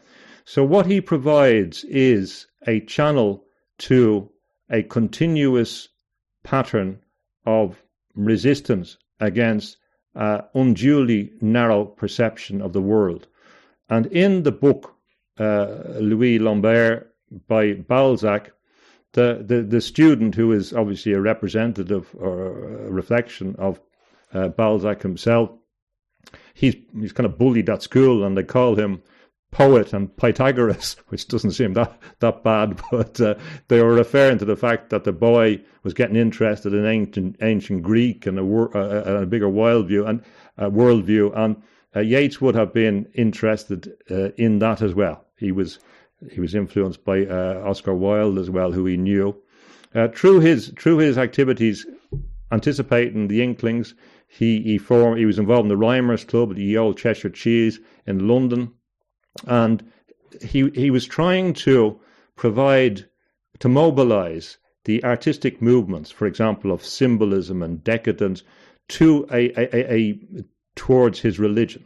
So 0.45 0.63
what 0.63 0.85
he 0.85 1.01
provides 1.01 1.83
is 1.85 2.47
a 2.67 2.79
channel 2.81 3.45
to 3.79 4.29
a 4.69 4.83
continuous 4.83 5.89
pattern 6.43 6.99
of 7.45 7.83
resistance 8.15 8.97
against 9.19 9.77
uh, 10.15 10.41
unduly 10.53 11.31
narrow 11.41 11.85
perception 11.85 12.61
of 12.61 12.73
the 12.73 12.81
world. 12.81 13.27
And 13.89 14.05
in 14.07 14.43
the 14.43 14.51
book, 14.51 14.95
uh, 15.39 15.99
Louis 15.99 16.39
Lambert 16.39 17.13
by 17.47 17.73
Balzac, 17.73 18.51
the, 19.13 19.43
the, 19.45 19.61
the 19.61 19.81
student 19.81 20.35
who 20.35 20.51
is 20.51 20.73
obviously 20.73 21.13
a 21.13 21.21
representative 21.21 22.13
or 22.17 22.87
a 22.87 22.91
reflection 22.91 23.55
of 23.57 23.79
uh, 24.33 24.49
Balzac 24.49 25.01
himself, 25.01 25.51
he's, 26.53 26.75
he's 26.99 27.13
kind 27.13 27.25
of 27.25 27.37
bullied 27.37 27.69
at 27.69 27.83
school 27.83 28.23
and 28.23 28.37
they 28.37 28.43
call 28.43 28.75
him 28.75 29.01
poet 29.51 29.93
and 29.93 30.15
Pythagoras, 30.17 30.95
which 31.07 31.27
doesn't 31.27 31.51
seem 31.51 31.73
that, 31.73 31.97
that 32.19 32.43
bad, 32.43 32.81
but 32.91 33.21
uh, 33.21 33.35
they 33.69 33.81
were 33.81 33.93
referring 33.93 34.39
to 34.39 34.45
the 34.45 34.57
fact 34.57 34.89
that 34.89 35.03
the 35.03 35.13
boy 35.13 35.61
was 35.83 35.93
getting 35.93 36.15
interested 36.15 36.73
in 36.73 36.85
ancient 36.85 37.37
ancient 37.41 37.83
Greek 37.83 38.25
and 38.25 38.39
a, 38.39 38.43
a, 38.43 39.21
a 39.21 39.25
bigger 39.25 39.47
worldview 39.47 40.07
and 40.07 40.23
uh, 40.57 40.69
worldview, 40.69 41.35
and 41.37 41.61
uh, 41.95 41.99
Yeats 41.99 42.41
would 42.41 42.55
have 42.55 42.73
been 42.73 43.05
interested 43.13 43.93
uh, 44.09 44.29
in 44.37 44.59
that 44.59 44.81
as 44.81 44.93
well. 44.93 45.25
He 45.37 45.51
was 45.51 45.79
he 46.31 46.39
was 46.39 46.55
influenced 46.55 47.03
by 47.03 47.25
uh, 47.25 47.61
Oscar 47.65 47.93
Wilde 47.93 48.37
as 48.37 48.49
well, 48.49 48.71
who 48.71 48.85
he 48.85 48.97
knew. 48.97 49.35
Uh, 49.95 50.07
through 50.07 50.39
his 50.39 50.73
through 50.79 50.97
his 50.97 51.17
activities 51.17 51.85
anticipating 52.51 53.27
the 53.27 53.41
Inklings. 53.41 53.95
He 54.27 54.61
he 54.61 54.77
formed. 54.77 55.19
He 55.19 55.25
was 55.25 55.39
involved 55.39 55.65
in 55.65 55.69
the 55.69 55.77
Rhymers 55.77 56.23
Club, 56.23 56.55
the 56.55 56.77
old 56.77 56.97
Cheshire 56.97 57.29
Cheese 57.29 57.79
in 58.05 58.27
London, 58.27 58.71
and 59.45 59.83
he 60.41 60.69
he 60.69 60.89
was 60.89 61.05
trying 61.05 61.53
to 61.53 61.99
provide 62.35 63.05
to 63.59 63.69
mobilize 63.69 64.57
the 64.85 65.03
artistic 65.03 65.61
movements, 65.61 66.11
for 66.11 66.25
example, 66.25 66.71
of 66.71 66.85
symbolism 66.85 67.63
and 67.63 67.83
decadence, 67.83 68.43
to 68.89 69.25
a, 69.31 69.49
a, 69.57 69.93
a, 69.93 70.19
towards 70.75 71.19
his 71.21 71.39
religion. 71.39 71.85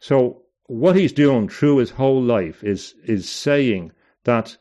So 0.00 0.41
what 0.72 0.96
he's 0.96 1.12
doing 1.12 1.50
through 1.50 1.76
his 1.76 1.90
whole 1.90 2.22
life 2.22 2.64
is 2.64 2.94
is 3.04 3.28
saying 3.28 3.92
that 4.24 4.56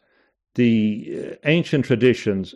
the 0.55 0.77
uh, 1.15 1.35
ancient 1.45 1.85
traditions 1.85 2.53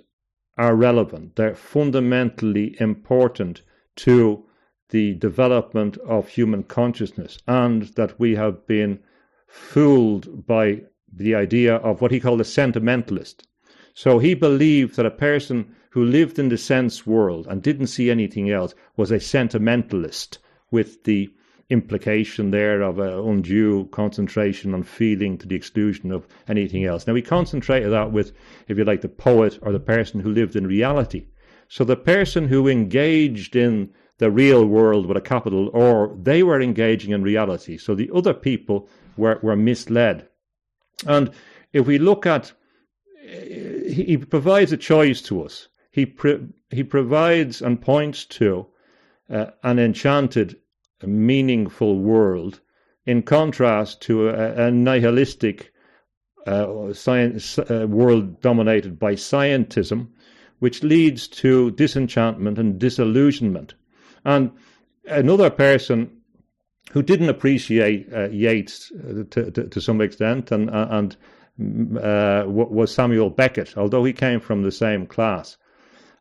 are 0.57 0.75
relevant. 0.75 1.37
They're 1.37 1.55
fundamentally 1.55 2.75
important 2.81 3.61
to 3.97 4.43
the 4.89 5.15
development 5.15 5.97
of 5.99 6.27
human 6.27 6.63
consciousness, 6.63 7.37
and 7.47 7.83
that 7.95 8.19
we 8.19 8.35
have 8.35 8.67
been 8.67 8.99
fooled 9.47 10.45
by 10.45 10.81
the 11.11 11.33
idea 11.33 11.75
of 11.75 12.01
what 12.01 12.11
he 12.11 12.19
called 12.19 12.41
a 12.41 12.45
sentimentalist. 12.45 13.47
So 13.93 14.19
he 14.19 14.33
believed 14.33 14.97
that 14.97 15.05
a 15.05 15.11
person 15.11 15.73
who 15.91 16.03
lived 16.03 16.37
in 16.37 16.49
the 16.49 16.57
sense 16.57 17.07
world 17.07 17.47
and 17.47 17.63
didn't 17.63 17.87
see 17.87 18.11
anything 18.11 18.49
else 18.49 18.75
was 18.97 19.11
a 19.11 19.19
sentimentalist 19.19 20.39
with 20.71 21.05
the 21.05 21.29
implication 21.69 22.51
there 22.51 22.81
of 22.81 22.99
an 22.99 23.09
undue 23.09 23.85
concentration 23.91 24.73
on 24.73 24.83
feeling 24.83 25.37
to 25.37 25.47
the 25.47 25.55
exclusion 25.55 26.11
of 26.11 26.27
anything 26.47 26.85
else. 26.85 27.07
Now, 27.07 27.13
we 27.13 27.21
concentrated 27.21 27.91
that 27.91 28.11
with, 28.11 28.33
if 28.67 28.77
you 28.77 28.83
like, 28.83 29.01
the 29.01 29.09
poet 29.09 29.57
or 29.61 29.71
the 29.71 29.79
person 29.79 30.19
who 30.19 30.31
lived 30.31 30.55
in 30.55 30.67
reality. 30.67 31.25
So 31.67 31.83
the 31.83 31.95
person 31.95 32.47
who 32.47 32.67
engaged 32.67 33.55
in 33.55 33.91
the 34.17 34.31
real 34.31 34.65
world 34.65 35.07
with 35.07 35.17
a 35.17 35.21
capital 35.21 35.69
or 35.73 36.15
they 36.21 36.43
were 36.43 36.61
engaging 36.61 37.11
in 37.11 37.23
reality. 37.23 37.77
So 37.77 37.95
the 37.95 38.11
other 38.13 38.33
people 38.33 38.87
were, 39.17 39.39
were 39.41 39.55
misled. 39.55 40.27
And 41.05 41.31
if 41.73 41.87
we 41.87 41.97
look 41.97 42.25
at, 42.25 42.53
he 43.27 44.17
provides 44.17 44.71
a 44.71 44.77
choice 44.77 45.21
to 45.23 45.41
us. 45.43 45.67
He, 45.91 46.13
he 46.69 46.83
provides 46.83 47.61
and 47.61 47.81
points 47.81 48.25
to 48.25 48.67
uh, 49.29 49.47
an 49.63 49.79
enchanted, 49.79 50.57
meaningful 51.03 51.99
world 51.99 52.61
in 53.05 53.21
contrast 53.21 54.01
to 54.01 54.29
a, 54.29 54.67
a 54.67 54.71
nihilistic 54.71 55.71
uh, 56.47 56.93
science, 56.93 57.57
uh, 57.59 57.85
world 57.89 58.41
dominated 58.41 58.99
by 58.99 59.13
scientism, 59.13 60.07
which 60.59 60.83
leads 60.83 61.27
to 61.27 61.71
disenchantment 61.71 62.57
and 62.57 62.79
disillusionment. 62.79 63.73
And 64.23 64.51
another 65.05 65.49
person 65.49 66.11
who 66.91 67.01
didn't 67.01 67.29
appreciate 67.29 68.11
uh, 68.13 68.29
Yeats 68.29 68.91
uh, 68.91 69.23
to, 69.31 69.51
to, 69.51 69.67
to, 69.67 69.81
some 69.81 70.01
extent, 70.01 70.51
and 70.51 70.69
uh, 70.69 70.87
and 70.91 71.17
uh, 71.97 72.43
was 72.47 72.93
Samuel 72.93 73.29
Beckett, 73.29 73.77
although 73.77 74.03
he 74.03 74.13
came 74.13 74.39
from 74.39 74.63
the 74.63 74.71
same 74.71 75.05
class. 75.05 75.57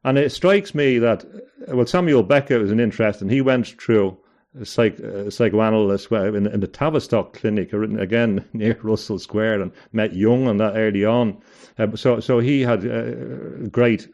And 0.04 0.18
it 0.18 0.32
strikes 0.32 0.74
me 0.74 0.98
that 0.98 1.24
well, 1.68 1.86
Samuel 1.86 2.22
Beckett 2.22 2.60
was 2.60 2.70
an 2.70 2.80
interest, 2.80 3.22
and 3.22 3.30
he 3.30 3.40
went 3.40 3.68
through 3.80 4.16
psych, 4.62 5.00
uh, 5.00 5.30
psychoanalyst 5.30 6.10
in, 6.12 6.46
in, 6.46 6.60
the 6.60 6.68
Tavistock 6.68 7.32
Clinic, 7.34 7.72
again 7.72 8.44
near 8.52 8.78
Russell 8.82 9.18
Square, 9.18 9.62
and 9.62 9.72
met 9.92 10.14
Jung 10.14 10.46
on 10.46 10.58
that 10.58 10.76
early 10.76 11.04
on. 11.04 11.38
Uh, 11.78 11.96
so, 11.96 12.20
so 12.20 12.38
he 12.38 12.60
had 12.60 12.86
uh, 12.86 13.66
great 13.68 14.08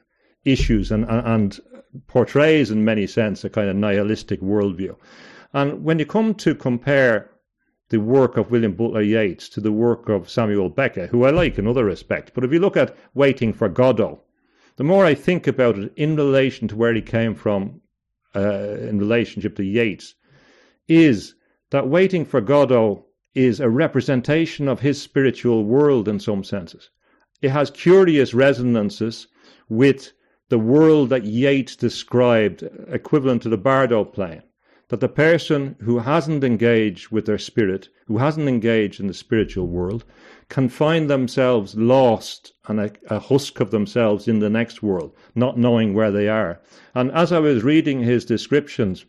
issues 0.45 0.91
and, 0.91 1.05
and 1.09 1.61
portrays, 2.07 2.71
in 2.71 2.85
many 2.85 3.07
sense, 3.07 3.45
a 3.45 3.51
kind 3.51 3.69
of 3.69 3.77
nihilistic 3.77 4.41
worldview. 4.41 4.97
And 5.53 5.85
when 5.85 5.99
you 5.99 6.07
come 6.07 6.35
to 6.37 6.55
compare 6.55 7.31
the 7.89 7.99
work 7.99 8.37
of 8.37 8.51
William 8.51 8.75
Butler 8.75 9.03
Yeats 9.03 9.49
to 9.51 9.61
the 9.61 9.73
work 9.73 10.09
of 10.09 10.31
Samuel 10.31 10.71
Beckett, 10.71 11.11
who 11.11 11.25
I 11.25 11.31
like 11.31 11.59
in 11.59 11.67
other 11.67 11.85
respects, 11.85 12.31
but 12.35 12.45
if 12.45 12.53
you 12.53 12.61
look 12.61 12.77
at 12.77 12.97
Waiting 13.15 13.53
for 13.53 13.69
Godot, 13.69 14.23
the 14.77 14.85
more 14.85 15.05
I 15.05 15.15
think 15.15 15.47
about 15.47 15.79
it 15.79 15.93
in 15.97 16.17
relation 16.17 16.69
to 16.69 16.77
where 16.77 16.95
he 16.95 17.03
came 17.03 17.35
from, 17.35 17.81
uh, 18.35 18.77
in 18.79 18.99
relationship 18.99 19.57
to 19.57 19.65
Yeats, 19.65 20.15
is 20.91 21.35
that 21.71 21.89
Waiting 21.89 22.25
for 22.25 22.41
Godot 22.41 23.07
is 23.33 23.61
a 23.61 23.71
representation 23.71 24.67
of 24.67 24.81
his 24.81 25.01
spiritual 25.01 25.65
world 25.65 26.09
in 26.09 26.19
some 26.19 26.43
senses. 26.43 26.91
It 27.41 27.51
has 27.51 27.71
curious 27.71 28.35
resonances 28.35 29.29
with 29.69 30.13
the 30.49 30.59
world 30.59 31.11
that 31.11 31.25
Yeats 31.25 31.77
described, 31.77 32.65
equivalent 32.89 33.43
to 33.43 33.49
the 33.49 33.57
Bardo 33.57 34.05
plane 34.05 34.43
that 34.89 34.99
the 34.99 35.09
person 35.09 35.77
who 35.83 36.01
hasn't 36.01 36.43
engaged 36.43 37.11
with 37.11 37.25
their 37.25 37.39
spirit, 37.39 37.89
who 38.07 38.19
hasn't 38.19 38.49
engaged 38.49 38.99
in 38.99 39.07
the 39.07 39.15
spiritual 39.15 39.69
world, 39.69 40.05
can 40.49 40.69
find 40.69 41.09
themselves 41.09 41.77
lost 41.77 42.53
and 42.67 42.81
a, 42.81 42.91
a, 43.09 43.21
husk 43.21 43.61
of 43.61 43.71
themselves 43.71 44.27
in 44.27 44.41
the 44.41 44.51
next 44.51 44.83
world, 44.83 45.15
not 45.37 45.57
knowing 45.57 45.95
where 45.95 46.11
they 46.11 46.29
are. 46.29 46.61
And 46.97 47.13
as 47.13 47.31
I 47.31 47.39
was 47.39 47.63
reading 47.63 48.01
his 48.01 48.25
descriptions 48.25 49.05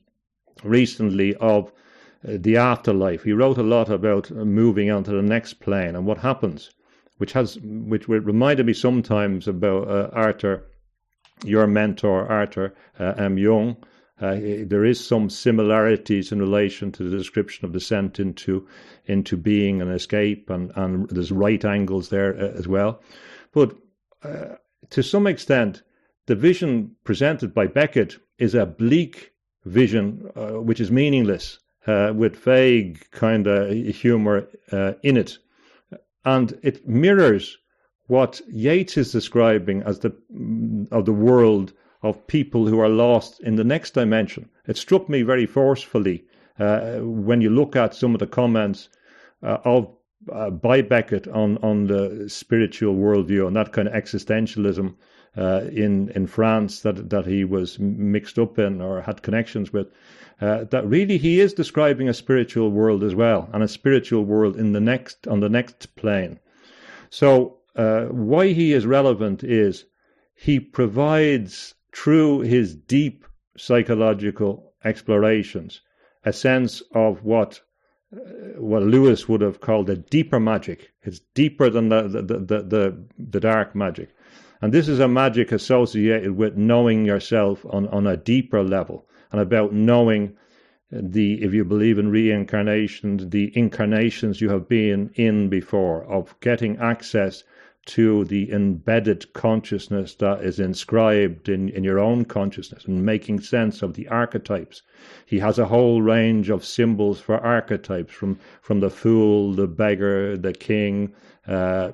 recently 0.63 1.35
of 1.35 1.71
uh, 2.27 2.37
the 2.39 2.57
afterlife, 2.57 3.23
he 3.23 3.33
wrote 3.33 3.57
a 3.57 3.63
lot 3.63 3.89
about 3.89 4.31
uh, 4.31 4.45
moving 4.45 4.91
on 4.91 5.03
to 5.03 5.11
the 5.11 5.21
next 5.21 5.55
plane 5.55 5.95
and 5.95 6.05
what 6.05 6.19
happens, 6.19 6.71
which 7.17 7.33
has 7.33 7.57
which 7.61 8.07
reminded 8.07 8.65
me 8.65 8.73
sometimes 8.73 9.47
about 9.47 9.87
uh, 9.87 10.09
Arthur, 10.13 10.67
your 11.43 11.67
mentor 11.67 12.27
Arthur 12.27 12.73
uh, 12.99 13.13
M. 13.17 13.37
Young 13.37 13.77
uh, 14.21 14.37
there 14.65 14.85
is 14.85 15.03
some 15.03 15.29
similarities 15.31 16.31
in 16.31 16.39
relation 16.39 16.91
to 16.91 17.03
the 17.03 17.17
description 17.17 17.65
of 17.65 17.71
descent 17.71 18.19
into 18.19 18.67
into 19.07 19.35
being 19.35 19.81
and 19.81 19.91
escape, 19.91 20.49
and, 20.51 20.71
and 20.75 21.09
there's 21.09 21.31
right 21.31 21.65
angles 21.65 22.09
there 22.09 22.35
uh, 22.35 22.51
as 22.51 22.67
well. 22.67 23.01
But 23.51 23.75
to 24.91 25.01
some 25.01 25.25
extent, 25.25 25.81
the 26.27 26.35
vision 26.35 26.95
presented 27.03 27.53
by 27.53 27.65
Beckett 27.65 28.17
is 28.37 28.53
a 28.53 28.67
bleak 28.67 29.31
vision, 29.65 30.29
uh, 30.35 30.61
which 30.61 30.79
is 30.79 30.91
meaningless, 30.91 31.59
uh, 31.87 32.13
with 32.15 32.35
vague 32.37 33.09
kind 33.11 33.47
of 33.47 33.71
humor 33.71 34.47
uh, 34.71 34.93
in 35.03 35.17
it, 35.17 35.37
and 36.25 36.57
it 36.61 36.87
mirrors 36.87 37.57
what 38.07 38.41
Yeats 38.49 38.97
is 38.97 39.11
describing 39.11 39.81
as 39.83 39.99
the 39.99 40.13
of 40.91 41.05
the 41.05 41.13
world 41.13 41.73
of 42.03 42.27
people 42.27 42.67
who 42.67 42.79
are 42.79 42.89
lost 42.89 43.39
in 43.41 43.55
the 43.55 43.63
next 43.63 43.93
dimension. 43.93 44.49
It 44.67 44.77
struck 44.77 45.07
me 45.07 45.21
very 45.21 45.45
forcefully 45.45 46.25
uh, 46.59 46.97
when 46.99 47.41
you 47.41 47.49
look 47.49 47.75
at 47.75 47.95
some 47.95 48.13
of 48.13 48.19
the 48.19 48.27
comments 48.27 48.89
uh, 49.43 49.57
of 49.63 49.95
uh, 50.31 50.49
by 50.49 50.81
Beckett 50.81 51.27
on 51.27 51.57
on 51.59 51.87
the 51.87 52.29
spiritual 52.29 52.95
worldview 52.95 53.47
and 53.47 53.55
that 53.55 53.73
kind 53.73 53.87
of 53.87 53.93
existentialism 53.93 54.95
uh, 55.37 55.61
in 55.71 56.09
in 56.09 56.27
France 56.27 56.81
that 56.81 57.09
that 57.09 57.25
he 57.25 57.43
was 57.43 57.79
mixed 57.79 58.37
up 58.37 58.59
in 58.59 58.81
or 58.81 59.01
had 59.01 59.21
connections 59.21 59.71
with. 59.73 59.87
Uh, 60.41 60.63
that 60.65 60.87
really 60.87 61.19
he 61.19 61.39
is 61.39 61.53
describing 61.53 62.09
a 62.09 62.13
spiritual 62.13 62.71
world 62.71 63.03
as 63.03 63.13
well, 63.13 63.47
and 63.53 63.61
a 63.61 63.67
spiritual 63.67 64.25
world 64.25 64.57
in 64.57 64.71
the 64.71 64.79
next 64.79 65.27
on 65.27 65.39
the 65.39 65.49
next 65.49 65.95
plane. 65.95 66.39
So 67.09 67.57
uh, 67.75 68.05
why 68.05 68.47
he 68.47 68.73
is 68.73 68.85
relevant 68.85 69.43
is 69.43 69.85
he 70.33 70.59
provides 70.59 71.75
through 71.93 72.39
his 72.39 72.75
deep 72.75 73.25
psychological 73.57 74.73
explorations, 74.83 75.81
a 76.25 76.33
sense 76.33 76.81
of 76.93 77.23
what 77.23 77.61
uh, 78.13 78.19
what 78.57 78.83
Lewis 78.83 79.29
would 79.29 79.41
have 79.41 79.61
called 79.61 79.89
a 79.89 79.95
deeper 79.95 80.39
magic. 80.39 80.91
It's 81.03 81.19
deeper 81.33 81.69
than 81.69 81.89
the, 81.89 82.03
the, 82.03 82.21
the, 82.21 82.63
the, 82.63 83.03
the 83.17 83.39
dark 83.39 83.75
magic. 83.75 84.09
And 84.61 84.71
this 84.71 84.87
is 84.87 84.99
a 84.99 85.07
magic 85.07 85.51
associated 85.51 86.37
with 86.37 86.55
knowing 86.55 87.03
yourself 87.03 87.65
on, 87.69 87.87
on 87.87 88.05
a 88.05 88.15
deeper 88.15 88.63
level 88.63 89.07
and 89.31 89.41
about 89.41 89.73
knowing 89.73 90.37
the, 90.91 91.41
if 91.41 91.53
you 91.53 91.65
believe 91.65 91.97
in 91.97 92.11
reincarnation, 92.11 93.29
the 93.29 93.51
incarnations 93.57 94.39
you 94.39 94.49
have 94.49 94.67
been 94.67 95.09
in 95.15 95.49
before, 95.49 96.03
of 96.03 96.39
getting 96.41 96.77
access 96.77 97.43
to 97.85 98.23
the 98.25 98.51
embedded 98.51 99.33
consciousness 99.33 100.13
that 100.15 100.43
is 100.43 100.59
inscribed 100.59 101.49
in, 101.49 101.69
in 101.69 101.83
your 101.83 101.97
own 101.97 102.23
consciousness 102.25 102.85
and 102.85 103.03
making 103.03 103.39
sense 103.39 103.81
of 103.81 103.95
the 103.95 104.07
archetypes. 104.09 104.83
He 105.25 105.39
has 105.39 105.57
a 105.57 105.65
whole 105.65 106.03
range 106.03 106.51
of 106.51 106.63
symbols 106.63 107.19
for 107.19 107.39
archetypes 107.39 108.13
from, 108.13 108.37
from 108.61 108.81
the 108.81 108.91
fool, 108.91 109.53
the 109.53 109.67
beggar, 109.67 110.37
the 110.37 110.53
king, 110.53 111.15
uh, 111.47 111.93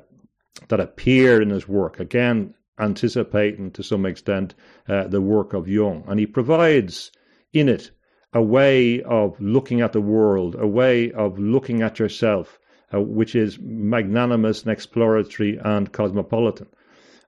that 0.67 0.79
appear 0.79 1.41
in 1.41 1.51
his 1.51 1.67
work. 1.67 1.99
Again, 1.99 2.53
anticipating 2.79 3.71
to 3.71 3.83
some 3.83 4.05
extent 4.05 4.53
uh, 4.87 5.07
the 5.07 5.21
work 5.21 5.53
of 5.53 5.67
Jung. 5.67 6.03
And 6.07 6.19
he 6.19 6.25
provides 6.25 7.11
in 7.53 7.69
it 7.69 7.91
a 8.33 8.41
way 8.41 9.01
of 9.03 9.39
looking 9.39 9.81
at 9.81 9.93
the 9.93 10.01
world, 10.01 10.55
a 10.59 10.67
way 10.67 11.11
of 11.11 11.39
looking 11.39 11.81
at 11.81 11.99
yourself, 11.99 12.59
uh, 12.93 13.01
which 13.01 13.35
is 13.35 13.57
magnanimous 13.59 14.63
and 14.63 14.71
exploratory 14.71 15.59
and 15.63 15.91
cosmopolitan. 15.91 16.67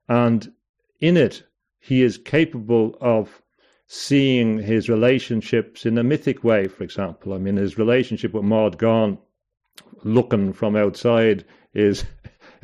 And 0.08 0.52
in 1.00 1.18
it, 1.18 1.44
he 1.80 2.04
is 2.04 2.18
capable 2.18 2.98
of 3.00 3.42
seeing 3.88 4.60
his 4.60 4.90
relationships 4.90 5.86
in 5.86 5.98
a 5.98 6.04
mythic 6.04 6.44
way, 6.44 6.68
for 6.68 6.84
example. 6.84 7.34
I 7.34 7.38
mean, 7.40 7.56
his 7.56 7.78
relationship 7.78 8.34
with 8.34 8.44
Maud 8.44 8.78
Gonne, 8.78 9.18
looking 10.04 10.54
from 10.54 10.76
outside, 10.76 11.46
is 11.74 12.06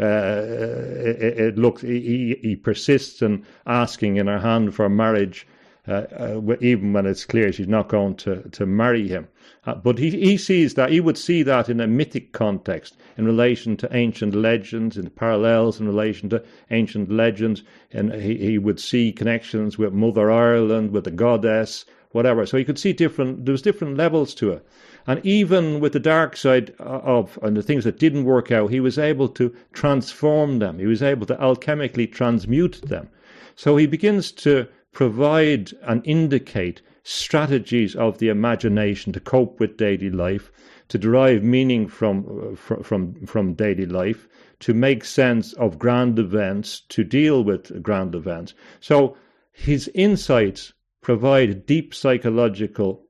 it, 0.03 1.39
it, 1.39 1.57
looks 1.57 1.81
he, 1.81 2.37
he, 2.41 2.55
persists 2.55 3.21
in 3.21 3.45
asking 3.65 4.17
in 4.17 4.27
her 4.27 4.39
hand 4.39 4.75
for 4.75 4.89
marriage, 4.89 5.47
uh, 5.87 6.05
uh, 6.17 6.55
even 6.61 6.93
when 6.93 7.05
it's 7.05 7.25
clear 7.25 7.51
she's 7.51 7.67
not 7.67 7.87
going 7.87 8.15
to, 8.15 8.41
to 8.49 8.65
marry 8.65 9.07
him. 9.07 9.27
Uh, 9.65 9.75
but 9.75 9.97
he, 9.97 10.09
he 10.09 10.37
sees 10.37 10.73
that 10.73 10.91
he 10.91 10.99
would 10.99 11.17
see 11.17 11.43
that 11.43 11.69
in 11.69 11.79
a 11.79 11.87
mythic 11.87 12.33
context 12.33 12.97
in 13.17 13.25
relation 13.25 13.77
to 13.77 13.95
ancient 13.95 14.35
legends, 14.35 14.97
in 14.97 15.09
parallels 15.11 15.79
in 15.79 15.87
relation 15.87 16.29
to 16.29 16.43
ancient 16.71 17.11
legends, 17.11 17.63
and 17.91 18.13
he, 18.13 18.37
he 18.37 18.57
would 18.57 18.79
see 18.79 19.11
connections 19.11 19.77
with 19.77 19.93
Mother 19.93 20.29
Ireland, 20.29 20.91
with 20.91 21.05
the 21.05 21.11
goddess, 21.11 21.85
whatever. 22.11 22.45
So 22.45 22.57
he 22.57 22.65
could 22.65 22.79
see 22.79 22.93
different. 22.93 23.45
There 23.45 23.51
was 23.51 23.61
different 23.61 23.97
levels 23.97 24.33
to 24.35 24.51
it. 24.51 24.65
And 25.07 25.23
even 25.23 25.79
with 25.79 25.93
the 25.93 25.99
dark 25.99 26.35
side 26.35 26.73
of 26.79 27.37
and 27.43 27.55
the 27.55 27.61
things 27.61 27.83
that 27.83 27.99
didn't 27.99 28.23
work 28.23 28.51
out, 28.51 28.71
he 28.71 28.79
was 28.79 28.97
able 28.97 29.29
to 29.29 29.53
transform 29.71 30.57
them. 30.57 30.79
He 30.79 30.87
was 30.87 31.03
able 31.03 31.27
to 31.27 31.35
alchemically 31.35 32.11
transmute 32.11 32.81
them. 32.81 33.09
So 33.55 33.77
he 33.77 33.85
begins 33.85 34.31
to 34.31 34.67
provide 34.93 35.73
and 35.83 36.01
indicate 36.07 36.81
strategies 37.03 37.95
of 37.95 38.17
the 38.17 38.29
imagination 38.29 39.13
to 39.13 39.19
cope 39.19 39.59
with 39.59 39.77
daily 39.77 40.09
life, 40.09 40.51
to 40.87 40.97
derive 40.97 41.43
meaning 41.43 41.87
from, 41.87 42.55
from, 42.55 43.13
from 43.27 43.53
daily 43.53 43.85
life, 43.85 44.27
to 44.61 44.73
make 44.73 45.05
sense 45.05 45.53
of 45.53 45.77
grand 45.77 46.17
events, 46.17 46.81
to 46.89 47.03
deal 47.03 47.43
with 47.43 47.83
grand 47.83 48.15
events. 48.15 48.55
So 48.79 49.15
his 49.51 49.87
insights 49.93 50.73
provide 51.01 51.67
deep 51.67 51.93
psychological 51.93 53.03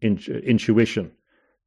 intuition 0.00 1.10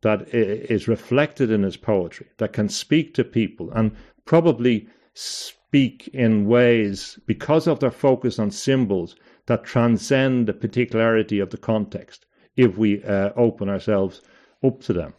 that 0.03 0.27
is 0.33 0.87
reflected 0.87 1.49
in 1.49 1.63
his 1.63 1.77
poetry, 1.77 2.27
that 2.37 2.53
can 2.53 2.69
speak 2.69 3.13
to 3.15 3.23
people 3.23 3.71
and 3.71 3.95
probably 4.25 4.87
speak 5.13 6.07
in 6.13 6.45
ways 6.45 7.19
because 7.25 7.67
of 7.67 7.79
their 7.79 7.91
focus 7.91 8.37
on 8.37 8.51
symbols 8.51 9.15
that 9.47 9.63
transcend 9.63 10.47
the 10.47 10.53
particularity 10.53 11.39
of 11.39 11.49
the 11.49 11.57
context 11.57 12.25
if 12.55 12.77
we 12.77 13.03
uh, 13.03 13.31
open 13.35 13.69
ourselves 13.69 14.21
up 14.63 14.81
to 14.81 14.93
them. 14.93 15.13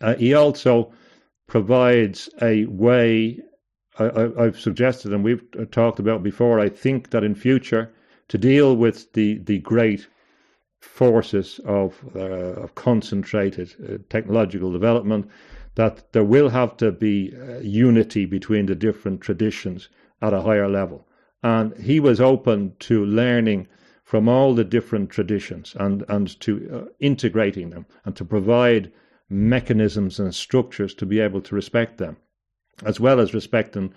Uh, 0.00 0.14
he 0.14 0.34
also 0.34 0.92
provides 1.46 2.28
a 2.42 2.66
way 2.66 3.40
I, 3.98 4.44
have 4.44 4.60
suggested 4.60 5.12
and 5.12 5.24
we've 5.24 5.42
talked 5.70 5.98
about 5.98 6.22
before. 6.22 6.60
I 6.60 6.68
think 6.68 7.10
that 7.10 7.24
in 7.24 7.34
future, 7.34 7.92
to 8.28 8.38
deal 8.38 8.76
with 8.76 9.12
the, 9.14 9.38
the 9.38 9.58
great 9.58 10.06
forces 10.80 11.60
of, 11.64 12.02
uh, 12.14 12.20
of 12.62 12.74
concentrated 12.74 13.74
uh, 13.82 13.98
technological 14.08 14.72
development, 14.72 15.28
that 15.74 16.12
there 16.12 16.24
will 16.24 16.48
have 16.48 16.76
to 16.76 16.90
be 16.90 17.32
uh, 17.34 17.58
unity 17.58 18.26
between 18.26 18.66
the 18.66 18.74
different 18.74 19.20
traditions 19.20 19.88
at 20.20 20.32
a 20.32 20.42
higher 20.42 20.68
level. 20.68 21.06
And 21.42 21.76
he 21.76 22.00
was 22.00 22.20
open 22.20 22.74
to 22.80 23.04
learning 23.04 23.68
from 24.02 24.28
all 24.28 24.54
the 24.54 24.64
different 24.64 25.10
traditions 25.10 25.76
and, 25.78 26.04
and 26.08 26.40
to 26.40 26.70
uh, 26.72 26.90
integrating 26.98 27.70
them 27.70 27.86
and 28.04 28.16
to 28.16 28.24
provide 28.24 28.90
mechanisms 29.28 30.18
and 30.18 30.34
structures 30.34 30.94
to 30.94 31.06
be 31.06 31.20
able 31.20 31.40
to 31.42 31.54
respect 31.54 31.98
them, 31.98 32.16
as 32.84 32.98
well 32.98 33.20
as 33.20 33.34
respecting 33.34 33.92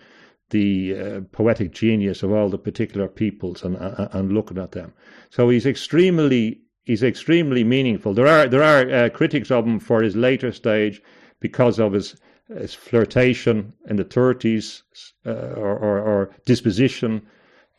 the 0.50 0.96
uh, 0.96 1.22
poetic 1.32 1.72
genius 1.72 2.24
of 2.24 2.32
all 2.32 2.50
the 2.50 2.58
particular 2.58 3.08
peoples 3.08 3.64
and, 3.64 3.78
uh, 3.78 4.10
and 4.12 4.34
looking 4.34 4.58
at 4.58 4.74
them. 4.74 4.94
So 5.30 5.50
he's 5.50 5.66
extremely 5.66 6.61
he's 6.84 7.04
extremely 7.04 7.64
meaningful. 7.64 8.14
There 8.14 8.28
are 8.28 8.48
there 8.48 8.64
are 8.64 9.06
uh, 9.06 9.10
critics 9.10 9.52
of 9.52 9.66
him 9.66 9.80
for 9.80 10.02
his 10.02 10.16
later 10.16 10.52
stage 10.52 11.02
because 11.40 11.80
of 11.80 11.94
his 11.94 12.16
his 12.58 12.74
flirtation 12.74 13.74
in 13.88 13.96
the 13.96 14.04
30s 14.04 14.82
uh, 15.26 15.32
or, 15.32 15.78
or, 15.78 16.00
or, 16.00 16.36
disposition 16.46 17.22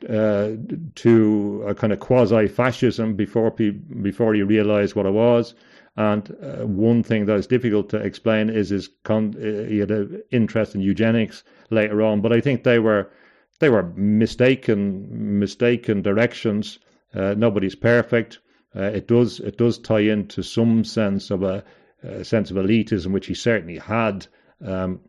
uh, 0.09 0.53
to 0.95 1.63
a 1.67 1.75
kind 1.75 1.93
of 1.93 2.01
quasi-fascism 2.01 3.15
before 3.15 3.51
pe- 3.51 3.71
before 3.71 4.35
he 4.35 4.43
realised 4.43 4.95
what 4.95 5.07
it 5.07 5.13
was. 5.13 5.55
And 5.97 6.35
uh, 6.43 6.67
one 6.67 7.03
thing 7.03 7.27
that 7.27 7.37
is 7.37 7.47
difficult 7.47 7.91
to 7.91 7.99
explain 7.99 8.49
is 8.49 8.71
his 8.71 8.89
con- 9.05 9.37
uh, 9.37 9.69
he 9.69 9.79
had 9.79 9.91
an 9.91 10.23
interest 10.31 10.75
in 10.75 10.81
eugenics 10.81 11.45
later 11.71 12.01
on, 12.03 12.23
but 12.23 12.33
I 12.33 12.41
think 12.41 12.65
they 12.65 12.79
were 12.79 13.11
they 13.59 13.69
were 13.69 13.93
mistaken 13.95 15.39
mistaken 15.39 16.03
directions. 16.03 16.79
Uh, 17.15 17.35
nobody's 17.37 17.75
perfect. 17.75 18.39
Uh, 18.75 18.85
it 18.85 19.07
does 19.07 19.41
it 19.41 19.59
does 19.59 19.79
tie 19.79 20.01
into 20.01 20.43
some 20.43 20.85
sense 20.85 21.31
of 21.31 21.43
a, 21.43 21.65
a 22.03 22.25
sense 22.25 22.51
of 22.51 22.57
elitism, 22.57 23.13
which 23.13 23.27
he 23.27 23.35
certainly 23.35 23.79
had, 23.79 24.27
um, 24.65 25.01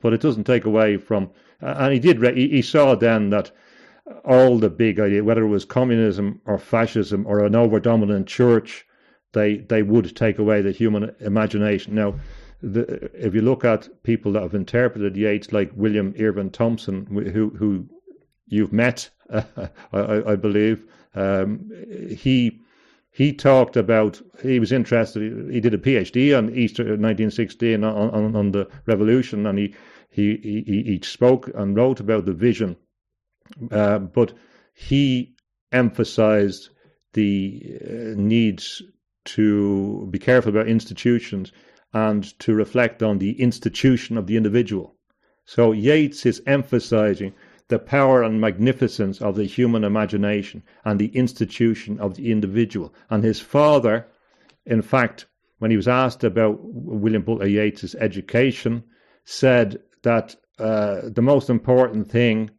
but 0.00 0.12
it 0.12 0.20
doesn't 0.20 0.44
take 0.44 0.64
away 0.64 0.96
from. 0.96 1.30
And 1.60 1.92
he 1.92 1.98
did. 1.98 2.22
He, 2.36 2.48
he 2.48 2.62
saw 2.62 2.94
then 2.94 3.30
that 3.30 3.50
all 4.24 4.58
the 4.58 4.70
big 4.70 5.00
idea, 5.00 5.24
whether 5.24 5.42
it 5.42 5.48
was 5.48 5.64
communism 5.64 6.40
or 6.44 6.58
fascism 6.58 7.26
or 7.26 7.44
an 7.44 7.56
over 7.56 7.80
dominant 7.80 8.26
church, 8.26 8.86
they 9.32 9.58
they 9.58 9.82
would 9.82 10.14
take 10.16 10.38
away 10.38 10.62
the 10.62 10.72
human 10.72 11.14
imagination. 11.20 11.94
Now, 11.94 12.14
the, 12.62 13.10
if 13.14 13.34
you 13.34 13.42
look 13.42 13.64
at 13.64 13.88
people 14.02 14.32
that 14.32 14.42
have 14.42 14.54
interpreted 14.54 15.16
Yeats, 15.16 15.52
like 15.52 15.70
William 15.74 16.14
Irwin 16.20 16.50
Thompson, 16.50 17.06
who 17.06 17.50
who 17.50 17.88
you've 18.46 18.72
met, 18.72 19.10
uh, 19.30 19.42
I, 19.92 20.32
I, 20.32 20.36
believe, 20.36 20.84
um, 21.14 21.70
he 22.16 22.60
he 23.10 23.32
talked 23.32 23.76
about 23.76 24.20
he 24.42 24.60
was 24.60 24.72
interested. 24.72 25.50
He 25.50 25.60
did 25.60 25.74
a 25.74 25.78
PhD 25.78 26.36
on 26.36 26.54
Easter 26.54 26.84
1916 26.84 27.82
on, 27.82 28.10
on, 28.10 28.36
on 28.36 28.52
the 28.52 28.68
revolution, 28.86 29.46
and 29.46 29.58
he, 29.58 29.74
he 30.10 30.36
he 30.36 30.82
he 30.84 31.00
spoke 31.02 31.50
and 31.54 31.76
wrote 31.76 32.00
about 32.00 32.26
the 32.26 32.32
vision. 32.32 32.76
Uh, 33.70 33.98
but 33.98 34.32
he 34.74 35.34
emphasized 35.72 36.70
the 37.14 37.78
uh, 37.84 38.14
needs 38.16 38.82
to 39.24 40.06
be 40.10 40.18
careful 40.18 40.50
about 40.50 40.68
institutions 40.68 41.52
and 41.92 42.38
to 42.38 42.54
reflect 42.54 43.02
on 43.02 43.18
the 43.18 43.40
institution 43.40 44.16
of 44.16 44.26
the 44.26 44.36
individual. 44.36 44.96
So 45.44 45.72
Yeats 45.72 46.26
is 46.26 46.42
emphasizing 46.46 47.32
the 47.68 47.78
power 47.78 48.22
and 48.22 48.40
magnificence 48.40 49.20
of 49.20 49.36
the 49.36 49.44
human 49.44 49.84
imagination 49.84 50.62
and 50.84 50.98
the 50.98 51.14
institution 51.14 52.00
of 52.00 52.14
the 52.14 52.30
individual. 52.30 52.94
And 53.10 53.22
his 53.22 53.40
father, 53.40 54.06
in 54.64 54.82
fact, 54.82 55.26
when 55.58 55.70
he 55.70 55.76
was 55.76 55.88
asked 55.88 56.24
about 56.24 56.58
William 56.62 57.22
Butler 57.22 57.46
Yeats's 57.46 57.94
education, 57.96 58.84
said 59.24 59.80
that 60.02 60.36
uh, 60.58 61.02
the 61.04 61.22
most 61.22 61.50
important 61.50 62.10
thing, 62.10 62.50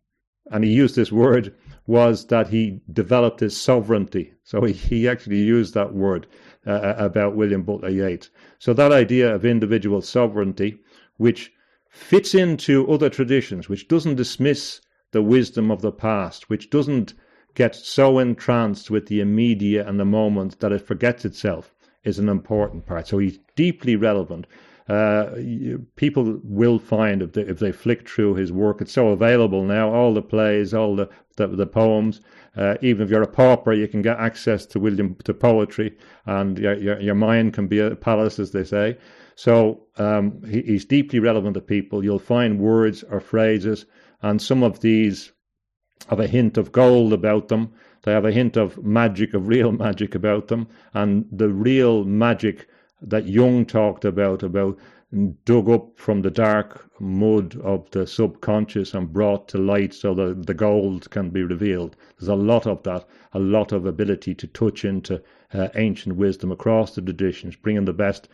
and 0.52 0.64
he 0.64 0.72
used 0.72 0.96
this 0.96 1.12
word, 1.12 1.56
was 1.88 2.28
that 2.28 2.48
he 2.48 2.80
developed 2.94 3.40
his 3.40 3.60
sovereignty. 3.60 4.34
So 4.44 4.64
he, 4.64 4.74
he 4.74 5.08
actually 5.10 5.40
used 5.40 5.74
that 5.74 5.94
word 5.94 6.28
uh, 6.68 6.94
about 6.98 7.36
William 7.36 7.64
Butler 7.64 7.90
Yeats. 7.90 8.30
So 8.60 8.74
that 8.74 8.92
idea 8.92 9.34
of 9.34 9.44
individual 9.44 10.02
sovereignty, 10.02 10.78
which 11.18 11.52
fits 11.90 12.36
into 12.36 12.88
other 12.92 13.10
traditions, 13.10 13.70
which 13.70 13.88
doesn't 13.88 14.16
dismiss 14.16 14.82
the 15.12 15.22
wisdom 15.22 15.72
of 15.72 15.82
the 15.82 15.92
past, 15.92 16.50
which 16.50 16.70
doesn't 16.70 17.14
get 17.56 17.76
so 17.76 18.20
entranced 18.20 18.92
with 18.92 19.08
the 19.08 19.22
immediate 19.22 19.88
and 19.88 20.00
the 20.00 20.06
moment 20.06 20.60
that 20.60 20.72
it 20.72 20.86
forgets 20.86 21.26
itself, 21.26 21.74
is 22.04 22.20
an 22.20 22.30
important 22.30 22.86
part. 22.86 23.08
So 23.08 23.18
he's 23.18 23.40
deeply 23.56 23.96
relevant. 23.96 24.48
Uh, 24.88 25.36
people 25.96 26.40
will 26.44 26.80
find 26.80 27.22
if 27.22 27.34
they, 27.34 27.42
if 27.42 27.60
they 27.60 27.72
flick 27.72 28.10
through 28.10 28.34
his 28.36 28.52
work, 28.52 28.82
it's 28.82 28.94
so 28.94 29.10
available 29.10 29.64
now. 29.64 29.94
All 29.94 30.14
the 30.14 30.22
plays, 30.22 30.74
all 30.74 30.96
the 30.96 31.10
the, 31.36 31.48
the 31.48 31.68
poems. 31.68 32.22
Uh, 32.58 32.76
even 32.82 33.04
if 33.04 33.10
you're 33.10 33.22
a 33.22 33.28
pauper, 33.28 33.72
you 33.72 33.88
can 33.88 34.02
get 34.02 34.18
access 34.18 34.66
to 34.66 34.80
William 34.80 35.16
to 35.24 35.34
poetry, 35.34 35.96
and 36.26 36.58
your 36.58 36.74
your, 36.74 37.00
your 37.00 37.16
mind 37.16 37.54
can 37.54 37.68
be 37.68 37.80
a 37.80 37.96
palace, 37.96 38.40
as 38.40 38.52
they 38.52 38.64
say. 38.64 38.98
So 39.36 39.84
um, 39.98 40.42
he, 40.44 40.62
he's 40.64 40.86
deeply 40.86 41.20
relevant 41.20 41.54
to 41.54 41.62
people. 41.62 42.04
You'll 42.04 42.20
find 42.20 42.60
words 42.60 43.04
or 43.04 43.20
phrases 43.20 43.86
and 44.22 44.42
some 44.42 44.64
of 44.64 44.80
these 44.82 45.32
have 46.08 46.20
a 46.20 46.28
hint 46.28 46.58
of 46.58 46.72
gold 46.72 47.14
about 47.14 47.48
them. 47.48 47.72
They 48.04 48.12
have 48.12 48.26
a 48.26 48.32
hint 48.32 48.58
of 48.58 48.84
magic, 48.84 49.34
of 49.34 49.48
real 49.48 49.72
magic 49.86 50.16
about 50.16 50.48
them, 50.48 50.68
and 50.94 51.26
the 51.32 51.50
real 51.50 52.04
magic 52.04 52.68
that 53.02 53.28
Jung 53.28 53.66
talked 53.66 54.06
about, 54.06 54.44
about 54.44 54.78
dug 55.44 55.68
up 55.68 55.98
from 55.98 56.22
the 56.22 56.30
dark 56.30 56.88
mud 57.00 57.60
of 57.62 57.90
the 57.90 58.06
subconscious 58.06 58.94
and 58.94 59.12
brought 59.12 59.48
to 59.48 59.58
light 59.58 59.92
so 59.92 60.14
that 60.14 60.46
the 60.46 60.54
gold 60.54 61.10
can 61.10 61.32
be 61.32 61.42
revealed. 61.42 61.96
There's 62.20 62.30
a 62.30 62.36
lot 62.36 62.68
of 62.68 62.84
that, 62.84 63.08
a 63.34 63.40
lot 63.40 63.72
of 63.72 63.88
ability 63.88 64.36
to 64.36 64.48
touch 64.48 64.86
into 64.86 65.20
uh, 65.54 65.70
ancient 65.74 66.16
wisdom 66.16 66.52
across 66.52 66.94
the 66.94 67.02
traditions, 67.02 67.56
bringing 67.56 67.86
the 67.86 67.94
best 67.94 68.28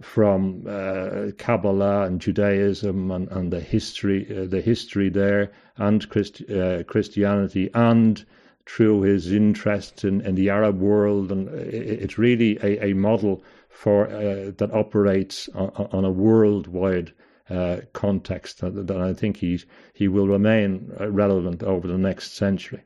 from 0.00 0.64
uh, 0.66 1.32
Kabbalah 1.38 2.02
and 2.06 2.20
Judaism 2.20 3.10
and, 3.10 3.28
and 3.30 3.52
the 3.52 3.60
history 3.60 4.26
uh, 4.30 4.46
the 4.46 4.60
history 4.60 5.08
there 5.10 5.52
and 5.76 6.08
Christ, 6.08 6.42
uh, 6.50 6.82
Christianity 6.84 7.70
and 7.74 8.24
through 8.66 9.02
his 9.02 9.32
interest 9.32 10.04
in, 10.04 10.20
in 10.20 10.34
the 10.36 10.50
Arab 10.50 10.78
world, 10.78 11.32
and 11.32 11.48
it's 11.48 12.18
really 12.18 12.56
a, 12.62 12.90
a 12.90 12.94
model 12.94 13.42
for 13.68 14.06
uh, 14.06 14.52
that 14.58 14.70
operates 14.72 15.48
on, 15.54 15.70
on 15.92 16.04
a 16.04 16.10
worldwide 16.10 17.12
uh, 17.48 17.78
context 17.92 18.60
that, 18.60 18.90
I 18.90 19.12
think 19.12 19.38
he 19.38 19.60
he 19.92 20.06
will 20.06 20.28
remain 20.28 20.92
uh, 21.00 21.10
relevant 21.10 21.62
over 21.62 21.88
the 21.88 21.98
next 21.98 22.34
century. 22.34 22.82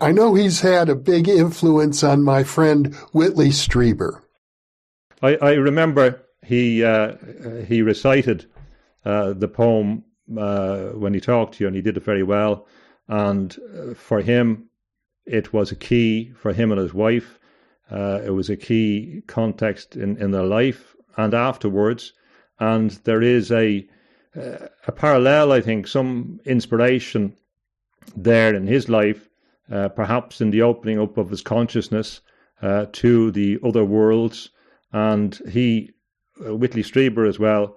I 0.00 0.12
know 0.12 0.34
he's 0.34 0.60
had 0.60 0.88
a 0.88 0.96
big 0.96 1.28
influence 1.28 2.02
on 2.02 2.22
my 2.22 2.42
friend 2.44 2.94
Whitley 3.12 3.48
Strieber. 3.48 4.22
I, 5.22 5.36
I 5.36 5.52
remember 5.52 6.25
he 6.44 6.84
uh, 6.84 7.16
he 7.66 7.82
recited 7.82 8.46
uh, 9.04 9.32
the 9.32 9.48
poem 9.48 10.04
uh, 10.36 10.88
when 10.88 11.14
he 11.14 11.20
talked 11.20 11.54
to 11.54 11.64
you, 11.64 11.68
and 11.68 11.76
he 11.76 11.82
did 11.82 11.96
it 11.96 12.04
very 12.04 12.22
well. 12.22 12.66
And 13.08 13.56
uh, 13.58 13.94
for 13.94 14.20
him, 14.20 14.68
it 15.24 15.52
was 15.52 15.70
a 15.70 15.76
key 15.76 16.32
for 16.36 16.52
him 16.52 16.72
and 16.72 16.80
his 16.80 16.94
wife. 16.94 17.38
Uh, 17.90 18.20
it 18.24 18.30
was 18.30 18.50
a 18.50 18.56
key 18.56 19.22
context 19.28 19.96
in, 19.96 20.16
in 20.16 20.32
their 20.32 20.44
life 20.44 20.96
and 21.16 21.34
afterwards. 21.34 22.12
And 22.58 22.90
there 23.04 23.22
is 23.22 23.52
a 23.52 23.86
uh, 24.36 24.68
a 24.86 24.92
parallel, 24.92 25.52
I 25.52 25.60
think, 25.60 25.86
some 25.86 26.40
inspiration 26.44 27.36
there 28.16 28.54
in 28.54 28.66
his 28.66 28.88
life, 28.88 29.28
perhaps 29.68 30.40
in 30.40 30.50
the 30.50 30.62
opening 30.62 31.00
up 31.00 31.16
of 31.16 31.30
his 31.30 31.42
consciousness 31.42 32.20
to 32.92 33.30
the 33.30 33.58
other 33.64 33.84
worlds. 33.84 34.50
And 34.92 35.40
he, 35.50 35.92
Whitley 36.38 36.82
Strieber 36.82 37.28
as 37.28 37.38
well, 37.38 37.76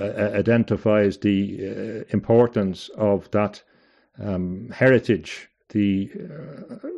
uh, 0.00 0.04
identifies 0.04 1.18
the 1.18 2.04
importance 2.10 2.90
of 2.96 3.30
that 3.30 3.62
um, 4.18 4.68
heritage, 4.70 5.48
the 5.70 6.10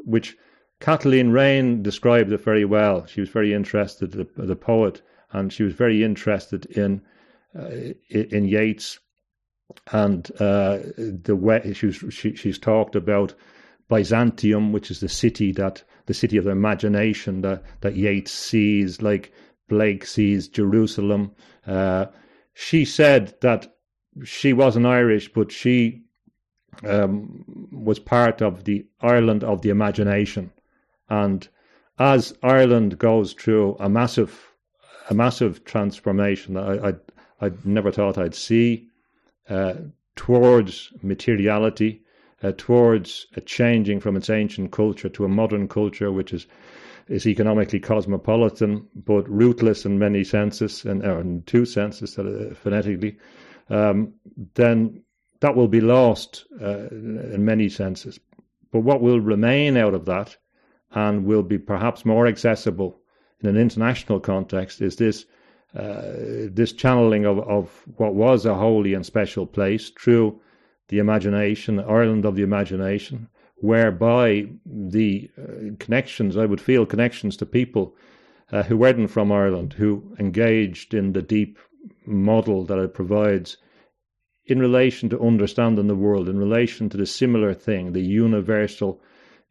which 0.04 0.36
Kathleen 0.80 1.30
Raine 1.30 1.82
described 1.82 2.32
it 2.32 2.40
very 2.40 2.64
well. 2.64 3.06
She 3.06 3.20
was 3.20 3.30
very 3.30 3.52
interested, 3.52 4.12
the, 4.12 4.28
the 4.36 4.56
poet, 4.56 5.02
and 5.32 5.52
she 5.52 5.62
was 5.62 5.72
very 5.74 6.04
interested 6.04 6.66
in 6.66 7.02
uh, 7.58 7.92
in 8.10 8.44
Yeats 8.44 8.98
and 9.92 10.30
uh, 10.40 10.78
the 10.96 11.36
way 11.36 11.72
she's 11.72 12.02
she, 12.10 12.34
she's 12.34 12.58
talked 12.58 12.94
about 12.94 13.34
Byzantium, 13.88 14.72
which 14.72 14.90
is 14.90 15.00
the 15.00 15.08
city 15.08 15.52
that 15.52 15.82
the 16.06 16.14
city 16.14 16.36
of 16.36 16.44
the 16.44 16.50
imagination 16.50 17.40
that 17.42 17.62
that 17.80 17.96
Yeats 17.96 18.32
sees, 18.32 19.00
like 19.00 19.32
Blake 19.68 20.04
sees 20.06 20.48
Jerusalem. 20.48 21.32
Uh, 21.66 22.06
she 22.52 22.84
said 22.84 23.34
that 23.40 23.74
she 24.24 24.52
wasn't 24.52 24.86
Irish, 24.86 25.32
but 25.32 25.50
she 25.50 26.02
um, 26.84 27.44
was 27.72 27.98
part 27.98 28.42
of 28.42 28.64
the 28.64 28.86
Ireland 29.00 29.44
of 29.44 29.62
the 29.62 29.70
imagination. 29.70 30.50
And 31.08 31.48
as 31.98 32.34
Ireland 32.42 32.98
goes 32.98 33.32
through 33.32 33.76
a 33.78 33.88
massive, 33.88 34.52
a 35.10 35.14
massive 35.14 35.64
transformation, 35.64 36.56
I, 36.56 36.88
I, 36.88 36.94
I 37.40 37.50
never 37.64 37.90
thought 37.90 38.18
I'd 38.18 38.34
see 38.34 38.88
uh, 39.48 39.74
towards 40.16 40.92
materiality, 41.02 42.02
uh, 42.42 42.52
towards 42.56 43.26
a 43.36 43.40
changing 43.40 44.00
from 44.00 44.16
its 44.16 44.30
ancient 44.30 44.70
culture 44.72 45.08
to 45.08 45.24
a 45.24 45.28
modern 45.28 45.68
culture, 45.68 46.10
which 46.12 46.32
is 46.32 46.46
is 47.08 47.26
economically 47.26 47.80
cosmopolitan 47.80 48.86
but 48.94 49.28
rootless 49.28 49.84
in 49.84 49.98
many 49.98 50.24
senses, 50.24 50.84
and 50.84 51.02
in 51.02 51.42
two 51.42 51.64
senses, 51.64 52.18
uh, 52.18 52.54
phonetically, 52.54 53.16
um, 53.70 54.12
then 54.54 55.02
that 55.40 55.54
will 55.54 55.68
be 55.68 55.80
lost 55.80 56.46
uh, 56.60 56.88
in 56.90 57.44
many 57.44 57.68
senses. 57.68 58.18
But 58.72 58.80
what 58.80 59.02
will 59.02 59.20
remain 59.20 59.76
out 59.76 59.94
of 59.94 60.06
that 60.06 60.36
and 60.92 61.24
will 61.24 61.42
be 61.42 61.58
perhaps 61.58 62.04
more 62.04 62.26
accessible 62.26 63.00
in 63.40 63.48
an 63.48 63.56
international 63.56 64.20
context 64.20 64.80
is 64.80 64.96
this 64.96 65.26
uh, 65.76 66.48
this 66.52 66.72
channeling 66.72 67.26
of, 67.26 67.40
of 67.40 67.82
what 67.96 68.14
was 68.14 68.46
a 68.46 68.54
holy 68.54 68.94
and 68.94 69.04
special 69.04 69.44
place 69.44 69.90
through 69.90 70.40
the 70.88 70.98
imagination, 70.98 71.80
Ireland 71.80 72.24
of 72.24 72.36
the 72.36 72.42
imagination, 72.42 73.28
whereby 73.64 74.46
the 74.66 75.30
uh, 75.38 75.74
connections, 75.78 76.36
I 76.36 76.44
would 76.44 76.60
feel 76.60 76.84
connections 76.84 77.34
to 77.38 77.46
people 77.46 77.96
uh, 78.52 78.62
who 78.62 78.76
weren't 78.76 79.10
from 79.10 79.32
Ireland, 79.32 79.72
who 79.72 80.14
engaged 80.18 80.92
in 80.92 81.14
the 81.14 81.22
deep 81.22 81.58
model 82.04 82.66
that 82.66 82.78
it 82.78 82.92
provides 82.92 83.56
in 84.44 84.58
relation 84.58 85.08
to 85.08 85.26
understanding 85.30 85.86
the 85.86 86.02
world, 86.06 86.28
in 86.28 86.38
relation 86.38 86.90
to 86.90 86.98
the 86.98 87.06
similar 87.06 87.54
thing, 87.54 87.92
the 87.92 88.02
universal 88.02 89.00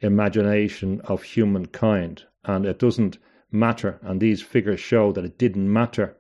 imagination 0.02 1.02
of 1.06 1.24
humankind. 1.24 2.24
And 2.46 2.68
it 2.68 2.78
doesn't 2.78 3.18
matter. 3.52 3.98
And 4.04 4.22
these 4.22 4.44
figures 4.44 4.80
show 4.80 5.12
that 5.14 5.26
it 5.26 5.40
didn't 5.40 5.74
matter 5.74 6.16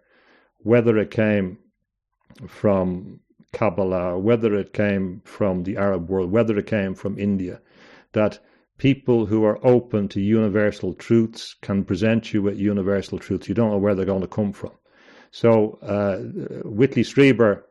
whether 0.63 0.97
it 0.97 1.11
came 1.11 1.59
from 2.47 3.19
Kabbalah, 3.51 4.17
whether 4.17 4.55
it 4.55 4.73
came 4.73 5.21
from 5.25 5.61
the 5.61 5.77
Arab 5.77 6.09
world, 6.09 6.31
whether 6.31 6.57
it 6.57 6.65
came 6.65 6.95
from 6.95 7.19
India, 7.19 7.61
that 8.13 8.39
people 8.77 9.25
who 9.25 9.43
are 9.43 9.65
open 9.65 10.07
to 10.09 10.21
universal 10.21 10.93
truths 10.93 11.55
can 11.61 11.83
present 11.83 12.33
you 12.33 12.41
with 12.41 12.57
universal 12.57 13.19
truths. 13.19 13.47
You 13.47 13.55
don't 13.55 13.71
know 13.71 13.77
where 13.77 13.95
they're 13.95 14.05
going 14.05 14.21
to 14.21 14.27
come 14.27 14.53
from. 14.53 14.71
So 15.31 15.79
uh, 15.81 16.17
Whitley 16.67 17.03
Strieber 17.03 17.63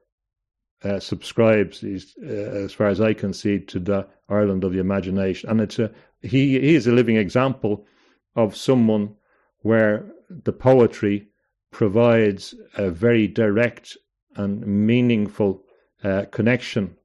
uh, 0.84 0.98
subscribes, 0.98 1.84
uh, 1.84 2.26
as 2.26 2.72
far 2.72 2.88
as 2.88 3.00
I 3.00 3.14
can 3.14 3.32
see, 3.32 3.60
to 3.60 3.78
the 3.78 4.06
Ireland 4.28 4.64
of 4.64 4.72
the 4.72 4.80
imagination, 4.80 5.48
and 5.50 5.60
it's 5.60 5.78
a 5.78 5.92
he, 6.22 6.58
he 6.58 6.74
is 6.74 6.86
a 6.86 6.92
living 6.92 7.16
example 7.16 7.84
of 8.34 8.56
someone 8.56 9.14
where 9.58 10.06
the 10.28 10.52
poetry 10.52 11.28
provides 11.70 12.54
a 12.76 12.90
very 12.90 13.28
direct 13.28 13.96
and 14.36 14.66
meaningful 14.66 15.62
uh, 16.02 16.24
connection 16.30 16.96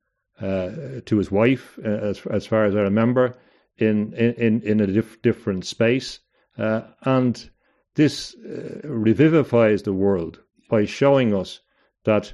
uh, 0.42 1.02
to 1.06 1.18
his 1.18 1.32
wife, 1.32 1.80
uh, 1.84 1.90
as, 1.90 2.26
as 2.28 2.46
far 2.46 2.66
as 2.66 2.76
I 2.76 2.82
remember, 2.82 3.36
in 3.78 4.14
in, 4.14 4.62
in 4.62 4.80
a 4.80 4.88
dif- 4.88 5.22
different 5.22 5.66
space. 5.66 6.20
Uh, 6.58 6.82
and 7.04 7.50
this 7.96 8.36
uh, 8.36 8.82
revivifies 8.84 9.84
the 9.84 9.94
world 9.94 10.42
by 10.70 10.86
showing 10.86 11.34
us 11.34 11.60
that 12.04 12.34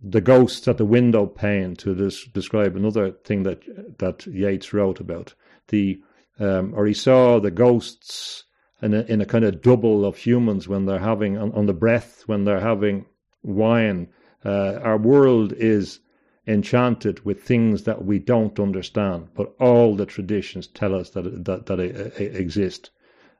the 0.00 0.20
ghosts 0.20 0.68
at 0.68 0.78
the 0.78 0.84
window 0.84 1.26
pane, 1.26 1.74
to 1.76 1.94
this, 1.94 2.24
describe 2.26 2.76
another 2.76 3.12
thing 3.24 3.42
that 3.42 3.62
that 3.98 4.26
Yeats 4.26 4.72
wrote 4.72 5.00
about, 5.00 5.34
the 5.68 6.00
um, 6.38 6.72
or 6.74 6.86
he 6.86 6.94
saw 6.94 7.40
the 7.40 7.50
ghosts 7.50 8.44
in 8.80 8.94
a, 8.94 9.00
in 9.02 9.20
a 9.20 9.26
kind 9.26 9.44
of 9.44 9.60
double 9.60 10.04
of 10.04 10.16
humans 10.16 10.68
when 10.68 10.86
they're 10.86 10.98
having 10.98 11.36
on, 11.36 11.52
on 11.52 11.66
the 11.66 11.72
breath 11.72 12.22
when 12.26 12.44
they're 12.44 12.60
having 12.60 13.06
wine. 13.42 14.08
Uh, 14.44 14.78
our 14.82 14.98
world 14.98 15.52
is 15.52 16.00
enchanted 16.48 17.24
with 17.26 17.42
things 17.42 17.82
that 17.84 18.04
we 18.06 18.18
don't 18.18 18.58
understand, 18.58 19.28
but 19.34 19.54
all 19.60 19.94
the 19.94 20.06
traditions 20.06 20.66
tell 20.66 20.94
us 20.94 21.10
that 21.10 21.44
that, 21.44 21.66
that 21.66 21.78
exist, 22.18 22.90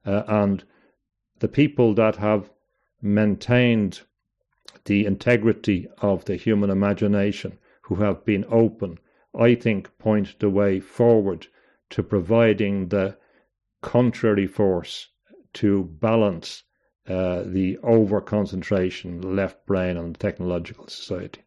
uh, 0.05 0.23
and 0.29 0.63
the 1.39 1.49
people 1.49 1.95
that 1.95 2.17
have 2.17 2.51
maintained 3.01 4.03
the 4.85 5.07
integrity 5.07 5.89
of 6.03 6.27
the 6.27 6.37
human 6.37 6.69
imagination, 6.69 7.59
who 7.83 7.95
have 7.95 8.27
been 8.27 8.45
open, 8.51 8.99
I 9.35 9.55
think, 9.55 9.97
point 9.99 10.39
the 10.39 10.51
way 10.51 10.79
forward 10.79 11.47
to 11.91 12.03
providing 12.03 12.89
the 12.89 13.17
contrary 13.81 14.47
force 14.47 15.09
to 15.55 15.85
balance 15.85 16.65
uh, 17.07 17.43
the 17.47 17.79
over 17.83 18.21
concentration 18.21 19.35
left 19.35 19.65
brain 19.65 19.97
on 19.97 20.13
the 20.13 20.19
technological 20.19 20.87
society. 20.89 21.41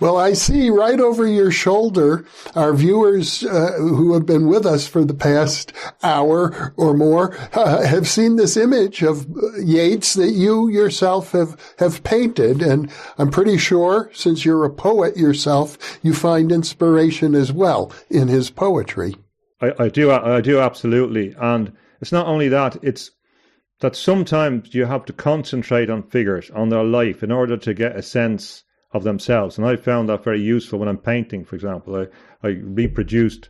Well, 0.00 0.16
I 0.16 0.32
see 0.32 0.68
right 0.70 0.98
over 0.98 1.26
your 1.26 1.52
shoulder 1.52 2.24
our 2.56 2.72
viewers 2.72 3.44
uh, 3.44 3.72
who 3.78 4.14
have 4.14 4.26
been 4.26 4.48
with 4.48 4.66
us 4.66 4.86
for 4.86 5.04
the 5.04 5.14
past 5.14 5.72
hour 6.02 6.72
or 6.76 6.94
more 6.94 7.36
uh, 7.52 7.84
have 7.86 8.08
seen 8.08 8.36
this 8.36 8.56
image 8.56 9.02
of 9.02 9.26
Yeats 9.58 10.14
that 10.14 10.30
you 10.30 10.68
yourself 10.68 11.32
have, 11.32 11.74
have 11.78 12.02
painted. 12.02 12.62
And 12.62 12.90
I'm 13.18 13.30
pretty 13.30 13.58
sure, 13.58 14.10
since 14.12 14.44
you're 14.44 14.64
a 14.64 14.70
poet 14.70 15.16
yourself, 15.16 15.78
you 16.02 16.14
find 16.14 16.50
inspiration 16.50 17.34
as 17.34 17.52
well 17.52 17.92
in 18.10 18.28
his 18.28 18.50
poetry. 18.50 19.14
I, 19.60 19.72
I 19.78 19.88
do, 19.88 20.10
I 20.10 20.40
do 20.40 20.58
absolutely. 20.58 21.34
And 21.38 21.76
it's 22.00 22.12
not 22.12 22.26
only 22.26 22.48
that, 22.48 22.82
it's 22.82 23.12
that 23.80 23.94
sometimes 23.94 24.74
you 24.74 24.86
have 24.86 25.04
to 25.04 25.12
concentrate 25.12 25.90
on 25.90 26.02
figures, 26.04 26.50
on 26.50 26.70
their 26.70 26.84
life, 26.84 27.22
in 27.22 27.30
order 27.30 27.56
to 27.58 27.74
get 27.74 27.94
a 27.94 28.02
sense 28.02 28.64
of 28.92 29.04
themselves. 29.04 29.58
And 29.58 29.66
I 29.66 29.76
found 29.76 30.08
that 30.08 30.24
very 30.24 30.40
useful 30.40 30.78
when 30.78 30.88
I'm 30.88 30.98
painting, 30.98 31.44
for 31.44 31.56
example. 31.56 31.96
I, 31.96 32.46
I 32.46 32.50
reproduced 32.50 33.48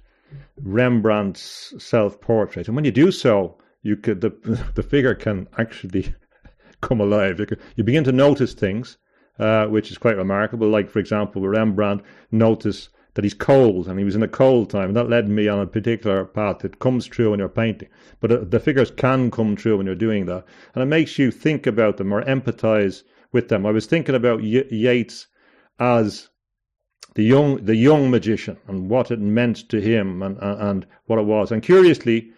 Rembrandt's 0.62 1.74
self 1.78 2.20
portrait. 2.20 2.68
And 2.68 2.76
when 2.76 2.84
you 2.84 2.92
do 2.92 3.10
so, 3.10 3.58
you 3.82 3.96
could 3.96 4.20
the 4.20 4.30
the 4.74 4.82
figure 4.82 5.14
can 5.14 5.48
actually 5.58 6.14
come 6.80 7.00
alive. 7.00 7.40
You, 7.40 7.46
you 7.76 7.84
begin 7.84 8.04
to 8.04 8.12
notice 8.12 8.54
things, 8.54 8.98
uh, 9.38 9.66
which 9.66 9.90
is 9.90 9.98
quite 9.98 10.16
remarkable. 10.16 10.68
Like, 10.68 10.88
for 10.88 11.00
example, 11.00 11.46
Rembrandt 11.46 12.02
noticed 12.30 12.90
that 13.14 13.24
he's 13.24 13.34
cold 13.34 13.88
and 13.88 13.98
he 13.98 14.04
was 14.04 14.16
in 14.16 14.22
a 14.22 14.28
cold 14.28 14.70
time. 14.70 14.88
And 14.88 14.96
that 14.96 15.10
led 15.10 15.28
me 15.28 15.48
on 15.48 15.58
a 15.58 15.66
particular 15.66 16.24
path 16.24 16.60
that 16.60 16.78
comes 16.78 17.06
true 17.06 17.30
when 17.30 17.40
you're 17.40 17.48
painting. 17.48 17.88
But 18.20 18.32
uh, 18.32 18.38
the 18.44 18.60
figures 18.60 18.90
can 18.90 19.30
come 19.30 19.54
true 19.54 19.76
when 19.76 19.86
you're 19.86 19.94
doing 19.94 20.26
that. 20.26 20.44
And 20.74 20.82
it 20.82 20.86
makes 20.86 21.18
you 21.18 21.30
think 21.30 21.66
about 21.66 21.98
them 21.98 22.12
or 22.12 22.22
empathize 22.22 23.02
with 23.32 23.48
them. 23.48 23.66
I 23.66 23.70
was 23.70 23.86
thinking 23.86 24.14
about 24.14 24.40
y- 24.40 24.64
Yeats 24.70 25.26
as 25.82 26.28
the 27.14 27.24
young, 27.24 27.64
the 27.64 27.74
young 27.74 28.08
magician 28.08 28.56
and 28.68 28.88
what 28.88 29.10
it 29.10 29.18
meant 29.18 29.68
to 29.68 29.80
him 29.80 30.22
and, 30.22 30.38
and, 30.38 30.60
and 30.60 30.86
what 31.06 31.18
it 31.18 31.26
was. 31.26 31.50
And 31.50 31.60
curiously, 31.60 32.30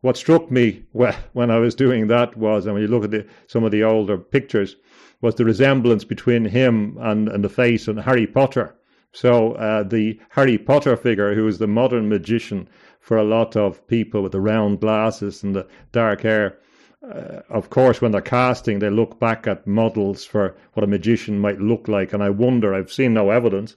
what 0.00 0.16
struck 0.16 0.50
me 0.50 0.82
when 0.92 1.50
I 1.50 1.58
was 1.58 1.74
doing 1.74 2.06
that 2.06 2.36
was, 2.38 2.64
and 2.64 2.72
when 2.72 2.82
you 2.82 2.88
look 2.88 3.04
at 3.04 3.10
the, 3.10 3.26
some 3.48 3.64
of 3.64 3.70
the 3.70 3.84
older 3.84 4.16
pictures, 4.16 4.76
was 5.20 5.34
the 5.34 5.44
resemblance 5.44 6.04
between 6.04 6.46
him 6.46 6.96
and, 7.00 7.28
and 7.28 7.44
the 7.44 7.50
face 7.50 7.86
and 7.86 8.00
Harry 8.00 8.26
Potter. 8.26 8.74
So 9.12 9.52
uh, 9.52 9.82
the 9.82 10.18
Harry 10.30 10.56
Potter 10.56 10.96
figure, 10.96 11.34
who 11.34 11.46
is 11.46 11.58
the 11.58 11.66
modern 11.66 12.08
magician 12.08 12.68
for 13.00 13.18
a 13.18 13.24
lot 13.24 13.56
of 13.56 13.86
people 13.88 14.22
with 14.22 14.32
the 14.32 14.40
round 14.40 14.80
glasses 14.80 15.42
and 15.42 15.54
the 15.54 15.66
dark 15.92 16.22
hair, 16.22 16.58
uh, 17.02 17.40
of 17.48 17.70
course, 17.70 18.00
when 18.00 18.12
they're 18.12 18.20
casting, 18.20 18.78
they 18.78 18.90
look 18.90 19.20
back 19.20 19.46
at 19.46 19.66
models 19.66 20.24
for 20.24 20.56
what 20.72 20.84
a 20.84 20.88
magician 20.88 21.38
might 21.38 21.60
look 21.60 21.88
like. 21.88 22.12
And 22.12 22.22
I 22.22 22.30
wonder, 22.30 22.74
I've 22.74 22.92
seen 22.92 23.14
no 23.14 23.30
evidence, 23.30 23.76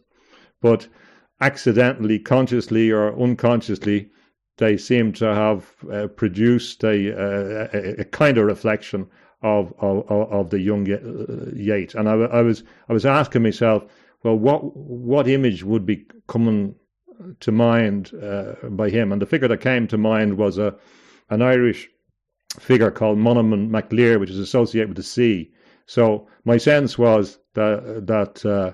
but 0.61 0.87
accidentally, 1.41 2.19
consciously 2.19 2.91
or 2.91 3.19
unconsciously, 3.21 4.09
they 4.57 4.77
seem 4.77 5.13
to 5.13 5.33
have 5.33 5.71
uh, 5.91 6.07
produced 6.07 6.83
a, 6.83 7.07
a, 7.07 8.01
a, 8.01 8.05
kind 8.05 8.37
of 8.37 8.45
reflection 8.45 9.07
of 9.41 9.73
of, 9.79 10.09
of 10.09 10.49
the 10.49 10.59
young 10.59 10.91
uh, 10.91 11.51
Yeats. 11.55 11.95
And 11.95 12.09
I, 12.09 12.13
I, 12.13 12.41
was 12.41 12.63
I 12.89 12.93
was 12.93 13.05
asking 13.05 13.43
myself, 13.43 13.85
well, 14.23 14.37
what 14.37 14.75
what 14.75 15.27
image 15.27 15.63
would 15.63 15.85
be 15.85 16.05
coming 16.27 16.75
to 17.39 17.51
mind 17.51 18.11
uh, 18.21 18.55
by 18.69 18.89
him? 18.89 19.11
And 19.11 19.21
the 19.21 19.25
figure 19.25 19.47
that 19.47 19.61
came 19.61 19.87
to 19.87 19.97
mind 19.97 20.37
was 20.37 20.57
a 20.57 20.75
an 21.29 21.41
Irish 21.41 21.89
figure 22.59 22.91
called 22.91 23.17
Manannán 23.17 23.69
mac 23.69 23.91
Lir, 23.91 24.19
which 24.19 24.29
is 24.29 24.39
associated 24.39 24.89
with 24.89 24.97
the 24.97 25.03
sea. 25.03 25.51
So 25.85 26.27
my 26.45 26.57
sense 26.57 26.97
was 26.97 27.39
that 27.55 28.05
that 28.07 28.45
uh, 28.45 28.73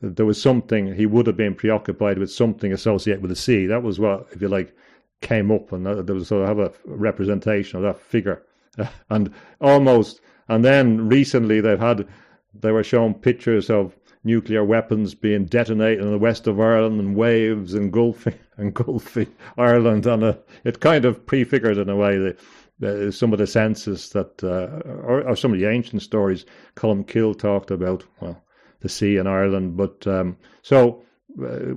there 0.00 0.26
was 0.26 0.40
something 0.40 0.94
he 0.94 1.06
would 1.06 1.26
have 1.26 1.36
been 1.36 1.54
preoccupied 1.54 2.18
with 2.18 2.30
something 2.30 2.72
associated 2.72 3.22
with 3.22 3.30
the 3.30 3.36
sea. 3.36 3.66
That 3.66 3.82
was 3.82 3.98
what, 3.98 4.26
if 4.32 4.42
you 4.42 4.48
like, 4.48 4.74
came 5.20 5.50
up, 5.50 5.72
and 5.72 5.86
there 5.86 6.14
was 6.14 6.28
sort 6.28 6.42
of 6.42 6.48
have 6.48 6.58
a 6.58 6.72
representation 6.84 7.78
of 7.78 7.82
that 7.84 8.00
figure, 8.00 8.42
and 9.10 9.32
almost. 9.60 10.20
And 10.48 10.64
then 10.64 11.08
recently 11.08 11.60
they've 11.60 11.78
had 11.78 12.06
they 12.54 12.72
were 12.72 12.84
shown 12.84 13.14
pictures 13.14 13.68
of 13.70 13.96
nuclear 14.24 14.64
weapons 14.64 15.14
being 15.14 15.44
detonated 15.44 16.02
in 16.02 16.10
the 16.10 16.18
west 16.18 16.46
of 16.46 16.60
Ireland 16.60 17.00
and 17.00 17.14
waves 17.14 17.74
engulfing 17.74 18.34
engulfing 18.58 19.32
Ireland, 19.56 20.06
and 20.06 20.22
a, 20.24 20.38
it 20.64 20.80
kind 20.80 21.04
of 21.04 21.24
prefigured 21.26 21.78
in 21.78 21.88
a 21.88 21.96
way 21.96 22.18
the, 22.18 22.36
the, 22.78 23.10
some 23.10 23.32
of 23.32 23.38
the 23.38 23.46
senses 23.46 24.10
that, 24.10 24.42
uh, 24.44 24.86
or, 24.86 25.26
or, 25.28 25.36
some 25.36 25.52
of 25.52 25.58
the 25.58 25.66
ancient 25.66 26.02
stories 26.02 26.44
Colum 26.74 27.04
Columkill 27.04 27.38
talked 27.38 27.70
about. 27.70 28.04
Well, 28.20 28.42
the 28.80 28.88
sea 28.90 29.16
in 29.16 29.26
Ireland, 29.26 29.76
but 29.76 30.06
um, 30.06 30.36
so 30.62 31.02
uh, 31.42 31.72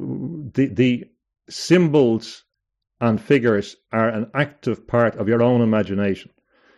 the 0.53 0.69
the 0.71 1.05
symbols 1.49 2.43
and 3.01 3.21
figures 3.21 3.77
are 3.91 4.09
an 4.09 4.29
active 4.33 4.85
part 4.85 5.15
of 5.15 5.27
your 5.27 5.41
own 5.41 5.61
imagination. 5.61 6.31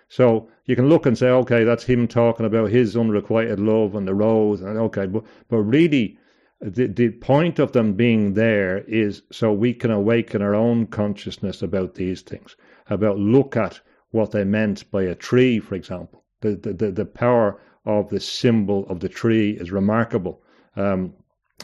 So 0.07 0.49
you 0.65 0.75
can 0.75 0.89
look 0.89 1.05
and 1.05 1.17
say, 1.17 1.29
okay, 1.29 1.63
that's 1.63 1.83
him 1.83 2.07
talking 2.07 2.45
about 2.45 2.69
his 2.69 2.95
unrequited 2.95 3.59
love 3.59 3.95
and 3.95 4.07
the 4.07 4.13
rose, 4.13 4.61
and 4.61 4.77
okay, 4.77 5.07
but 5.07 5.23
but 5.49 5.63
really, 5.63 6.17
the 6.61 6.87
the 6.87 7.09
point 7.09 7.59
of 7.59 7.71
them 7.71 7.93
being 7.93 8.33
there 8.35 8.79
is 8.79 9.23
so 9.31 9.51
we 9.51 9.73
can 9.73 9.89
awaken 9.89 10.41
our 10.41 10.53
own 10.53 10.85
consciousness 10.85 11.61
about 11.61 11.95
these 11.95 12.21
things, 12.21 12.55
about 12.89 13.17
look 13.17 13.57
at 13.57 13.81
what 14.11 14.31
they 14.31 14.43
meant 14.43 14.89
by 14.91 15.03
a 15.03 15.15
tree, 15.15 15.59
for 15.59 15.75
example, 15.75 16.23
the 16.41 16.55
the 16.55 16.91
the, 16.91 17.05
power 17.05 17.59
of 17.85 18.09
the 18.09 18.19
symbol 18.19 18.85
of 18.87 18.99
the 18.99 19.09
tree 19.09 19.51
is 19.51 19.71
remarkable, 19.71 20.41
um, 20.75 21.13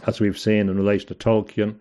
as 0.06 0.20
we've 0.20 0.40
seen 0.40 0.70
in 0.70 0.78
relation 0.78 1.08
to 1.08 1.16
Tolkien 1.16 1.80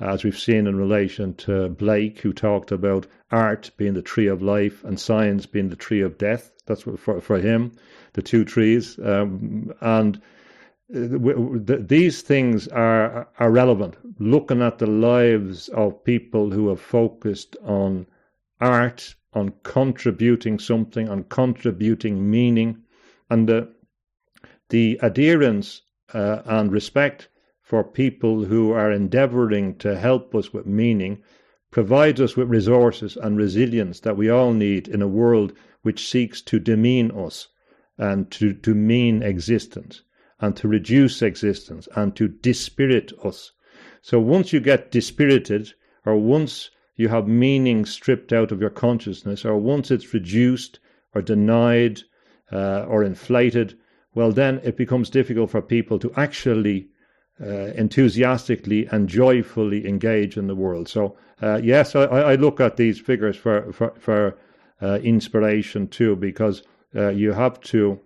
as 0.00 0.22
we've 0.22 0.38
seen 0.38 0.66
in 0.66 0.76
relation 0.76 1.34
to 1.34 1.68
Blake, 1.70 2.20
who 2.20 2.32
talked 2.32 2.70
about 2.70 3.06
art 3.30 3.70
being 3.76 3.94
the 3.94 4.02
tree 4.02 4.28
of 4.28 4.42
life 4.42 4.84
and 4.84 4.98
science 4.98 5.46
being 5.46 5.68
the 5.68 5.76
tree 5.76 6.00
of 6.00 6.18
death. 6.18 6.52
That's 6.66 6.86
what, 6.86 7.00
for 7.00 7.20
for 7.20 7.38
him, 7.38 7.72
the 8.12 8.22
two 8.22 8.44
trees, 8.44 8.98
um, 9.02 9.72
and 9.80 10.20
uh, 10.94 11.78
these 11.80 12.22
things 12.22 12.68
are 12.68 13.28
are 13.38 13.50
relevant. 13.50 13.96
Looking 14.20 14.62
at 14.62 14.78
the 14.78 14.86
lives 14.86 15.68
of 15.68 16.04
people 16.04 16.50
who 16.50 16.68
have 16.68 16.80
focused 16.80 17.56
on 17.64 18.06
art, 18.60 19.14
on 19.32 19.52
contributing 19.62 20.58
something, 20.58 21.08
on 21.08 21.24
contributing 21.24 22.30
meaning, 22.30 22.82
and 23.28 23.48
the 23.48 23.72
the 24.70 24.98
adherence 25.02 25.82
uh, 26.14 26.42
and 26.44 26.72
respect 26.72 27.28
for 27.60 27.84
people 27.84 28.44
who 28.44 28.72
are 28.72 28.90
endeavoring 28.90 29.74
to 29.76 29.98
help 29.98 30.34
us 30.34 30.52
with 30.52 30.66
meaning 30.66 31.22
provides 31.70 32.20
us 32.20 32.36
with 32.36 32.48
resources 32.48 33.16
and 33.16 33.36
resilience 33.36 34.00
that 34.00 34.16
we 34.16 34.30
all 34.30 34.54
need 34.54 34.88
in 34.88 35.02
a 35.02 35.08
world 35.08 35.52
which 35.82 36.08
seeks 36.08 36.40
to 36.40 36.58
demean 36.58 37.10
us 37.10 37.48
and 37.98 38.30
to, 38.30 38.52
demean 38.52 39.22
existence 39.22 40.02
and 40.40 40.56
to 40.56 40.68
reduce 40.68 41.20
existence 41.20 41.88
and 41.94 42.16
to 42.16 42.28
dispirit 42.28 43.12
us. 43.24 43.52
So 44.00 44.18
once 44.20 44.52
you 44.52 44.60
get 44.60 44.90
dispirited, 44.90 45.72
or 46.06 46.16
once 46.16 46.70
you 46.98 47.08
have 47.08 47.28
meaning 47.28 47.86
stripped 47.86 48.32
out 48.32 48.52
of 48.52 48.60
your 48.60 48.70
consciousness, 48.70 49.44
or 49.44 49.56
once 49.56 49.90
it's 49.90 50.12
reduced 50.12 50.80
or 51.14 51.22
denied 51.22 52.00
uh, 52.52 52.84
or 52.88 53.04
inflated, 53.04 53.78
well, 54.14 54.32
then 54.32 54.60
it 54.64 54.76
becomes 54.76 55.08
difficult 55.08 55.48
for 55.50 55.62
people 55.62 55.98
to 56.00 56.12
actually 56.16 56.88
uh, 57.40 57.70
enthusiastically 57.76 58.86
and 58.86 59.08
joyfully 59.08 59.86
engage 59.86 60.36
in 60.36 60.48
the 60.48 60.56
world. 60.56 60.88
So, 60.88 61.16
uh, 61.40 61.60
yes, 61.62 61.94
I, 61.94 62.02
I, 62.02 62.34
look 62.34 62.60
at 62.60 62.76
these 62.76 62.98
figures 62.98 63.36
for, 63.36 63.72
for, 63.72 63.94
for 64.00 64.36
uh, 64.82 64.98
inspiration 65.04 65.86
too, 65.86 66.16
because 66.16 66.64
uh, 66.96 67.10
you 67.10 67.32
have 67.32 67.60
to, 67.60 68.00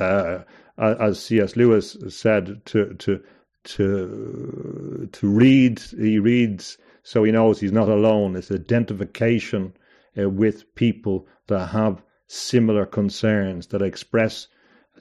uh, 0.00 0.38
as 0.76 1.20
C.S. 1.20 1.54
Lewis 1.54 1.96
said, 2.08 2.64
to, 2.66 2.94
to, 2.94 3.22
to, 3.62 5.08
to 5.12 5.28
read, 5.28 5.78
he 5.78 6.18
reads 6.18 6.78
so 7.02 7.24
he 7.24 7.32
knows 7.32 7.60
he's 7.60 7.72
not 7.72 7.88
alone. 7.88 8.36
It's 8.36 8.50
identification 8.50 9.74
uh, 10.18 10.28
with 10.28 10.74
people 10.74 11.26
that 11.46 11.68
have 11.68 12.02
similar 12.26 12.86
concerns, 12.86 13.68
that 13.68 13.82
express 13.82 14.48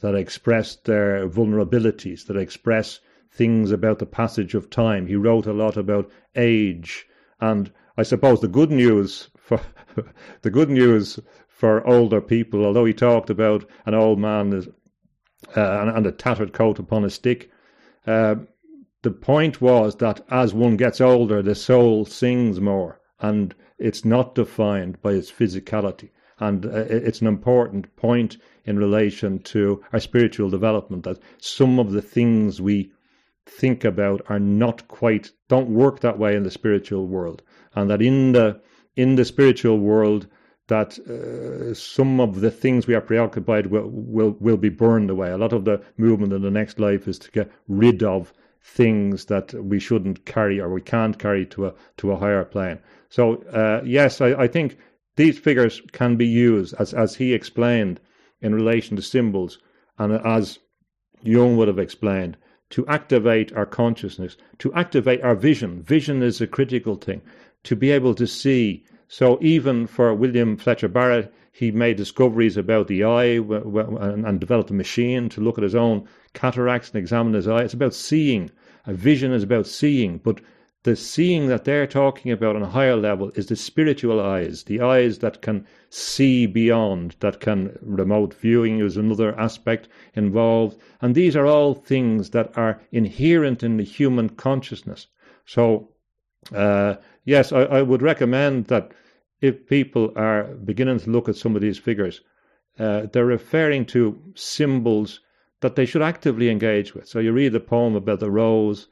that 0.02 0.16
express 0.16 0.76
their 0.76 1.28
vulnerabilities, 1.28 2.26
that 2.28 2.38
express 2.38 3.00
things 3.32 3.72
about 3.72 4.00
the 4.00 4.06
passage 4.06 4.54
of 4.54 4.70
time. 4.70 5.08
He 5.08 5.16
wrote 5.16 5.48
a 5.48 5.54
lot 5.54 5.76
about 5.76 6.10
age, 6.36 7.08
and 7.40 7.72
I 7.98 8.04
suppose 8.04 8.42
the 8.42 8.48
good 8.48 8.72
news 8.72 9.30
for 9.38 9.60
the 10.42 10.52
good 10.52 10.70
news 10.70 11.20
for 11.48 11.86
older 11.88 12.22
people, 12.22 12.66
although 12.66 12.86
he 12.86 12.94
talked 12.94 13.30
about 13.30 13.66
an 13.86 13.96
old 13.96 14.20
man 14.20 14.54
uh, 15.56 15.80
and, 15.82 15.90
and, 15.90 16.06
a 16.06 16.12
tattered 16.12 16.54
coat 16.54 16.78
upon 16.78 17.04
a 17.04 17.10
stick, 17.10 17.50
uh, 18.06 18.36
the 19.08 19.14
point 19.14 19.62
was 19.62 19.96
that 19.96 20.20
as 20.30 20.54
one 20.54 20.76
gets 20.76 21.00
older, 21.00 21.42
the 21.42 21.56
soul 21.56 22.04
sings 22.04 22.60
more, 22.60 23.00
and 23.22 23.56
it's 23.80 24.04
not 24.04 24.36
defined 24.36 25.02
by 25.02 25.14
its 25.14 25.32
physicality. 25.32 26.10
And 26.40 26.66
uh, 26.66 26.84
it's 26.90 27.22
an 27.22 27.28
important 27.28 27.96
point 27.96 28.36
in 28.66 28.78
relation 28.78 29.40
to 29.44 29.82
our 29.94 30.02
spiritual 30.02 30.50
development 30.50 31.06
that 31.06 31.20
some 31.38 31.80
of 31.80 31.94
the 31.94 32.02
things 32.02 32.60
we 32.60 32.92
think 33.46 33.86
about 33.86 34.24
are 34.28 34.42
not 34.42 34.86
quite 34.90 35.32
don't 35.48 35.70
work 35.70 36.02
that 36.02 36.20
way 36.20 36.36
in 36.36 36.44
the 36.44 36.52
spiritual 36.52 37.08
world 37.08 37.42
and 37.76 37.90
that 37.90 38.02
in 38.02 38.34
the 38.34 38.60
in 38.98 39.16
the 39.16 39.24
spiritual 39.24 39.80
world 39.80 40.28
that 40.68 41.00
uh, 41.00 41.74
some 41.74 42.20
of 42.20 42.42
the 42.42 42.52
things 42.52 42.88
we 42.88 42.94
are 42.94 43.00
preoccupied 43.00 43.68
will, 43.68 43.90
will 43.90 44.36
will 44.42 44.58
be 44.58 44.68
burned 44.68 45.10
away 45.10 45.32
a 45.32 45.38
lot 45.38 45.54
of 45.54 45.64
the 45.64 45.82
movement 45.96 46.34
in 46.34 46.42
the 46.42 46.52
next 46.52 46.78
life 46.78 47.08
is 47.08 47.18
to 47.18 47.32
get 47.32 47.50
rid 47.70 48.04
of 48.04 48.34
things 48.68 49.26
that 49.26 49.54
we 49.54 49.80
shouldn't 49.80 50.26
carry 50.26 50.60
or 50.60 50.70
we 50.70 50.82
can't 50.82 51.18
carry 51.18 51.46
to 51.46 51.68
a 51.68 51.74
to 51.96 52.12
a 52.12 52.18
higher 52.18 52.44
plane 52.44 52.78
so 53.10 53.36
uh, 53.54 53.82
yes 53.86 54.20
I, 54.22 54.34
I 54.34 54.48
think 54.48 54.78
these 55.16 55.40
figures 55.40 55.82
can 55.94 56.18
be 56.18 56.28
used 56.28 56.76
as 56.78 56.94
as 56.94 57.16
he 57.16 57.34
explained 57.34 58.00
in 58.42 58.54
relation 58.54 58.96
to 58.98 59.02
symbols 59.02 59.58
and 59.98 60.14
as 60.26 60.60
Jung 61.24 61.58
would 61.58 61.68
have 61.68 61.80
explained 61.80 62.38
to 62.70 62.86
activate 62.88 63.54
our 63.54 63.66
consciousness, 63.66 64.36
to 64.60 64.74
activate 64.74 65.22
our 65.24 65.36
vision. 65.36 65.82
Vision 65.82 66.22
is 66.22 66.42
a 66.42 66.48
critical 66.48 66.96
thing, 66.96 67.22
to 67.64 67.76
be 67.76 67.92
able 67.92 68.14
to 68.16 68.28
see. 68.28 68.84
So 69.08 69.38
even 69.42 69.88
for 69.88 70.14
William 70.14 70.58
Fletcher 70.58 70.90
Barrett, 70.90 71.34
he 71.58 71.72
made 71.72 71.98
discoveries 71.98 72.56
about 72.56 72.88
the 72.88 73.04
eye 73.04 73.38
and 73.40 74.40
developed 74.40 74.70
a 74.70 74.76
machine 74.76 75.28
to 75.28 75.42
look 75.42 75.58
at 75.58 75.64
his 75.64 75.74
own 75.74 76.08
cataracts 76.34 76.92
and 76.92 77.00
examine 77.00 77.34
his 77.34 77.48
eye. 77.48 77.64
It's 77.64 77.74
about 77.74 77.96
seeing. 77.96 78.52
A 78.86 78.94
vision 78.94 79.34
is 79.34 79.42
about 79.42 79.66
seeing, 79.66 80.20
but 80.20 80.40
the 80.84 80.96
seeing 80.96 81.48
that 81.48 81.64
they're 81.64 81.88
talking 81.88 82.32
about 82.32 82.56
on 82.56 82.62
a 82.62 82.70
higher 82.70 82.96
level 82.96 83.32
is 83.34 83.48
the 83.48 83.56
spiritual 83.56 84.22
eyes, 84.22 84.66
the 84.66 84.82
eyes 84.82 85.18
that 85.18 85.42
can 85.42 85.66
see 85.90 86.46
beyond, 86.46 87.16
that 87.22 87.40
can 87.40 87.76
remote 87.82 88.36
viewing 88.36 88.78
is 88.78 88.96
another 88.96 89.36
aspect 89.40 89.90
involved. 90.14 90.78
And 91.02 91.16
these 91.16 91.36
are 91.36 91.48
all 91.48 91.74
things 91.74 92.30
that 92.30 92.56
are 92.56 92.84
inherent 92.92 93.64
in 93.64 93.78
the 93.78 93.84
human 93.84 94.30
consciousness. 94.30 95.08
So, 95.48 95.90
uh, 96.54 96.98
yes, 97.26 97.52
I, 97.52 97.62
I, 97.64 97.82
would 97.82 98.04
recommend 98.04 98.66
that 98.66 98.92
if 99.42 99.68
people 99.68 100.12
are 100.16 100.44
beginning 100.44 101.00
to 101.00 101.10
look 101.10 101.30
at 101.30 101.36
some 101.36 101.56
of 101.56 101.62
these 101.62 101.78
figures, 101.78 102.22
uh, 102.80 103.08
they're 103.12 103.26
referring 103.26 103.86
to 103.86 104.20
symbols 104.36 105.20
that 105.62 105.76
they 105.76 105.86
should 105.86 106.02
actively 106.02 106.50
engage 106.50 106.94
with. 106.94 107.08
So 107.08 107.20
you 107.20 107.32
read 107.32 107.54
the 107.54 107.60
poem 107.60 107.96
about 107.96 108.20
the 108.20 108.30
rose, 108.32 108.88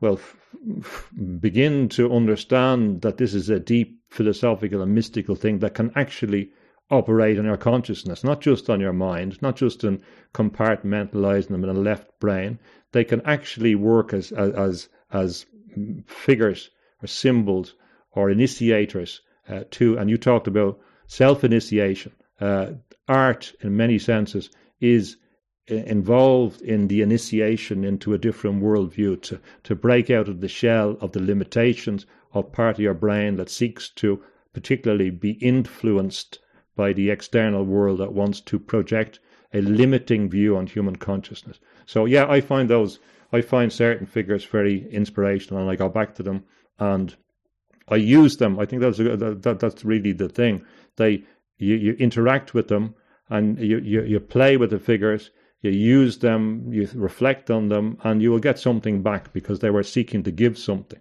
well, 0.00 0.14
f- 0.14 0.36
f- 0.78 1.12
begin 1.40 1.88
to 1.90 2.12
understand 2.12 3.02
that 3.02 3.18
this 3.18 3.34
is 3.34 3.48
a 3.48 3.60
deep 3.60 4.00
philosophical 4.08 4.82
and 4.82 4.94
mystical 4.94 5.36
thing 5.36 5.58
that 5.60 5.74
can 5.74 5.92
actually 5.94 6.50
operate 6.90 7.38
in 7.38 7.46
our 7.46 7.56
consciousness, 7.56 8.24
not 8.24 8.40
just 8.40 8.68
on 8.68 8.80
your 8.80 8.92
mind, 8.92 9.40
not 9.42 9.56
just 9.56 9.84
in 9.84 10.02
compartmentalizing 10.34 11.48
them 11.48 11.62
in 11.62 11.70
a 11.70 11.74
left 11.74 12.18
brain. 12.18 12.58
They 12.92 13.04
can 13.04 13.20
actually 13.24 13.76
work 13.76 14.12
as 14.12 14.32
as 14.32 14.88
as 15.12 15.46
figures 16.06 16.70
or 17.02 17.06
symbols 17.06 17.74
or 18.12 18.30
initiators 18.30 19.20
uh, 19.50 19.64
to. 19.72 19.98
And 19.98 20.08
you 20.08 20.16
talked 20.16 20.46
about 20.46 20.78
self-initiation. 21.06 22.12
Uh, 22.40 22.72
art, 23.08 23.52
in 23.60 23.76
many 23.76 23.98
senses, 23.98 24.50
is 24.80 25.16
involved 25.66 26.60
in 26.62 26.88
the 26.88 27.02
initiation 27.02 27.84
into 27.84 28.14
a 28.14 28.18
different 28.18 28.62
worldview 28.62 29.20
to, 29.22 29.40
to 29.62 29.74
break 29.74 30.10
out 30.10 30.28
of 30.28 30.40
the 30.40 30.48
shell 30.48 30.96
of 31.00 31.12
the 31.12 31.22
limitations 31.22 32.06
of 32.32 32.52
part 32.52 32.76
of 32.76 32.80
your 32.80 32.94
brain 32.94 33.36
that 33.36 33.48
seeks 33.48 33.88
to 33.88 34.22
particularly 34.52 35.10
be 35.10 35.32
influenced 35.32 36.38
by 36.76 36.92
the 36.92 37.10
external 37.10 37.64
world 37.64 37.98
that 37.98 38.12
wants 38.12 38.40
to 38.40 38.58
project 38.58 39.20
a 39.52 39.60
limiting 39.60 40.28
view 40.28 40.56
on 40.56 40.66
human 40.66 40.96
consciousness. 40.96 41.58
So 41.86 42.04
yeah, 42.04 42.28
I 42.28 42.40
find 42.40 42.68
those 42.68 42.98
I 43.32 43.42
find 43.42 43.72
certain 43.72 44.06
figures 44.06 44.44
very 44.44 44.90
inspirational 44.90 45.62
and 45.62 45.70
I 45.70 45.76
go 45.76 45.88
back 45.88 46.14
to 46.16 46.22
them 46.22 46.44
and 46.78 47.14
I 47.90 47.96
use 47.96 48.36
them. 48.36 48.58
I 48.58 48.66
think 48.66 48.82
that's 48.82 48.98
a, 48.98 49.16
that, 49.16 49.58
that's 49.60 49.84
really 49.84 50.12
the 50.12 50.28
thing. 50.28 50.64
They 50.96 51.24
you, 51.58 51.76
you 51.76 51.92
interact 51.94 52.54
with 52.54 52.68
them 52.68 52.94
and 53.28 53.58
you, 53.58 53.78
you, 53.78 54.02
you 54.02 54.20
play 54.20 54.56
with 54.56 54.70
the 54.70 54.78
figures 54.78 55.30
you 55.62 55.70
use 55.70 56.18
them, 56.18 56.72
you 56.72 56.88
reflect 56.94 57.50
on 57.50 57.68
them, 57.68 57.98
and 58.02 58.22
you 58.22 58.30
will 58.30 58.38
get 58.38 58.58
something 58.58 59.02
back 59.02 59.32
because 59.32 59.60
they 59.60 59.70
were 59.70 59.82
seeking 59.82 60.22
to 60.22 60.30
give 60.30 60.58
something. 60.58 61.00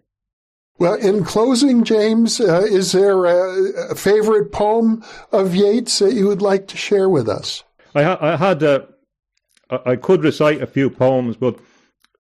Well, 0.78 0.96
in 0.96 1.24
closing, 1.24 1.84
James, 1.84 2.40
uh, 2.40 2.66
is 2.70 2.92
there 2.92 3.26
a, 3.26 3.92
a, 3.92 3.96
favorite 3.96 4.52
poem 4.52 5.04
of 5.32 5.54
Yeats 5.54 6.00
that 6.00 6.14
you 6.14 6.28
would 6.28 6.42
like 6.42 6.68
to 6.68 6.78
share 6.78 7.10
with 7.10 7.28
us? 7.28 7.64
I, 7.96 8.04
ha- 8.04 8.18
I 8.22 8.38
had, 8.38 8.64
uh, 8.64 8.82
I 9.70 9.98
could 9.98 10.24
recite 10.24 10.62
a 10.62 10.68
few 10.68 10.90
poems, 10.90 11.36
but 11.36 11.60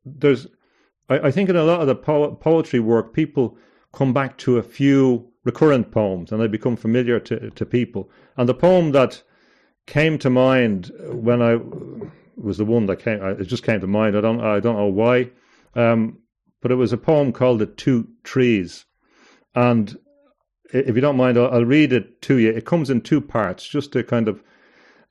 there's, 0.03 0.47
I, 1.09 1.19
I 1.27 1.31
think 1.31 1.49
in 1.49 1.55
a 1.55 1.63
lot 1.63 1.81
of 1.81 1.87
the 1.87 1.95
po- 1.95 2.35
poetry 2.35 2.81
work, 2.81 3.13
people 3.13 3.57
come 3.91 4.13
back 4.13 4.37
to 4.37 4.57
a 4.57 4.63
few 4.63 5.31
recurrent 5.43 5.91
poems 5.91 6.31
and 6.31 6.41
they 6.41 6.47
become 6.47 6.75
familiar 6.75 7.19
to, 7.19 7.49
to 7.51 7.65
people. 7.65 8.09
And 8.37 8.47
the 8.47 8.53
poem 8.53 8.91
that 8.91 9.23
came 9.89 10.17
to 10.19 10.29
mind 10.29 10.91
when 11.11 11.41
I 11.41 11.59
was 12.37 12.57
the 12.57 12.65
one 12.65 12.85
that 12.85 12.97
came. 12.97 13.21
It 13.21 13.43
just 13.45 13.63
came 13.63 13.81
to 13.81 13.87
mind. 13.87 14.15
I 14.15 14.21
don't. 14.21 14.39
I 14.39 14.59
don't 14.59 14.77
know 14.77 14.85
why, 14.85 15.31
um, 15.75 16.19
but 16.61 16.71
it 16.71 16.75
was 16.75 16.93
a 16.93 16.97
poem 16.97 17.31
called 17.33 17.59
"The 17.59 17.65
Two 17.65 18.07
Trees," 18.23 18.85
and 19.55 19.97
if 20.71 20.95
you 20.95 21.01
don't 21.01 21.17
mind, 21.17 21.37
I'll, 21.37 21.49
I'll, 21.51 21.65
read 21.65 21.91
it 21.91 22.21
to 22.23 22.37
you. 22.37 22.51
It 22.51 22.65
comes 22.65 22.89
in 22.89 23.01
two 23.01 23.21
parts, 23.21 23.67
just 23.67 23.91
to 23.93 24.03
kind 24.03 24.27
of 24.27 24.43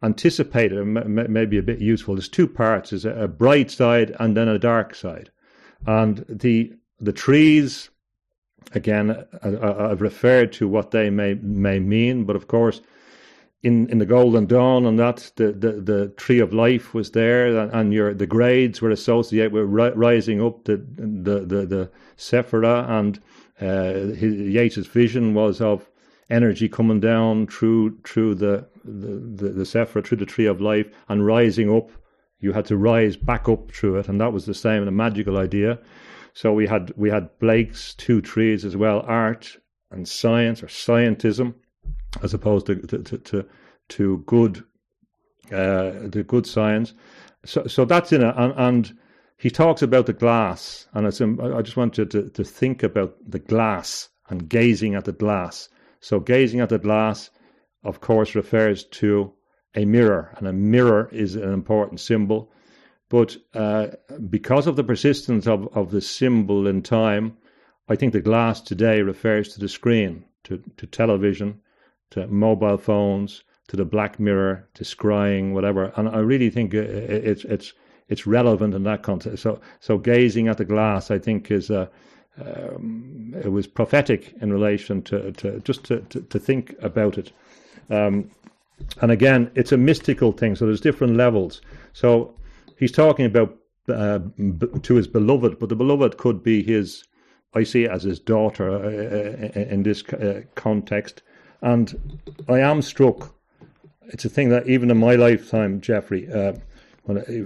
anticipate 0.02 0.72
it. 0.72 0.84
Maybe 0.84 1.58
a 1.58 1.62
bit 1.62 1.80
useful. 1.80 2.14
There's 2.14 2.28
two 2.28 2.48
parts: 2.48 2.90
there's 2.90 3.04
a 3.04 3.28
bright 3.28 3.70
side 3.70 4.14
and 4.18 4.36
then 4.36 4.48
a 4.48 4.58
dark 4.58 4.94
side, 4.94 5.30
and 5.86 6.24
the 6.28 6.72
the 7.00 7.12
trees. 7.12 7.90
Again, 8.72 9.24
I, 9.42 9.90
I've 9.90 10.02
referred 10.02 10.52
to 10.54 10.68
what 10.68 10.90
they 10.90 11.10
may 11.10 11.34
may 11.34 11.78
mean, 11.78 12.24
but 12.24 12.36
of 12.36 12.48
course 12.48 12.80
in, 13.62 13.88
in 13.88 13.98
the 13.98 14.06
Golden 14.06 14.46
Dawn 14.46 14.86
and 14.86 14.98
that 14.98 15.32
the, 15.36 15.52
the, 15.52 15.72
the 15.72 16.08
tree 16.16 16.38
of 16.38 16.52
life 16.52 16.94
was 16.94 17.10
there 17.10 17.58
and, 17.58 17.92
your 17.92 18.14
the 18.14 18.26
grades 18.26 18.80
were 18.80 18.90
associated 18.90 19.52
with 19.52 19.64
ri- 19.64 19.90
rising 19.90 20.40
up 20.40 20.64
the 20.64 20.76
the 20.76 21.40
the, 21.40 21.66
the 21.66 21.90
Sephira 22.16 22.88
and 22.88 23.20
uh, 23.60 24.14
his, 24.14 24.34
Yeats's 24.34 24.86
vision 24.86 25.34
was 25.34 25.60
of 25.60 25.90
energy 26.30 26.68
coming 26.68 27.00
down 27.00 27.48
through 27.48 27.98
through 28.04 28.36
the 28.36 28.66
the, 28.84 29.44
the, 29.44 29.48
the 29.50 29.64
Sephira 29.64 30.06
through 30.06 30.18
the 30.18 30.26
tree 30.26 30.46
of 30.46 30.60
life 30.60 30.88
and 31.08 31.26
rising 31.26 31.74
up. 31.74 31.90
You 32.40 32.52
had 32.52 32.66
to 32.66 32.76
rise 32.76 33.16
back 33.16 33.48
up 33.48 33.72
through 33.72 33.96
it 33.96 34.08
and 34.08 34.20
that 34.20 34.32
was 34.32 34.46
the 34.46 34.54
same 34.54 34.86
a 34.86 34.92
magical 34.92 35.36
idea 35.36 35.80
so 36.40 36.52
we 36.52 36.68
had 36.68 36.92
we 36.96 37.10
had 37.10 37.36
Blake's 37.40 37.94
two 37.94 38.20
trees 38.20 38.64
as 38.64 38.76
well 38.76 39.02
art 39.08 39.56
and 39.90 40.06
science 40.06 40.62
or 40.62 40.68
scientism 40.68 41.52
as 42.22 42.32
opposed 42.32 42.66
to 42.66 42.76
to 42.76 43.18
to, 43.18 43.44
to 43.88 44.18
good 44.18 44.58
uh, 45.50 46.06
the 46.14 46.24
good 46.24 46.46
science. 46.46 46.94
So 47.44 47.66
so 47.66 47.84
that's 47.84 48.12
in 48.12 48.22
it, 48.22 48.34
and, 48.36 48.54
and 48.56 48.98
he 49.36 49.50
talks 49.50 49.82
about 49.82 50.06
the 50.06 50.12
glass, 50.12 50.86
and 50.94 51.08
it's, 51.08 51.20
I 51.20 51.62
just 51.62 51.76
want 51.76 51.98
you 51.98 52.04
to, 52.04 52.28
to 52.30 52.44
think 52.44 52.84
about 52.84 53.16
the 53.26 53.40
glass 53.40 54.08
and 54.28 54.48
gazing 54.48 54.94
at 54.94 55.06
the 55.06 55.12
glass. 55.12 55.68
So 55.98 56.20
gazing 56.20 56.60
at 56.60 56.68
the 56.68 56.78
glass, 56.78 57.30
of 57.82 58.00
course, 58.00 58.36
refers 58.36 58.84
to 58.84 59.32
a 59.74 59.84
mirror, 59.84 60.34
and 60.36 60.46
a 60.46 60.52
mirror 60.52 61.08
is 61.10 61.34
an 61.34 61.52
important 61.52 61.98
symbol. 61.98 62.52
But 63.08 63.36
uh, 63.54 63.88
because 64.28 64.66
of 64.66 64.76
the 64.76 64.84
persistence 64.84 65.46
of, 65.46 65.68
of 65.76 65.90
the 65.90 66.00
symbol 66.00 66.66
in 66.66 66.82
time, 66.82 67.36
I 67.88 67.96
think 67.96 68.12
the 68.12 68.20
glass 68.20 68.60
today 68.60 69.00
refers 69.00 69.48
to 69.54 69.60
the 69.60 69.68
screen, 69.68 70.24
to, 70.44 70.62
to 70.76 70.86
television, 70.86 71.60
to 72.10 72.26
mobile 72.26 72.76
phones, 72.76 73.44
to 73.68 73.76
the 73.76 73.84
Black 73.84 74.18
Mirror, 74.18 74.68
to 74.74 74.84
scrying, 74.84 75.52
whatever. 75.52 75.92
And 75.96 76.08
I 76.08 76.18
really 76.18 76.50
think 76.50 76.74
it's 76.74 77.44
it's 77.44 77.72
it's 78.08 78.26
relevant 78.26 78.74
in 78.74 78.82
that 78.84 79.02
context. 79.02 79.42
So 79.42 79.60
so 79.80 79.98
gazing 79.98 80.48
at 80.48 80.58
the 80.58 80.64
glass, 80.64 81.10
I 81.10 81.18
think, 81.18 81.50
is 81.50 81.70
a 81.70 81.90
um, 82.40 83.34
it 83.42 83.50
was 83.50 83.66
prophetic 83.66 84.34
in 84.40 84.52
relation 84.52 85.02
to, 85.02 85.32
to 85.32 85.60
just 85.60 85.84
to, 85.84 86.00
to, 86.00 86.20
to 86.20 86.38
think 86.38 86.74
about 86.80 87.18
it. 87.18 87.32
Um, 87.90 88.30
and 89.00 89.10
again, 89.10 89.50
it's 89.54 89.72
a 89.72 89.76
mystical 89.76 90.32
thing. 90.32 90.54
So 90.54 90.66
there's 90.66 90.80
different 90.80 91.16
levels. 91.16 91.60
So 91.92 92.34
he's 92.78 92.92
talking 92.92 93.26
about 93.26 93.56
uh, 93.88 94.20
to 94.82 94.94
his 94.94 95.06
beloved, 95.06 95.58
but 95.58 95.68
the 95.68 95.76
beloved 95.76 96.16
could 96.16 96.42
be 96.42 96.62
his. 96.62 97.04
I 97.54 97.64
see 97.64 97.84
it 97.84 97.90
as 97.90 98.02
his 98.02 98.20
daughter 98.20 98.70
uh, 98.70 98.78
uh 98.78 99.60
in 99.60 99.82
this 99.82 100.04
uh, 100.12 100.42
context. 100.54 101.22
And 101.62 102.20
I 102.48 102.60
am 102.60 102.82
struck. 102.82 103.34
It's 104.12 104.24
a 104.24 104.28
thing 104.28 104.50
that 104.50 104.68
even 104.68 104.90
in 104.90 104.98
my 104.98 105.16
lifetime, 105.16 105.80
Jeffrey, 105.80 106.30
uh, 106.32 106.52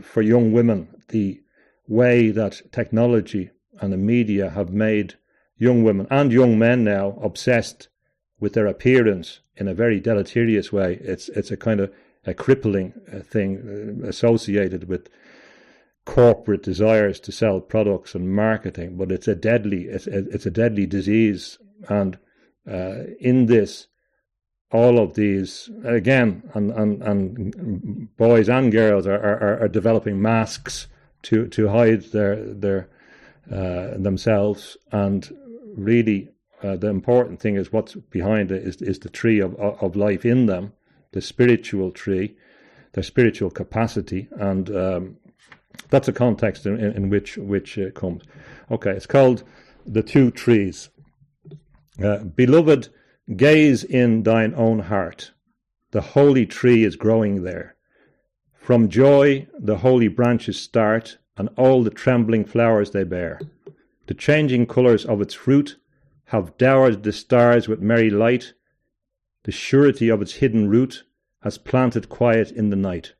for 0.02 0.22
young 0.22 0.52
women, 0.52 0.88
the 1.08 1.40
way 1.88 2.30
that 2.30 2.60
technology 2.72 3.50
and 3.80 3.92
the 3.92 3.96
media 3.96 4.50
have 4.50 4.70
made 4.70 5.14
young 5.56 5.82
women 5.84 6.06
and 6.10 6.32
young 6.32 6.58
men 6.58 6.84
now 6.84 7.18
obsessed 7.22 7.88
with 8.40 8.54
their 8.54 8.66
appearance 8.66 9.40
in 9.56 9.68
a 9.68 9.74
very 9.74 10.00
deleterious 10.00 10.72
way. 10.72 10.98
It's 11.02 11.28
it's 11.30 11.50
a 11.50 11.56
kind 11.56 11.80
of 11.80 11.92
a 12.26 12.34
crippling 12.34 12.94
uh, 13.12 13.20
thing 13.20 14.02
uh, 14.04 14.08
associated 14.08 14.88
with 14.88 15.08
corporate 16.04 16.62
desires 16.62 17.20
to 17.20 17.32
sell 17.32 17.60
products 17.60 18.14
and 18.14 18.34
marketing, 18.34 18.96
but 18.96 19.12
it's 19.12 19.28
a 19.28 19.34
deadly 19.34 19.84
it's, 19.84 20.06
it's 20.06 20.46
a 20.46 20.50
deadly 20.50 20.86
disease. 20.86 21.58
And 21.88 22.18
uh, 22.70 23.04
in 23.20 23.46
this, 23.46 23.88
all 24.70 24.98
of 24.98 25.14
these 25.14 25.70
again, 25.84 26.42
and 26.54 26.70
and, 26.72 27.02
and 27.02 28.16
boys 28.16 28.48
and 28.48 28.72
girls 28.72 29.06
are, 29.06 29.20
are, 29.20 29.60
are 29.62 29.68
developing 29.68 30.20
masks 30.20 30.88
to 31.22 31.46
to 31.48 31.68
hide 31.68 32.02
their 32.12 32.36
their 32.36 32.88
uh, 33.50 33.98
themselves, 33.98 34.76
and 34.90 35.30
really 35.76 36.30
uh, 36.62 36.76
the 36.76 36.88
important 36.88 37.40
thing 37.40 37.56
is 37.56 37.72
what's 37.72 37.94
behind 37.94 38.50
it 38.50 38.62
is 38.62 38.80
is 38.82 38.98
the 39.00 39.08
tree 39.08 39.40
of 39.40 39.54
of 39.56 39.94
life 39.96 40.24
in 40.24 40.46
them, 40.46 40.72
the 41.12 41.20
spiritual 41.20 41.90
tree, 41.90 42.36
their 42.92 43.04
spiritual 43.04 43.50
capacity, 43.50 44.28
and 44.32 44.70
um, 44.70 45.16
that's 45.90 46.08
a 46.08 46.12
context 46.12 46.66
in, 46.66 46.78
in, 46.78 46.92
in 46.92 47.10
which 47.10 47.36
which 47.36 47.78
uh, 47.78 47.90
comes. 47.90 48.22
Okay, 48.70 48.90
it's 48.90 49.06
called 49.06 49.44
the 49.86 50.02
two 50.02 50.30
trees. 50.30 50.90
Uh, 52.02 52.18
beloved 52.18 52.88
Gaze 53.36 53.84
in 53.84 54.24
thine 54.24 54.52
own 54.56 54.80
heart. 54.80 55.32
The 55.92 56.00
holy 56.00 56.44
tree 56.44 56.84
is 56.84 56.96
growing 56.96 57.44
there. 57.44 57.76
From 58.54 58.88
joy 58.88 59.46
the 59.58 59.78
holy 59.78 60.08
branches 60.08 60.60
start, 60.60 61.18
and 61.36 61.48
all 61.56 61.82
the 61.82 61.90
trembling 61.90 62.44
flowers 62.44 62.90
they 62.90 63.04
bear. 63.04 63.40
The 64.06 64.14
changing 64.14 64.66
colours 64.66 65.04
of 65.04 65.20
its 65.20 65.34
fruit 65.34 65.78
have 66.26 66.58
dowered 66.58 67.02
the 67.02 67.12
stars 67.12 67.68
with 67.68 67.80
merry 67.80 68.10
light. 68.10 68.54
The 69.44 69.52
surety 69.52 70.08
of 70.08 70.20
its 70.20 70.34
hidden 70.34 70.68
root 70.68 71.04
has 71.42 71.58
planted 71.58 72.08
quiet 72.08 72.50
in 72.50 72.70
the 72.70 72.76
night. 72.76 73.14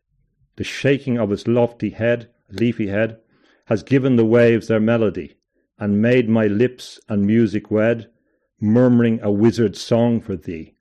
The 0.56 0.64
shaking 0.64 1.18
of 1.18 1.30
its 1.30 1.46
lofty 1.46 1.90
head, 1.90 2.28
leafy 2.52 2.88
head, 2.88 3.18
has 3.66 3.82
given 3.82 4.16
the 4.16 4.24
waves 4.24 4.68
their 4.68 4.80
melody, 4.80 5.36
and 5.78 6.02
made 6.02 6.28
my 6.28 6.46
lips 6.46 7.00
and 7.08 7.26
music 7.26 7.70
wed, 7.70 8.08
murmuring 8.60 9.20
a 9.22 9.30
wizard's 9.30 9.80
song 9.80 10.20
for 10.20 10.36
thee. 10.36 10.74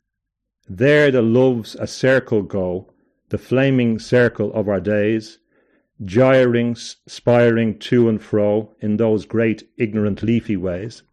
There 0.69 1.11
the 1.11 1.21
loves 1.21 1.75
a 1.75 1.87
circle 1.87 2.43
go, 2.43 2.93
the 3.29 3.37
flaming 3.37 3.97
circle 3.97 4.53
of 4.53 4.67
our 4.67 4.79
days, 4.79 5.39
gyring, 6.03 6.75
spiring 6.75 7.77
to 7.79 8.09
and 8.09 8.21
fro 8.21 8.73
in 8.79 8.97
those 8.97 9.25
great 9.25 9.67
ignorant 9.77 10.23
leafy 10.23 10.57
ways, 10.57 11.03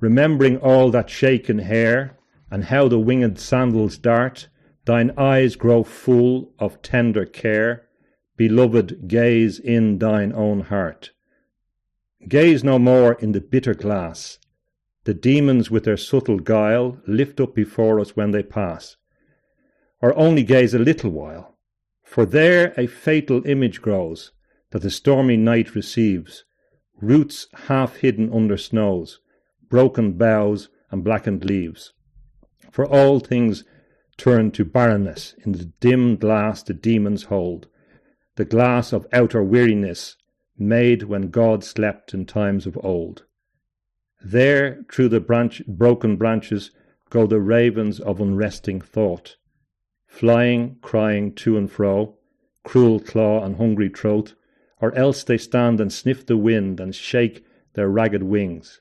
remembering 0.00 0.56
all 0.58 0.90
that 0.90 1.10
shaken 1.10 1.58
hair, 1.58 2.16
and 2.50 2.64
how 2.64 2.88
the 2.88 2.98
winged 2.98 3.38
sandals 3.38 3.98
dart, 3.98 4.48
thine 4.84 5.12
eyes 5.16 5.56
grow 5.56 5.82
full 5.82 6.52
of 6.58 6.82
tender 6.82 7.24
care, 7.24 7.86
beloved, 8.36 9.08
gaze 9.08 9.58
in 9.58 9.98
thine 9.98 10.32
own 10.32 10.60
heart. 10.60 11.12
Gaze 12.28 12.62
no 12.62 12.78
more 12.78 13.14
in 13.14 13.32
the 13.32 13.40
bitter 13.40 13.74
glass. 13.74 14.38
The 15.04 15.14
demons 15.14 15.70
with 15.70 15.84
their 15.84 15.96
subtle 15.96 16.38
guile 16.38 16.98
lift 17.06 17.40
up 17.40 17.54
before 17.54 17.98
us 17.98 18.16
when 18.16 18.30
they 18.30 18.42
pass. 18.42 18.96
Or 20.00 20.16
only 20.16 20.44
gaze 20.44 20.74
a 20.74 20.78
little 20.78 21.10
while, 21.10 21.56
for 22.04 22.24
there 22.24 22.72
a 22.76 22.86
fatal 22.86 23.46
image 23.46 23.82
grows 23.82 24.32
that 24.70 24.82
the 24.82 24.90
stormy 24.90 25.36
night 25.36 25.74
receives, 25.74 26.44
roots 27.00 27.48
half 27.66 27.96
hidden 27.96 28.32
under 28.32 28.56
snows, 28.56 29.20
broken 29.68 30.12
boughs 30.12 30.68
and 30.90 31.02
blackened 31.02 31.44
leaves. 31.44 31.92
For 32.70 32.86
all 32.86 33.20
things 33.20 33.64
turn 34.16 34.50
to 34.52 34.64
barrenness 34.64 35.34
in 35.44 35.52
the 35.52 35.64
dim 35.80 36.16
glass 36.16 36.62
the 36.62 36.74
demons 36.74 37.24
hold, 37.24 37.66
the 38.36 38.44
glass 38.44 38.92
of 38.92 39.06
outer 39.12 39.42
weariness 39.42 40.16
made 40.58 41.02
when 41.02 41.30
God 41.30 41.62
slept 41.64 42.14
in 42.14 42.24
times 42.24 42.66
of 42.66 42.78
old. 42.82 43.24
There, 44.24 44.84
through 44.90 45.08
the 45.08 45.20
branch, 45.20 45.62
broken 45.66 46.16
branches, 46.16 46.70
go 47.10 47.26
the 47.26 47.40
ravens 47.40 48.00
of 48.00 48.20
unresting 48.20 48.80
thought, 48.80 49.36
flying, 50.06 50.76
crying 50.80 51.34
to 51.34 51.56
and 51.58 51.70
fro, 51.70 52.16
cruel 52.64 53.00
claw 53.00 53.44
and 53.44 53.56
hungry 53.56 53.88
throat, 53.88 54.34
or 54.80 54.94
else 54.94 55.24
they 55.24 55.38
stand 55.38 55.80
and 55.80 55.92
sniff 55.92 56.24
the 56.24 56.36
wind 56.36 56.80
and 56.80 56.94
shake 56.94 57.44
their 57.74 57.88
ragged 57.88 58.22
wings. 58.22 58.80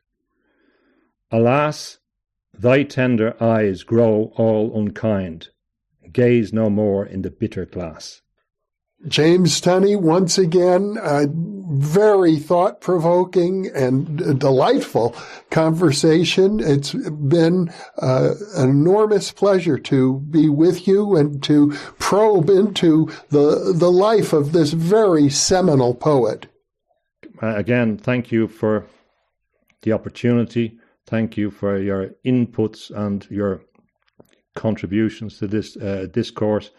Alas, 1.32 2.00
thy 2.54 2.84
tender 2.84 3.36
eyes 3.42 3.84
grow 3.84 4.32
all 4.36 4.78
unkind, 4.78 5.50
gaze 6.12 6.54
no 6.54 6.70
more 6.70 7.06
in 7.06 7.22
the 7.22 7.32
bitter 7.32 7.66
glass. 7.66 8.22
James 9.08 9.60
Tunney, 9.60 10.00
once 10.00 10.38
again, 10.38 10.98
a 11.02 11.26
very 11.72 12.38
thought 12.38 12.82
provoking 12.82 13.68
and 13.74 14.40
delightful 14.40 15.16
conversation. 15.50 16.60
It's 16.60 16.94
been 16.94 17.74
uh, 17.98 18.34
an 18.56 18.70
enormous 18.70 19.32
pleasure 19.32 19.78
to 19.80 20.20
be 20.20 20.50
with 20.50 20.88
you 20.88 21.16
and 21.16 21.42
to 21.44 21.72
probe 21.98 22.50
into 22.50 23.10
the, 23.30 23.74
the 23.76 23.92
life 23.92 24.34
of 24.34 24.52
this 24.52 24.74
very 24.74 25.30
seminal 25.30 25.96
poet. 25.96 26.48
Uh, 27.42 27.56
again, 27.56 27.98
thank 27.98 28.32
you 28.32 28.48
for 28.48 28.86
the 29.82 29.94
opportunity. 29.94 30.78
Thank 31.08 31.38
you 31.38 31.50
for 31.50 31.80
your 31.80 32.12
inputs 32.26 32.92
and 32.96 33.26
your 33.32 33.62
contributions 34.56 35.40
to 35.40 35.48
this 35.48 35.78
uh, 35.78 36.08
discourse 36.12 36.72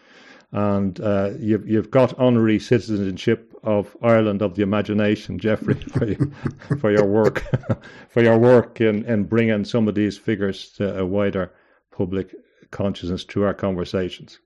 and 0.52 1.00
uh, 1.00 1.30
you've 1.38 1.66
you've 1.66 1.90
got 1.90 2.18
honorary 2.18 2.58
citizenship 2.58 3.52
of 3.62 3.96
Ireland 4.02 4.42
of 4.42 4.54
the 4.54 4.62
imagination, 4.62 5.38
Jeffrey, 5.38 5.74
for, 5.92 6.06
you, 6.06 6.32
for 6.78 6.90
your 6.90 7.06
work, 7.06 7.44
for 8.08 8.22
your 8.22 8.38
work 8.38 8.80
in, 8.80 9.04
in 9.04 9.24
bringing 9.24 9.64
some 9.64 9.88
of 9.88 9.94
these 9.94 10.18
figures 10.18 10.70
to 10.72 10.98
a 10.98 11.06
wider 11.06 11.52
public 11.90 12.34
consciousness 12.70 13.24
through 13.24 13.44
our 13.44 13.54
conversations. 13.54 14.38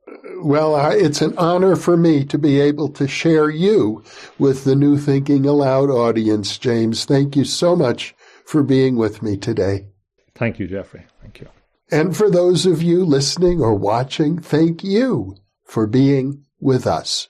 Well, 0.42 0.90
it's 0.90 1.22
an 1.22 1.36
honor 1.38 1.76
for 1.76 1.96
me 1.96 2.24
to 2.26 2.38
be 2.38 2.60
able 2.60 2.88
to 2.90 3.08
share 3.08 3.48
you 3.48 4.02
with 4.38 4.64
the 4.64 4.76
New 4.76 4.98
Thinking 4.98 5.46
Allowed 5.46 5.90
audience, 5.90 6.58
James. 6.58 7.04
Thank 7.04 7.36
you 7.36 7.44
so 7.44 7.74
much 7.74 8.14
for 8.44 8.62
being 8.62 8.96
with 8.96 9.22
me 9.22 9.36
today. 9.36 9.86
Thank 10.34 10.58
you, 10.58 10.66
Jeffrey. 10.66 11.06
Thank 11.22 11.40
you. 11.40 11.48
And 11.90 12.16
for 12.16 12.28
those 12.28 12.66
of 12.66 12.82
you 12.82 13.04
listening 13.04 13.60
or 13.60 13.74
watching, 13.74 14.40
thank 14.40 14.84
you 14.84 15.36
for 15.66 15.86
being 15.86 16.44
with 16.60 16.86
us. 16.86 17.28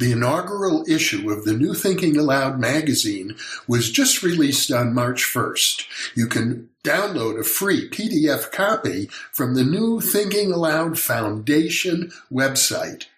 The 0.00 0.12
inaugural 0.12 0.86
issue 0.88 1.30
of 1.30 1.44
the 1.44 1.52
New 1.52 1.74
Thinking 1.74 2.16
Allowed 2.16 2.58
magazine 2.58 3.36
was 3.68 3.90
just 3.90 4.22
released 4.22 4.72
on 4.72 4.94
March 4.94 5.24
1st. 5.24 5.84
You 6.14 6.26
can 6.26 6.70
download 6.82 7.38
a 7.38 7.44
free 7.44 7.86
PDF 7.90 8.50
copy 8.50 9.10
from 9.30 9.54
the 9.54 9.62
New 9.62 10.00
Thinking 10.00 10.52
Allowed 10.52 10.98
Foundation 10.98 12.12
website 12.32 13.08